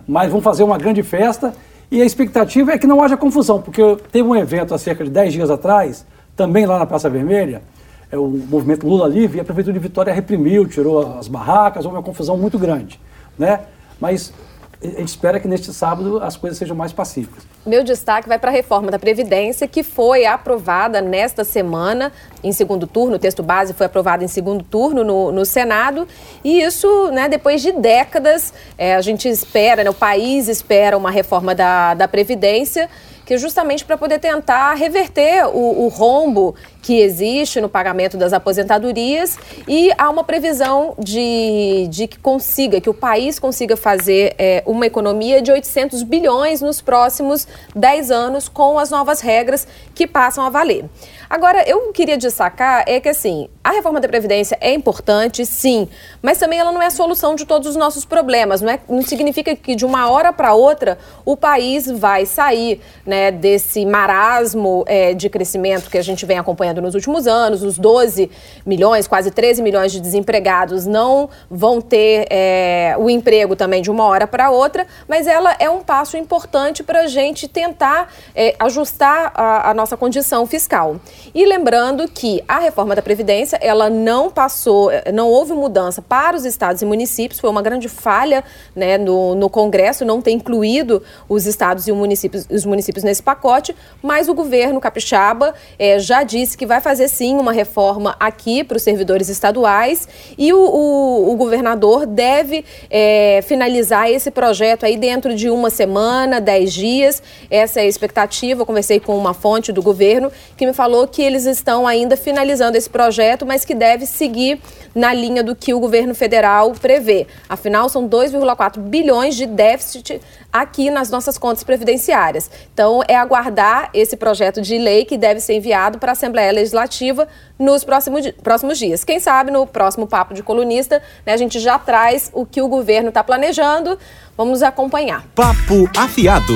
Mas 0.06 0.30
vão 0.30 0.40
fazer 0.40 0.62
uma 0.62 0.78
grande 0.78 1.02
festa 1.02 1.54
e 1.90 2.00
a 2.00 2.04
expectativa 2.04 2.72
é 2.72 2.78
que 2.78 2.86
não 2.86 3.02
haja 3.02 3.16
confusão, 3.16 3.60
porque 3.60 3.96
teve 4.12 4.28
um 4.28 4.36
evento 4.36 4.72
há 4.72 4.78
cerca 4.78 5.02
de 5.02 5.10
10 5.10 5.32
dias 5.32 5.50
atrás, 5.50 6.06
também 6.36 6.64
lá 6.64 6.78
na 6.78 6.86
Praça 6.86 7.10
Vermelha, 7.10 7.62
é 8.10 8.18
o 8.18 8.28
movimento 8.28 8.86
Lula 8.86 9.08
Livre, 9.08 9.38
e 9.38 9.40
a 9.40 9.44
Prefeitura 9.44 9.74
de 9.74 9.80
Vitória 9.80 10.12
reprimiu, 10.12 10.66
tirou 10.66 11.18
as 11.18 11.26
barracas, 11.26 11.84
houve 11.84 11.96
uma 11.96 12.02
confusão 12.02 12.36
muito 12.36 12.58
grande, 12.58 13.00
né? 13.38 13.60
Mas 14.00 14.32
a 14.82 14.86
gente 14.86 15.08
espera 15.08 15.38
que 15.38 15.46
neste 15.46 15.72
sábado 15.74 16.18
as 16.22 16.36
coisas 16.36 16.58
sejam 16.58 16.74
mais 16.74 16.90
pacíficas. 16.92 17.44
Meu 17.66 17.84
destaque 17.84 18.26
vai 18.26 18.38
para 18.38 18.50
a 18.50 18.54
reforma 18.54 18.90
da 18.90 18.98
Previdência, 18.98 19.68
que 19.68 19.82
foi 19.82 20.24
aprovada 20.24 21.02
nesta 21.02 21.44
semana, 21.44 22.10
em 22.42 22.50
segundo 22.50 22.86
turno. 22.86 23.16
O 23.16 23.18
texto 23.18 23.42
base 23.42 23.74
foi 23.74 23.86
aprovado 23.86 24.24
em 24.24 24.28
segundo 24.28 24.64
turno 24.64 25.04
no, 25.04 25.30
no 25.30 25.44
Senado. 25.44 26.08
E 26.42 26.62
isso, 26.62 27.10
né, 27.10 27.28
depois 27.28 27.60
de 27.60 27.72
décadas, 27.72 28.54
é, 28.78 28.94
a 28.94 29.02
gente 29.02 29.28
espera, 29.28 29.84
né, 29.84 29.90
o 29.90 29.94
país 29.94 30.48
espera 30.48 30.96
uma 30.96 31.10
reforma 31.10 31.54
da, 31.54 31.92
da 31.92 32.08
Previdência, 32.08 32.88
que 33.26 33.34
é 33.34 33.38
justamente 33.38 33.84
para 33.84 33.98
poder 33.98 34.18
tentar 34.18 34.74
reverter 34.74 35.46
o, 35.46 35.84
o 35.84 35.88
rombo 35.88 36.54
que 36.82 37.00
existe 37.00 37.60
no 37.60 37.68
pagamento 37.68 38.16
das 38.16 38.32
aposentadorias 38.32 39.38
e 39.68 39.90
há 39.98 40.08
uma 40.08 40.24
previsão 40.24 40.94
de, 40.98 41.86
de 41.88 42.06
que 42.06 42.18
consiga, 42.18 42.80
que 42.80 42.90
o 42.90 42.94
país 42.94 43.38
consiga 43.38 43.76
fazer 43.76 44.34
é, 44.38 44.62
uma 44.66 44.86
economia 44.86 45.42
de 45.42 45.52
800 45.52 46.02
bilhões 46.02 46.60
nos 46.60 46.80
próximos 46.80 47.46
10 47.74 48.10
anos 48.10 48.48
com 48.48 48.78
as 48.78 48.90
novas 48.90 49.20
regras 49.20 49.66
que 49.94 50.06
passam 50.06 50.44
a 50.44 50.50
valer. 50.50 50.84
Agora, 51.30 51.62
eu 51.64 51.92
queria 51.92 52.18
destacar 52.18 52.82
é 52.88 52.98
que, 52.98 53.08
assim, 53.08 53.48
a 53.62 53.70
reforma 53.70 54.00
da 54.00 54.08
Previdência 54.08 54.58
é 54.60 54.74
importante, 54.74 55.46
sim, 55.46 55.88
mas 56.20 56.38
também 56.38 56.58
ela 56.58 56.72
não 56.72 56.82
é 56.82 56.86
a 56.86 56.90
solução 56.90 57.36
de 57.36 57.44
todos 57.44 57.68
os 57.68 57.76
nossos 57.76 58.04
problemas. 58.04 58.60
Não, 58.60 58.72
é, 58.72 58.80
não 58.88 59.02
significa 59.02 59.54
que 59.54 59.76
de 59.76 59.86
uma 59.86 60.10
hora 60.10 60.32
para 60.32 60.54
outra 60.54 60.98
o 61.24 61.36
país 61.36 61.88
vai 61.88 62.26
sair 62.26 62.80
né, 63.06 63.30
desse 63.30 63.86
marasmo 63.86 64.82
é, 64.88 65.14
de 65.14 65.28
crescimento 65.28 65.88
que 65.88 65.98
a 65.98 66.02
gente 66.02 66.26
vem 66.26 66.36
acompanhando 66.36 66.69
nos 66.78 66.94
últimos 66.94 67.26
anos. 67.26 67.62
Os 67.62 67.78
12 67.78 68.30
milhões, 68.66 69.08
quase 69.08 69.30
13 69.30 69.62
milhões 69.62 69.92
de 69.92 70.00
desempregados 70.00 70.86
não 70.86 71.30
vão 71.50 71.80
ter 71.80 72.26
é, 72.28 72.94
o 72.98 73.08
emprego 73.08 73.56
também 73.56 73.80
de 73.80 73.90
uma 73.90 74.04
hora 74.04 74.26
para 74.26 74.50
outra, 74.50 74.86
mas 75.08 75.26
ela 75.26 75.56
é 75.58 75.70
um 75.70 75.80
passo 75.80 76.18
importante 76.18 76.82
para 76.82 77.00
a 77.00 77.06
gente 77.06 77.48
tentar 77.48 78.12
é, 78.34 78.54
ajustar 78.58 79.32
a, 79.34 79.70
a 79.70 79.74
nossa 79.74 79.96
condição 79.96 80.46
fiscal. 80.46 81.00
E 81.34 81.46
lembrando 81.46 82.06
que 82.06 82.44
a 82.46 82.58
reforma 82.58 82.94
da 82.94 83.00
Previdência, 83.00 83.58
ela 83.62 83.88
não 83.88 84.30
passou, 84.30 84.90
não 85.14 85.28
houve 85.28 85.52
mudança 85.54 86.02
para 86.02 86.36
os 86.36 86.44
estados 86.44 86.82
e 86.82 86.84
municípios, 86.84 87.40
foi 87.40 87.48
uma 87.48 87.62
grande 87.62 87.88
falha 87.88 88.44
né, 88.74 88.98
no, 88.98 89.34
no 89.34 89.48
Congresso 89.48 90.04
não 90.04 90.20
ter 90.20 90.32
incluído 90.32 91.02
os 91.28 91.46
estados 91.46 91.86
e 91.86 91.92
os 91.92 91.96
municípios, 91.96 92.46
os 92.50 92.64
municípios 92.64 93.04
nesse 93.04 93.22
pacote, 93.22 93.74
mas 94.02 94.28
o 94.28 94.34
governo 94.34 94.80
capixaba 94.80 95.54
eh, 95.78 95.98
já 95.98 96.22
disse 96.22 96.56
que 96.60 96.66
vai 96.66 96.78
fazer 96.78 97.08
sim 97.08 97.38
uma 97.38 97.52
reforma 97.52 98.14
aqui 98.20 98.62
para 98.62 98.76
os 98.76 98.82
servidores 98.82 99.30
estaduais 99.30 100.06
e 100.36 100.52
o, 100.52 100.58
o, 100.58 101.32
o 101.32 101.34
governador 101.34 102.04
deve 102.04 102.66
eh, 102.90 103.40
finalizar 103.44 104.10
esse 104.10 104.30
projeto 104.30 104.84
aí 104.84 104.98
dentro 104.98 105.34
de 105.34 105.48
uma 105.48 105.70
semana, 105.70 106.38
dez 106.38 106.74
dias. 106.74 107.22
Essa 107.50 107.80
é 107.80 107.84
a 107.84 107.86
expectativa. 107.86 108.60
Eu 108.60 108.66
conversei 108.66 109.00
com 109.00 109.16
uma 109.16 109.32
fonte 109.32 109.72
do 109.72 109.80
governo 109.80 110.30
que 110.54 110.66
me 110.66 110.74
falou 110.74 111.08
que 111.08 111.22
eles 111.22 111.46
estão 111.46 111.86
ainda 111.86 112.14
finalizando 112.14 112.76
esse 112.76 112.90
projeto, 112.90 113.46
mas 113.46 113.64
que 113.64 113.74
deve 113.74 114.04
seguir 114.04 114.60
na 114.94 115.14
linha 115.14 115.42
do 115.42 115.56
que 115.56 115.72
o 115.72 115.80
governo 115.80 116.14
federal 116.14 116.72
prevê. 116.72 117.26
Afinal, 117.48 117.88
são 117.88 118.06
2,4 118.06 118.78
bilhões 118.80 119.34
de 119.34 119.46
déficit 119.46 120.20
aqui 120.52 120.90
nas 120.90 121.10
nossas 121.10 121.38
contas 121.38 121.62
previdenciárias. 121.62 122.50
Então, 122.74 123.02
é 123.06 123.14
aguardar 123.14 123.90
esse 123.94 124.16
projeto 124.16 124.60
de 124.60 124.76
lei 124.78 125.04
que 125.04 125.16
deve 125.16 125.40
ser 125.40 125.54
enviado 125.54 125.98
para 125.98 126.10
a 126.10 126.12
Assembleia 126.12 126.49
Legislativa 126.50 127.28
nos 127.58 127.84
próximos, 127.84 128.30
próximos 128.42 128.78
dias. 128.78 129.04
Quem 129.04 129.20
sabe 129.20 129.50
no 129.50 129.66
próximo 129.66 130.06
Papo 130.06 130.34
de 130.34 130.42
Colunista 130.42 131.02
né, 131.24 131.32
a 131.32 131.36
gente 131.36 131.58
já 131.58 131.78
traz 131.78 132.30
o 132.32 132.44
que 132.46 132.60
o 132.62 132.68
governo 132.68 133.08
está 133.08 133.22
planejando. 133.22 133.98
Vamos 134.36 134.62
acompanhar. 134.62 135.26
Papo 135.34 135.88
afiado. 135.96 136.54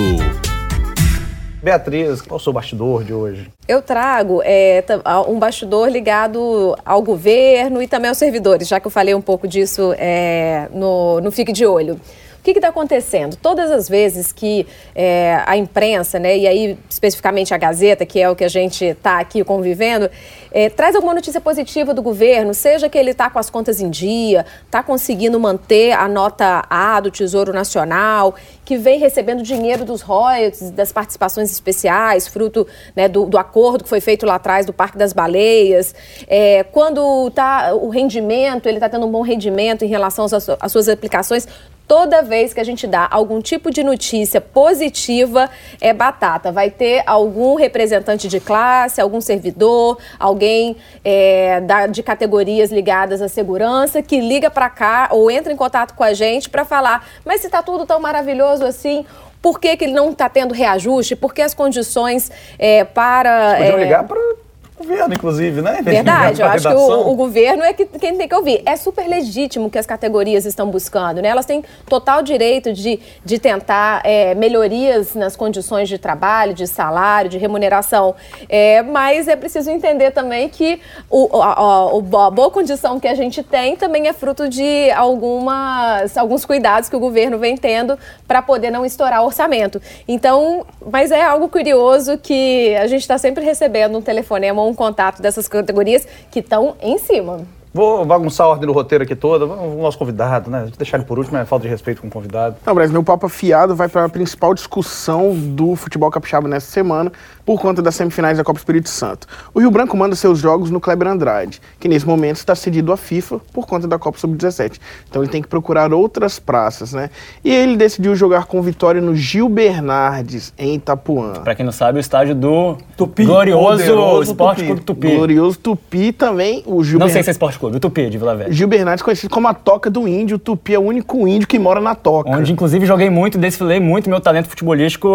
Beatriz, 1.65 2.21
qual 2.21 2.37
é 2.37 2.41
o 2.41 2.45
seu 2.45 2.53
bastidor 2.53 3.05
de 3.05 3.15
hoje? 3.15 3.51
Eu 3.67 3.81
trago 3.81 4.43
é, 4.45 4.85
um 5.27 5.39
bastidor 5.39 5.89
ligado 5.89 6.77
ao 6.85 7.01
governo 7.01 7.83
e 7.83 7.89
também 7.89 8.11
aos 8.11 8.19
servidores, 8.19 8.69
já 8.69 8.79
que 8.79 8.87
eu 8.87 8.91
falei 8.91 9.15
um 9.15 9.21
pouco 9.23 9.49
disso 9.49 9.95
é, 9.97 10.69
no, 10.75 11.23
no 11.23 11.33
Fique 11.33 11.53
de 11.53 11.65
Olho. 11.65 11.99
O 12.45 12.53
que 12.53 12.59
está 12.59 12.69
acontecendo? 12.69 13.37
Todas 13.37 13.71
as 13.71 13.89
vezes 13.89 14.31
que 14.31 14.67
é, 14.95 15.43
a 15.47 15.57
imprensa, 15.57 16.19
né, 16.19 16.37
e 16.37 16.47
aí 16.47 16.79
especificamente 16.91 17.55
a 17.55 17.57
Gazeta, 17.57 18.05
que 18.05 18.21
é 18.21 18.29
o 18.29 18.37
que 18.37 18.45
a 18.45 18.49
gente 18.49 18.85
está 18.85 19.19
aqui 19.19 19.43
convivendo, 19.43 20.11
é, 20.53 20.69
traz 20.69 20.95
alguma 20.95 21.15
notícia 21.15 21.41
positiva 21.41 21.95
do 21.95 22.03
governo, 22.03 22.53
seja 22.53 22.87
que 22.87 22.99
ele 22.99 23.13
está 23.13 23.31
com 23.31 23.39
as 23.39 23.49
contas 23.49 23.81
em 23.81 23.89
dia, 23.89 24.45
está 24.67 24.83
conseguindo 24.83 25.41
manter 25.41 25.93
a 25.93 26.07
nota 26.07 26.67
A 26.69 27.01
do 27.01 27.11
Tesouro 27.11 27.51
Nacional, 27.51 28.35
que 28.63 28.77
vem 28.77 28.99
recebendo 28.99 29.43
dinheiro 29.43 29.83
dos 29.87 30.03
royalties, 30.03 30.71
das 30.71 30.93
participações 30.93 31.51
especiais, 31.51 32.29
fruto 32.29 32.67
né, 32.95 33.09
do, 33.09 33.25
do, 33.25 33.39
acordo 33.39 33.85
que 33.85 33.89
foi 33.91 34.01
feito 34.01 34.27
lá 34.27 34.35
atrás 34.35 34.67
do 34.67 34.73
Parque 34.73 34.99
das 34.99 35.15
Baleias. 35.15 35.95
É, 36.29 36.63
quando 36.63 37.31
tá 37.31 37.75
o 37.75 37.89
rendimento, 37.89 38.67
ele 38.67 38.77
está 38.77 38.89
tendo 38.91 39.07
um 39.07 39.11
bom 39.11 39.23
rendimento 39.23 39.83
em 39.83 39.89
relação 39.89 40.27
às, 40.27 40.49
às 40.61 40.71
suas 40.71 40.91
aplicações, 40.91 41.49
toda 41.87 42.23
vez 42.23 42.55
que 42.55 42.61
a 42.61 42.65
gente 42.65 42.87
dá 42.87 43.07
algum 43.11 43.41
tipo 43.41 43.71
de 43.71 43.83
notícia 43.83 44.41
positiva, 44.41 45.51
é 45.81 45.93
batata. 45.93 46.51
Vai 46.51 46.71
ter 46.71 47.03
algum 47.07 47.55
representante 47.55 48.29
de 48.29 48.41
classe, 48.41 49.01
algum 49.01 49.21
servidor, 49.21 49.99
alguém 50.19 50.77
é, 51.05 51.61
da, 51.61 51.87
de 51.87 52.03
categorias 52.03 52.71
ligadas 52.71 53.21
à 53.21 53.29
segurança 53.29 54.03
que 54.03 54.21
liga 54.21 54.51
para 54.51 54.71
cá 54.71 55.09
ou 55.11 55.31
entra 55.31 55.53
em 55.53 55.57
contato 55.57 55.95
com 55.95 56.05
a 56.05 56.13
gente 56.13 56.49
para 56.49 56.65
falar: 56.65 57.07
mas 57.25 57.41
se 57.41 57.47
está 57.47 57.63
tudo 57.63 57.87
tão 57.87 58.01
maravilhoso 58.01 58.65
assim, 58.65 59.05
por 59.43 59.61
que, 59.61 59.77
que 59.77 59.85
ele 59.85 59.93
não 59.93 60.11
está 60.11 60.29
tendo 60.29 60.55
reajuste? 60.55 61.15
Por 61.15 61.35
que 61.35 61.43
as 61.43 61.53
condições 61.53 62.31
é, 62.59 62.83
para. 62.85 63.57
Podiam 63.59 63.79
é, 63.79 63.85
ligar 63.85 64.05
para 64.05 64.44
governo, 64.77 65.15
inclusive, 65.15 65.63
né? 65.63 65.81
Verdade, 65.83 66.43
eu 66.43 66.49
acho 66.49 66.69
que 66.69 66.75
o, 66.75 67.11
o, 67.11 67.15
governo 67.15 67.63
é 67.63 67.73
que, 67.73 67.87
quem 67.87 68.17
tem 68.17 68.29
que 68.29 68.35
ouvir. 68.35 68.61
É 68.67 68.75
super 68.75 69.07
legítimo 69.07 69.71
que 69.71 69.79
as 69.79 69.87
categorias 69.87 70.45
estão 70.45 70.69
buscando, 70.69 71.23
né? 71.23 71.29
Elas 71.29 71.47
têm 71.47 71.63
total 71.89 72.23
direito 72.23 72.73
de, 72.73 72.99
de 73.25 73.39
tentar 73.39 74.03
é, 74.05 74.35
melhorias 74.35 75.15
nas 75.15 75.37
condições 75.37 75.89
de 75.89 75.97
trabalho, 75.97 76.53
de 76.55 76.67
salário, 76.67 77.31
de 77.31 77.39
remuneração. 77.39 78.17
É, 78.49 78.83
mas 78.83 79.29
é 79.29 79.37
preciso 79.37 79.71
entender 79.71 80.11
também 80.11 80.49
que 80.49 80.81
o, 81.09 81.41
a, 81.41 81.53
a, 81.53 82.27
a 82.27 82.31
boa 82.31 82.51
condição 82.51 82.99
que 82.99 83.07
a 83.07 83.15
gente 83.15 83.45
tem 83.45 83.77
também 83.77 84.09
é 84.09 84.13
fruto 84.13 84.49
de 84.49 84.91
algumas, 84.91 86.17
alguns 86.17 86.45
cuidados 86.45 86.89
que 86.89 86.97
o 86.97 87.01
governo 87.01 87.39
vem 87.39 87.57
tendo 87.57 87.97
para 88.27 88.43
poder 88.43 88.73
não 88.73 88.85
estourar 88.85 89.23
o 89.23 89.27
orçamento. 89.27 89.81
Então, 90.09 90.67
mas 90.91 91.13
é 91.13 91.23
algo 91.23 91.49
curioso 91.49 92.19
que 92.19 92.75
a 92.75 92.89
gente 92.89 93.03
está 93.03 93.19
sempre 93.19 93.45
recebendo 93.45 93.97
um 93.97 94.03
telefonema 94.03 94.64
um 94.69 94.75
contato 94.75 95.21
dessas 95.21 95.49
categorias 95.49 96.07
que 96.31 96.41
estão 96.41 96.77
em 96.81 96.99
cima. 96.99 97.47
Vou 97.75 98.05
bagunçar 98.05 98.47
a 98.47 98.51
ordem 98.51 98.69
do 98.69 98.73
roteiro 98.73 99.03
aqui 99.03 99.17
toda. 99.17 99.47
O 99.47 99.83
nosso 99.83 99.99
convidado, 99.99 100.49
né? 100.49 100.69
Deixar 100.79 100.97
ele 100.97 101.05
por 101.05 101.19
último 101.19 101.37
é 101.39 101.45
falta 101.45 101.65
de 101.65 101.69
respeito 101.69 102.01
com 102.01 102.07
o 102.07 102.11
convidado. 102.11 102.55
Não, 102.65 102.73
Brasil, 102.73 102.93
meu 102.93 103.03
papo 103.03 103.27
afiado 103.27 103.75
vai 103.75 103.89
para 103.89 104.05
a 104.05 104.09
principal 104.09 104.55
discussão 104.55 105.35
do 105.35 105.75
futebol 105.75 106.09
capixaba 106.09 106.47
nessa 106.47 106.71
semana, 106.71 107.11
por 107.45 107.61
conta 107.61 107.83
das 107.83 107.97
semifinais 107.97 108.39
da 108.39 108.45
Copa 108.45 108.61
Espírito 108.61 108.89
Santo. 108.89 109.27
O 109.53 109.59
Rio 109.59 109.73
Branco 109.73 109.97
manda 109.97 110.15
seus 110.15 110.39
jogos 110.39 110.71
no 110.71 110.81
Kleber 110.81 111.09
Andrade, 111.09 111.61
que 111.81 111.89
nesse 111.89 112.07
momento 112.07 112.37
está 112.37 112.55
cedido 112.55 112.93
à 112.93 112.97
FIFA 112.97 113.41
por 113.53 113.67
conta 113.67 113.89
da 113.89 113.99
Copa 113.99 114.19
Sub-17. 114.19 114.79
Então 115.11 115.21
ele 115.21 115.31
tem 115.31 115.43
que 115.43 115.49
procurar 115.49 115.93
outras 115.93 116.39
praças, 116.39 116.93
né? 116.93 117.11
E 117.43 117.53
ele 117.53 117.77
decidiu 117.77 118.15
jogar 118.15 118.47
com 118.47 118.63
vitória 118.63 119.01
no 119.01 119.17
Gil 119.17 119.49
Bernardes, 119.49 120.55
em 120.57 120.77
Itapuã. 120.77 121.33
Para 121.43 121.57
quem 121.57 121.67
não 121.67 121.73
sabe, 121.73 121.99
o 121.99 122.01
estádio 122.01 122.37
do 122.37 122.79
Tupi. 122.97 123.25
Glorioso 123.25 123.79
Poderoso 123.79 124.31
Esporte 124.31 124.59
Tupi. 124.59 124.67
Clube 124.67 124.81
Tupi. 124.83 125.17
Glorioso 125.17 125.59
Tupi 125.59 126.13
também, 126.13 126.63
o 126.65 126.85
Gil 126.85 127.01
Não 127.01 127.09
sei 127.09 127.23
se 127.25 127.31
é 127.31 127.33
Esporte 127.33 127.59
Clube, 127.65 127.77
o 127.79 127.81
Tupi 127.81 128.11
de 128.11 128.19
Vila 128.19 128.37
Velha. 128.37 128.53
Gil 128.53 128.69
Bernardes 128.69 129.03
conhecido 129.03 129.31
como 129.31 129.49
a 129.49 129.55
Toca 129.55 129.91
do 129.91 130.07
Índio. 130.07 130.37
O 130.37 130.39
Tupi 130.39 130.75
é 130.75 130.79
o 130.79 130.83
único 130.83 131.27
índio 131.27 131.49
que 131.49 131.59
mora 131.59 131.81
na 131.81 131.95
Toca. 131.95 132.31
Onde, 132.31 132.53
inclusive, 132.53 132.85
joguei 132.85 133.09
muito, 133.09 133.39
desfilei 133.39 133.81
muito 133.81 134.11
meu 134.11 134.21
talento 134.21 134.49
futebolístico 134.49 135.09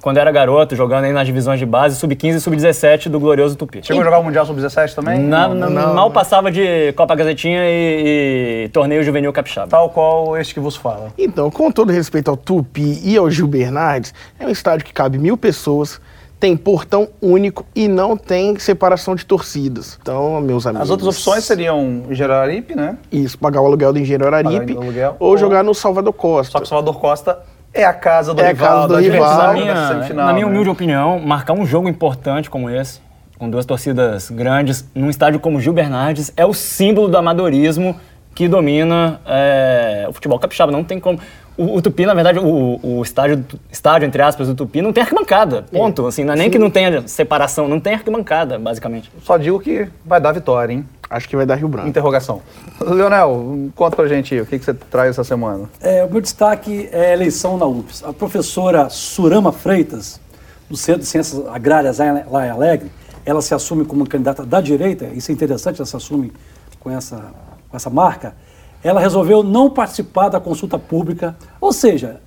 quando 0.00 0.18
era 0.18 0.30
garoto, 0.30 0.76
jogando 0.76 1.04
aí 1.04 1.12
nas 1.12 1.26
divisões 1.26 1.58
de 1.58 1.66
base, 1.66 1.96
sub-15 1.96 2.36
e 2.36 2.40
sub-17 2.40 3.08
do 3.08 3.18
glorioso 3.18 3.56
Tupi. 3.56 3.80
Chegou 3.82 4.02
a 4.02 4.04
jogar 4.04 4.18
o 4.18 4.24
Mundial 4.24 4.46
sub-17 4.46 4.94
também? 4.94 5.18
Na, 5.18 5.48
não, 5.48 5.68
não, 5.68 5.94
mal 5.94 6.10
passava 6.10 6.52
de 6.52 6.92
Copa 6.92 7.14
Gazetinha 7.16 7.62
e, 7.64 8.64
e, 8.66 8.68
torneio 8.68 9.02
juvenil 9.02 9.32
capixaba. 9.32 9.66
Tal 9.66 9.90
qual 9.90 10.36
este 10.36 10.54
que 10.54 10.60
vos 10.60 10.76
fala. 10.76 11.08
Então, 11.18 11.50
com 11.50 11.72
todo 11.72 11.90
respeito 11.90 12.30
ao 12.30 12.36
Tupi 12.36 13.00
e 13.02 13.16
ao 13.16 13.28
Gil 13.28 13.48
Bernardes, 13.48 14.14
é 14.38 14.46
um 14.46 14.50
estádio 14.50 14.86
que 14.86 14.92
cabe 14.92 15.18
mil 15.18 15.36
pessoas, 15.36 16.00
tem 16.38 16.56
portão 16.56 17.08
único 17.20 17.64
e 17.74 17.88
não 17.88 18.16
tem 18.16 18.58
separação 18.58 19.14
de 19.14 19.24
torcidas. 19.24 19.98
Então, 20.00 20.40
meus 20.40 20.66
amigos. 20.66 20.84
As 20.84 20.90
outras 20.90 21.08
opções 21.08 21.44
seriam 21.44 22.04
Engenheiro 22.10 22.34
Aripe, 22.34 22.74
né? 22.74 22.98
Isso, 23.10 23.38
pagar 23.38 23.60
o 23.60 23.66
aluguel 23.66 23.92
do 23.92 23.98
Engenheiro 23.98 24.34
Aripe 24.34 24.76
aluguel, 24.76 25.16
ou, 25.18 25.30
ou, 25.30 25.38
jogar 25.38 25.64
no 25.64 25.74
Salvador 25.74 26.12
Costa. 26.12 26.52
Só 26.52 26.58
que 26.58 26.64
o 26.64 26.68
Salvador 26.68 27.00
Costa 27.00 27.38
é 27.72 27.84
a 27.84 27.92
casa 27.92 28.34
do 28.34 28.40
é 28.40 28.48
rival, 28.48 28.68
a 28.68 28.74
casa 28.82 28.88
do 28.88 29.00
rival. 29.00 29.36
Na 29.36 29.52
minha, 29.52 30.14
na 30.14 30.32
minha 30.32 30.46
humilde 30.46 30.66
né? 30.66 30.72
opinião, 30.72 31.18
marcar 31.18 31.54
um 31.54 31.66
jogo 31.66 31.88
importante 31.88 32.50
como 32.50 32.68
esse, 32.68 33.00
com 33.38 33.48
duas 33.48 33.64
torcidas 33.64 34.30
grandes, 34.30 34.84
num 34.94 35.08
estádio 35.08 35.40
como 35.40 35.60
Gil 35.60 35.72
Bernardes, 35.72 36.32
é 36.36 36.44
o 36.44 36.52
símbolo 36.52 37.08
do 37.08 37.16
amadorismo 37.16 37.98
que 38.34 38.46
domina 38.46 39.20
é, 39.26 40.06
o 40.08 40.12
futebol 40.12 40.38
capixaba. 40.38 40.70
Não 40.70 40.84
tem 40.84 41.00
como. 41.00 41.18
O, 41.56 41.76
o, 41.76 41.82
Tupi, 41.82 42.04
na 42.04 42.12
verdade, 42.12 42.38
o, 42.38 42.78
o 42.82 43.02
estádio, 43.02 43.44
estádio, 43.70 44.06
entre 44.06 44.20
aspas, 44.20 44.46
do 44.46 44.54
Tupi 44.54 44.82
não 44.82 44.92
tem 44.92 45.02
arquibancada. 45.02 45.64
Ponto. 45.72 46.04
É. 46.04 46.08
Assim, 46.08 46.24
não 46.24 46.34
é 46.34 46.36
nem 46.36 46.46
Sim. 46.46 46.50
que 46.50 46.58
não 46.58 46.70
tenha 46.70 47.06
separação, 47.08 47.66
não 47.66 47.80
tem 47.80 47.94
arquibancada, 47.94 48.58
basicamente. 48.58 49.10
Só 49.22 49.36
digo 49.38 49.58
que 49.58 49.88
vai 50.04 50.20
dar 50.20 50.32
vitória, 50.32 50.72
hein? 50.72 50.86
Acho 51.08 51.28
que 51.28 51.36
vai 51.36 51.46
dar 51.46 51.54
Rio 51.54 51.68
Branco. 51.68 51.88
Interrogação. 51.88 52.42
Leonel, 52.80 53.70
conta 53.74 53.96
pra 53.96 54.06
gente 54.08 54.34
aí, 54.34 54.40
o 54.40 54.46
que, 54.46 54.58
que 54.58 54.64
você 54.64 54.74
traz 54.74 55.10
essa 55.10 55.24
semana? 55.24 55.68
É, 55.80 56.04
o 56.04 56.10
meu 56.10 56.20
destaque 56.20 56.88
é 56.92 57.10
a 57.10 57.12
eleição 57.12 57.56
na 57.56 57.64
UFS. 57.64 58.04
A 58.04 58.12
professora 58.12 58.90
Surama 58.90 59.52
Freitas, 59.52 60.20
do 60.68 60.76
Centro 60.76 61.02
de 61.02 61.06
Ciências 61.06 61.46
Agrárias 61.46 61.98
lá 61.98 62.46
em 62.46 62.50
Alegre, 62.50 62.90
ela 63.24 63.40
se 63.40 63.54
assume 63.54 63.84
como 63.84 64.06
candidata 64.06 64.44
da 64.44 64.60
direita, 64.60 65.06
isso 65.06 65.30
é 65.30 65.34
interessante, 65.34 65.80
ela 65.80 65.86
se 65.86 65.96
assume 65.96 66.32
com 66.80 66.90
essa, 66.90 67.32
com 67.68 67.76
essa 67.76 67.90
marca 67.90 68.34
ela 68.82 69.00
resolveu 69.00 69.42
não 69.42 69.70
participar 69.70 70.28
da 70.28 70.40
consulta 70.40 70.78
pública, 70.78 71.36
ou 71.60 71.72
seja, 71.72 72.20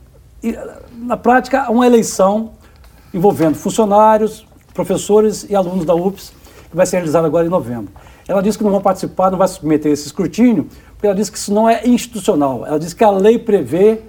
na 0.93 1.17
prática, 1.17 1.69
uma 1.71 1.85
eleição 1.85 2.51
envolvendo 3.13 3.55
funcionários, 3.55 4.45
professores 4.73 5.45
e 5.49 5.55
alunos 5.55 5.85
da 5.85 5.93
UPS, 5.93 6.33
que 6.69 6.75
vai 6.75 6.85
ser 6.85 6.97
realizada 6.97 7.27
agora 7.27 7.45
em 7.45 7.49
novembro. 7.49 7.91
Ela 8.27 8.41
disse 8.41 8.57
que 8.57 8.63
não 8.63 8.71
vão 8.71 8.81
participar, 8.81 9.31
não 9.31 9.38
vai 9.38 9.47
submeter 9.47 9.91
esse 9.91 10.05
escrutínio, 10.05 10.67
porque 10.91 11.07
ela 11.07 11.15
disse 11.15 11.31
que 11.31 11.38
isso 11.38 11.53
não 11.53 11.67
é 11.67 11.88
institucional. 11.88 12.65
Ela 12.65 12.77
disse 12.77 12.95
que 12.95 13.03
a 13.03 13.09
lei 13.09 13.39
prevê 13.39 14.01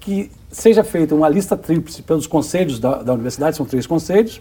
que 0.00 0.30
seja 0.50 0.82
feita 0.82 1.14
uma 1.14 1.28
lista 1.28 1.56
tríplice 1.56 2.02
pelos 2.02 2.26
conselhos 2.26 2.78
da, 2.78 3.02
da 3.02 3.12
universidade, 3.12 3.56
são 3.56 3.66
três 3.66 3.86
conselhos, 3.86 4.40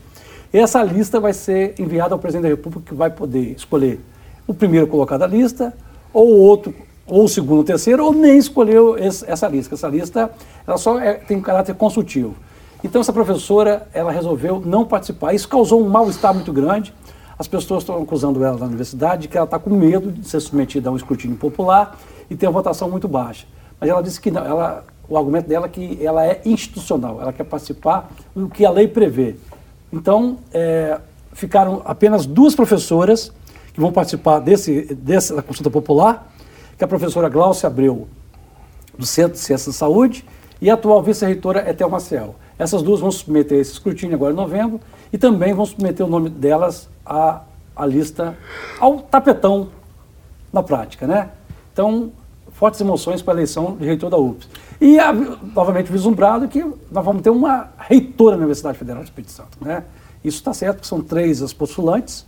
e 0.54 0.58
essa 0.58 0.82
lista 0.82 1.20
vai 1.20 1.34
ser 1.34 1.76
enviada 1.78 2.16
ao 2.16 2.20
presidente 2.20 2.44
da 2.44 2.50
República, 2.50 2.86
que 2.88 2.94
vai 2.94 3.10
poder 3.10 3.56
escolher 3.58 4.00
o 4.48 4.54
primeiro 4.54 4.88
colocado 4.88 5.20
da 5.20 5.28
lista, 5.28 5.74
ou 6.14 6.30
o 6.30 6.40
outro 6.40 6.74
ou 7.08 7.28
segundo 7.28 7.60
ou 7.60 7.64
terceiro, 7.64 8.04
ou 8.04 8.14
nem 8.14 8.38
escolheu 8.38 8.98
esse, 8.98 9.30
essa 9.30 9.48
lista. 9.48 9.76
Essa 9.76 9.88
lista 9.88 10.32
ela 10.66 10.78
só 10.78 11.00
é, 11.00 11.14
tem 11.14 11.38
um 11.38 11.42
caráter 11.42 11.76
consultivo. 11.76 12.36
Então 12.84 13.02
essa 13.02 13.14
professora 13.14 13.88
ela 13.94 14.12
resolveu 14.12 14.62
não 14.64 14.86
participar. 14.86 15.34
Isso 15.34 15.48
causou 15.48 15.84
um 15.84 15.90
mal-estar 15.90 16.34
muito 16.34 16.52
grande. 16.52 16.94
As 17.38 17.48
pessoas 17.48 17.84
estão 17.84 18.02
acusando 18.02 18.44
ela 18.44 18.58
na 18.58 18.66
universidade 18.66 19.28
que 19.28 19.38
ela 19.38 19.46
está 19.46 19.60
com 19.60 19.70
medo 19.70 20.12
de 20.12 20.28
ser 20.28 20.40
submetida 20.40 20.90
a 20.90 20.94
um 20.94 20.96
escrutínio 20.96 21.38
popular 21.38 21.98
e 22.30 22.36
ter 22.36 22.48
uma 22.48 22.54
votação 22.54 22.90
muito 22.90 23.08
baixa. 23.08 23.46
Mas 23.80 23.90
ela 23.90 24.02
disse 24.02 24.20
que 24.20 24.32
não, 24.32 24.44
ela, 24.44 24.84
o 25.08 25.18
argumento 25.18 25.48
dela 25.48 25.66
é 25.66 25.70
que 25.70 26.04
ela 26.04 26.26
é 26.26 26.42
institucional, 26.46 27.22
ela 27.22 27.34
quer 27.34 27.44
participar 27.44 28.10
do 28.34 28.50
que 28.50 28.66
a 28.66 28.72
lei 28.72 28.88
prevê. 28.88 29.36
Então, 29.92 30.38
é, 30.54 30.98
ficaram 31.34 31.82
apenas 31.86 32.26
duas 32.26 32.56
professoras 32.56 33.32
que 33.74 33.80
vão 33.82 33.92
participar 33.92 34.40
desse, 34.40 34.96
dessa 34.96 35.42
consulta 35.42 35.70
popular 35.70 36.32
que 36.78 36.84
é 36.84 36.86
a 36.86 36.88
professora 36.88 37.30
Glaucia 37.30 37.68
Abreu, 37.68 38.08
do 38.98 39.06
Centro 39.06 39.34
de 39.34 39.40
Ciências 39.40 39.76
da 39.76 39.80
Saúde, 39.80 40.26
e 40.62 40.70
a 40.70 40.74
atual 40.74 41.02
vice-reitora 41.04 41.60
é 41.60 41.74
Thelma 41.74 42.00
Ciel. 42.00 42.36
Essas 42.58 42.82
duas 42.82 43.00
vão 43.00 43.12
submeter 43.12 43.60
esse 43.60 43.74
escrutínio 43.74 44.16
agora 44.16 44.34
em 44.34 44.36
novembro 44.36 44.80
e 45.12 45.18
também 45.18 45.54
vão 45.54 45.66
submeter 45.66 46.06
o 46.06 46.10
nome 46.10 46.30
delas 46.30 46.88
à, 47.06 47.42
à 47.76 47.86
lista, 47.86 48.38
ao 48.80 49.00
tapetão 49.00 49.70
na 50.52 50.64
prática, 50.64 51.06
né? 51.06 51.30
Então, 51.74 52.12
fortes 52.54 52.80
emoções 52.80 53.22
para 53.22 53.34
a 53.34 53.36
eleição 53.36 53.76
de 53.76 53.86
reitor 53.86 54.10
da 54.10 54.18
UFS. 54.18 54.48
E, 54.80 54.98
a, 54.98 55.12
novamente, 55.12 55.92
vislumbrado 55.92 56.48
que 56.48 56.64
nós 56.90 57.04
vamos 57.04 57.22
ter 57.22 57.30
uma 57.30 57.70
reitora 57.78 58.38
na 58.38 58.44
Universidade 58.44 58.78
Federal 58.78 59.04
do 59.04 59.06
Espírito 59.06 59.32
Santo, 59.32 59.58
né? 59.62 59.84
Isso 60.24 60.38
está 60.38 60.54
certo, 60.54 60.78
porque 60.78 60.88
são 60.88 61.02
três 61.02 61.42
as 61.42 61.54
postulantes, 61.54 62.26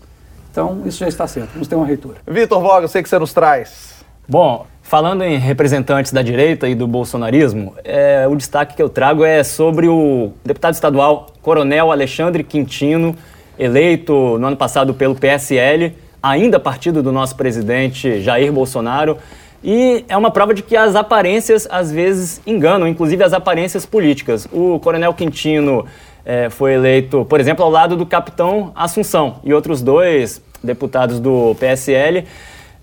então 0.51 0.84
isso 0.86 0.99
já 0.99 1.07
está 1.07 1.26
certo, 1.26 1.53
vamos 1.53 1.67
ter 1.67 1.76
uma 1.76 1.86
reitora. 1.86 2.17
Vitor 2.28 2.61
Voga, 2.61 2.84
eu 2.84 2.89
sei 2.89 3.01
que 3.01 3.09
você 3.09 3.17
nos 3.17 3.34
traz. 3.34 3.97
Bom, 4.30 4.65
falando 4.82 5.23
em 5.23 5.38
representantes 5.38 6.11
da 6.11 6.21
direita 6.21 6.67
e 6.67 6.75
do 6.75 6.86
bolsonarismo, 6.86 7.73
é, 7.82 8.28
o 8.28 8.36
destaque 8.36 8.75
que 8.75 8.82
eu 8.82 8.89
trago 8.89 9.23
é 9.23 9.41
sobre 9.41 9.88
o 9.88 10.34
deputado 10.43 10.73
estadual 10.73 11.28
Coronel 11.41 11.93
Alexandre 11.93 12.43
Quintino, 12.43 13.15
eleito 13.57 14.38
no 14.38 14.47
ano 14.47 14.57
passado 14.57 14.93
pelo 14.93 15.15
PSL, 15.15 15.95
ainda 16.21 16.59
partido 16.59 17.01
do 17.01 17.09
nosso 17.09 17.38
presidente 17.38 18.21
Jair 18.21 18.51
Bolsonaro. 18.51 19.17
E 19.63 20.03
é 20.09 20.17
uma 20.17 20.30
prova 20.30 20.53
de 20.53 20.61
que 20.61 20.75
as 20.75 20.93
aparências 20.93 21.65
às 21.71 21.89
vezes 21.89 22.41
enganam, 22.45 22.86
inclusive 22.86 23.23
as 23.23 23.32
aparências 23.32 23.86
políticas. 23.86 24.45
O 24.51 24.78
Coronel 24.82 25.13
Quintino 25.13 25.86
é, 26.25 26.49
foi 26.49 26.73
eleito, 26.73 27.25
por 27.30 27.39
exemplo, 27.39 27.63
ao 27.63 27.71
lado 27.71 27.95
do 27.95 28.05
capitão 28.05 28.73
Assunção 28.75 29.38
e 29.41 29.53
outros 29.53 29.82
dois 29.82 30.41
deputados 30.61 31.17
do 31.17 31.55
PSL. 31.57 32.25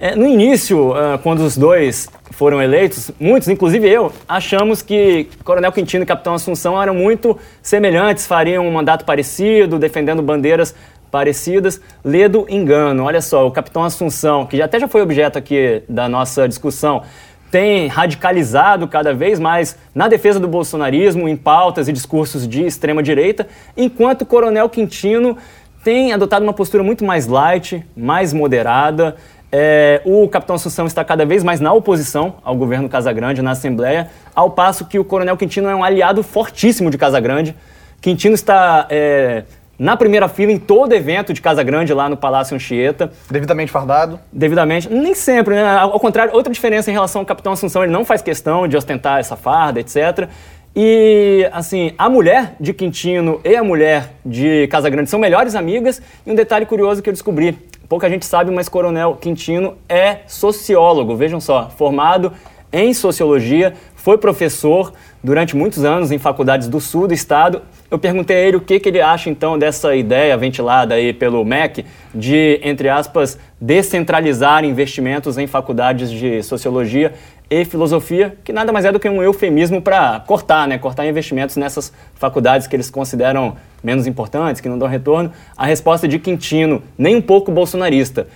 É, 0.04 0.14
no 0.14 0.26
início, 0.26 0.90
uh, 0.90 1.18
quando 1.22 1.40
os 1.40 1.56
dois 1.56 2.10
foram 2.32 2.60
eleitos, 2.60 3.10
muitos, 3.18 3.48
inclusive 3.48 3.88
eu, 3.88 4.12
achamos 4.28 4.82
que 4.82 5.30
Coronel 5.42 5.72
Quintino 5.72 6.02
e 6.02 6.06
Capitão 6.06 6.34
Assunção 6.34 6.82
eram 6.82 6.94
muito 6.94 7.38
semelhantes, 7.62 8.26
fariam 8.26 8.68
um 8.68 8.70
mandato 8.70 9.06
parecido, 9.06 9.78
defendendo 9.78 10.20
bandeiras 10.20 10.74
parecidas. 11.10 11.80
Ledo 12.04 12.44
engano. 12.50 13.04
Olha 13.04 13.22
só, 13.22 13.46
o 13.46 13.50
Capitão 13.50 13.82
Assunção, 13.82 14.44
que 14.44 14.60
até 14.60 14.78
já 14.78 14.86
foi 14.86 15.00
objeto 15.00 15.38
aqui 15.38 15.82
da 15.88 16.06
nossa 16.06 16.46
discussão, 16.46 17.02
tem 17.50 17.86
radicalizado 17.86 18.86
cada 18.86 19.14
vez 19.14 19.40
mais 19.40 19.74
na 19.94 20.06
defesa 20.06 20.38
do 20.38 20.46
bolsonarismo, 20.46 21.26
em 21.26 21.34
pautas 21.34 21.88
e 21.88 21.92
discursos 21.94 22.46
de 22.46 22.66
extrema 22.66 23.02
direita, 23.02 23.48
enquanto 23.74 24.26
Coronel 24.26 24.68
Quintino 24.68 25.38
tem 25.82 26.12
adotado 26.12 26.44
uma 26.44 26.52
postura 26.52 26.82
muito 26.82 27.06
mais 27.06 27.26
light, 27.26 27.82
mais 27.96 28.34
moderada. 28.34 29.16
É, 29.56 30.00
o 30.04 30.28
capitão 30.28 30.56
Assunção 30.56 30.84
está 30.84 31.04
cada 31.04 31.24
vez 31.24 31.44
mais 31.44 31.60
na 31.60 31.72
oposição 31.72 32.34
ao 32.42 32.56
governo 32.56 32.88
Casagrande 32.88 33.40
na 33.40 33.52
Assembleia, 33.52 34.10
ao 34.34 34.50
passo 34.50 34.84
que 34.84 34.98
o 34.98 35.04
coronel 35.04 35.36
Quintino 35.36 35.68
é 35.68 35.76
um 35.76 35.84
aliado 35.84 36.24
fortíssimo 36.24 36.90
de 36.90 36.98
Casagrande. 36.98 37.54
Quintino 38.00 38.34
está 38.34 38.84
é, 38.90 39.44
na 39.78 39.96
primeira 39.96 40.26
fila 40.26 40.50
em 40.50 40.58
todo 40.58 40.92
evento 40.92 41.32
de 41.32 41.40
Casagrande 41.40 41.94
lá 41.94 42.08
no 42.08 42.16
Palácio 42.16 42.56
Anchieta. 42.56 43.12
Devidamente 43.30 43.70
fardado? 43.70 44.18
Devidamente. 44.32 44.92
Nem 44.92 45.14
sempre, 45.14 45.54
né? 45.54 45.64
Ao 45.64 46.00
contrário, 46.00 46.34
outra 46.34 46.52
diferença 46.52 46.90
em 46.90 46.92
relação 46.92 47.20
ao 47.20 47.26
capitão 47.26 47.52
Assunção, 47.52 47.84
ele 47.84 47.92
não 47.92 48.04
faz 48.04 48.22
questão 48.22 48.66
de 48.66 48.76
ostentar 48.76 49.20
essa 49.20 49.36
farda, 49.36 49.78
etc. 49.78 50.28
E, 50.76 51.48
assim, 51.52 51.92
a 51.96 52.08
mulher 52.08 52.56
de 52.58 52.72
Quintino 52.72 53.40
e 53.44 53.54
a 53.54 53.62
mulher 53.62 54.14
de 54.26 54.66
Casagrande 54.66 55.08
são 55.08 55.20
melhores 55.20 55.54
amigas. 55.54 56.02
E 56.26 56.30
um 56.30 56.34
detalhe 56.34 56.66
curioso 56.66 57.00
que 57.00 57.08
eu 57.08 57.12
descobri: 57.12 57.56
pouca 57.88 58.10
gente 58.10 58.26
sabe, 58.26 58.50
mas 58.50 58.68
Coronel 58.68 59.14
Quintino 59.14 59.76
é 59.88 60.18
sociólogo, 60.26 61.14
vejam 61.14 61.40
só, 61.40 61.70
formado 61.70 62.32
em 62.72 62.92
sociologia, 62.92 63.74
foi 63.94 64.18
professor 64.18 64.92
durante 65.22 65.54
muitos 65.54 65.84
anos 65.84 66.10
em 66.10 66.18
faculdades 66.18 66.66
do 66.66 66.80
sul 66.80 67.06
do 67.06 67.14
estado. 67.14 67.62
Eu 67.88 68.00
perguntei 68.00 68.36
a 68.36 68.40
ele 68.40 68.56
o 68.56 68.60
que, 68.60 68.80
que 68.80 68.88
ele 68.88 69.00
acha 69.00 69.30
então 69.30 69.56
dessa 69.56 69.94
ideia 69.94 70.36
ventilada 70.36 70.94
aí 70.94 71.12
pelo 71.12 71.44
MEC 71.44 71.86
de, 72.12 72.58
entre 72.64 72.88
aspas, 72.88 73.38
descentralizar 73.60 74.64
investimentos 74.64 75.38
em 75.38 75.46
faculdades 75.46 76.10
de 76.10 76.42
sociologia 76.42 77.14
e 77.60 77.64
filosofia, 77.64 78.36
que 78.42 78.52
nada 78.52 78.72
mais 78.72 78.84
é 78.84 78.90
do 78.90 78.98
que 78.98 79.08
um 79.08 79.22
eufemismo 79.22 79.80
para 79.80 80.20
cortar, 80.26 80.66
né? 80.66 80.76
Cortar 80.76 81.06
investimentos 81.06 81.56
nessas 81.56 81.92
faculdades 82.14 82.66
que 82.66 82.74
eles 82.74 82.90
consideram 82.90 83.56
menos 83.82 84.06
importantes, 84.06 84.60
que 84.60 84.68
não 84.68 84.78
dão 84.78 84.88
retorno. 84.88 85.30
A 85.56 85.64
resposta 85.64 86.08
de 86.08 86.18
Quintino, 86.18 86.82
nem 86.98 87.14
um 87.14 87.22
pouco 87.22 87.52
bolsonarista. 87.52 88.26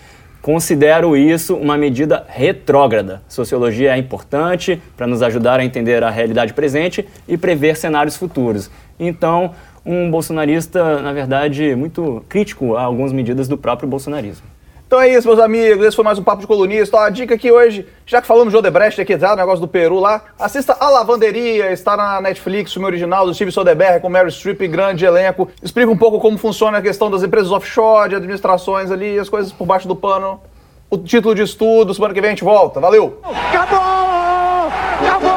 Considero 0.40 1.16
isso 1.16 1.56
uma 1.56 1.76
medida 1.76 2.24
retrógrada. 2.28 3.20
Sociologia 3.28 3.94
é 3.94 3.98
importante 3.98 4.80
para 4.96 5.06
nos 5.06 5.20
ajudar 5.20 5.58
a 5.58 5.64
entender 5.64 6.04
a 6.04 6.10
realidade 6.10 6.54
presente 6.54 7.06
e 7.26 7.36
prever 7.36 7.76
cenários 7.76 8.16
futuros. 8.16 8.70
Então, 9.00 9.52
um 9.84 10.10
bolsonarista, 10.10 11.02
na 11.02 11.12
verdade, 11.12 11.74
muito 11.74 12.24
crítico 12.28 12.76
a 12.76 12.82
algumas 12.82 13.12
medidas 13.12 13.48
do 13.48 13.58
próprio 13.58 13.88
bolsonarismo. 13.88 14.57
Então 14.88 15.02
é 15.02 15.08
isso, 15.10 15.28
meus 15.28 15.38
amigos. 15.38 15.84
Esse 15.84 15.94
foi 15.94 16.02
mais 16.02 16.18
um 16.18 16.22
Papo 16.22 16.40
de 16.40 16.46
Colunista. 16.46 16.96
Ó, 16.96 17.00
a 17.00 17.10
dica 17.10 17.34
aqui 17.34 17.52
hoje, 17.52 17.86
já 18.06 18.22
que 18.22 18.26
falamos 18.26 18.50
de 18.50 18.56
Odebrecht 18.56 18.98
aqui? 18.98 19.14
O 19.14 19.36
negócio 19.36 19.60
do 19.60 19.68
Peru 19.68 20.00
lá, 20.00 20.22
assista 20.38 20.74
A 20.80 20.88
Lavanderia, 20.88 21.70
está 21.70 21.94
na 21.94 22.22
Netflix, 22.22 22.72
filme 22.72 22.86
original 22.86 23.26
do 23.26 23.34
Steve 23.34 23.52
Soderbergh 23.52 24.00
com 24.00 24.08
Mary 24.08 24.32
Streep, 24.32 24.66
grande 24.66 25.04
elenco. 25.04 25.46
Explica 25.62 25.92
um 25.92 25.96
pouco 25.96 26.18
como 26.18 26.38
funciona 26.38 26.78
a 26.78 26.80
questão 26.80 27.10
das 27.10 27.22
empresas 27.22 27.52
offshore, 27.52 28.08
de 28.08 28.14
administrações 28.14 28.90
ali, 28.90 29.18
as 29.18 29.28
coisas 29.28 29.52
por 29.52 29.66
baixo 29.66 29.86
do 29.86 29.94
pano. 29.94 30.40
O 30.88 30.96
título 30.96 31.34
de 31.34 31.42
estudo, 31.42 31.92
semana 31.92 32.14
que 32.14 32.20
vem 32.22 32.28
a 32.28 32.32
gente 32.32 32.44
volta. 32.44 32.80
Valeu! 32.80 33.20
Acabou! 33.22 34.72
Acabou! 35.02 35.27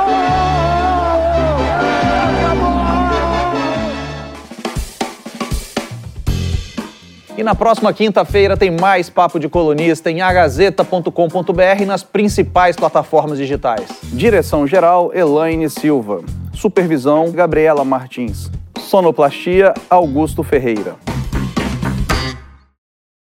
E 7.41 7.43
na 7.43 7.55
próxima 7.55 7.91
quinta-feira 7.91 8.55
tem 8.55 8.69
mais 8.69 9.09
Papo 9.09 9.39
de 9.39 9.49
Colunista 9.49 10.11
em 10.11 10.21
agazeta.com.br 10.21 11.81
e 11.81 11.85
nas 11.87 12.03
principais 12.03 12.75
plataformas 12.75 13.39
digitais. 13.39 13.89
Direção-geral, 14.13 15.11
Elaine 15.11 15.67
Silva. 15.67 16.21
Supervisão, 16.53 17.31
Gabriela 17.31 17.83
Martins. 17.83 18.51
Sonoplastia, 18.77 19.73
Augusto 19.89 20.43
Ferreira. 20.43 20.97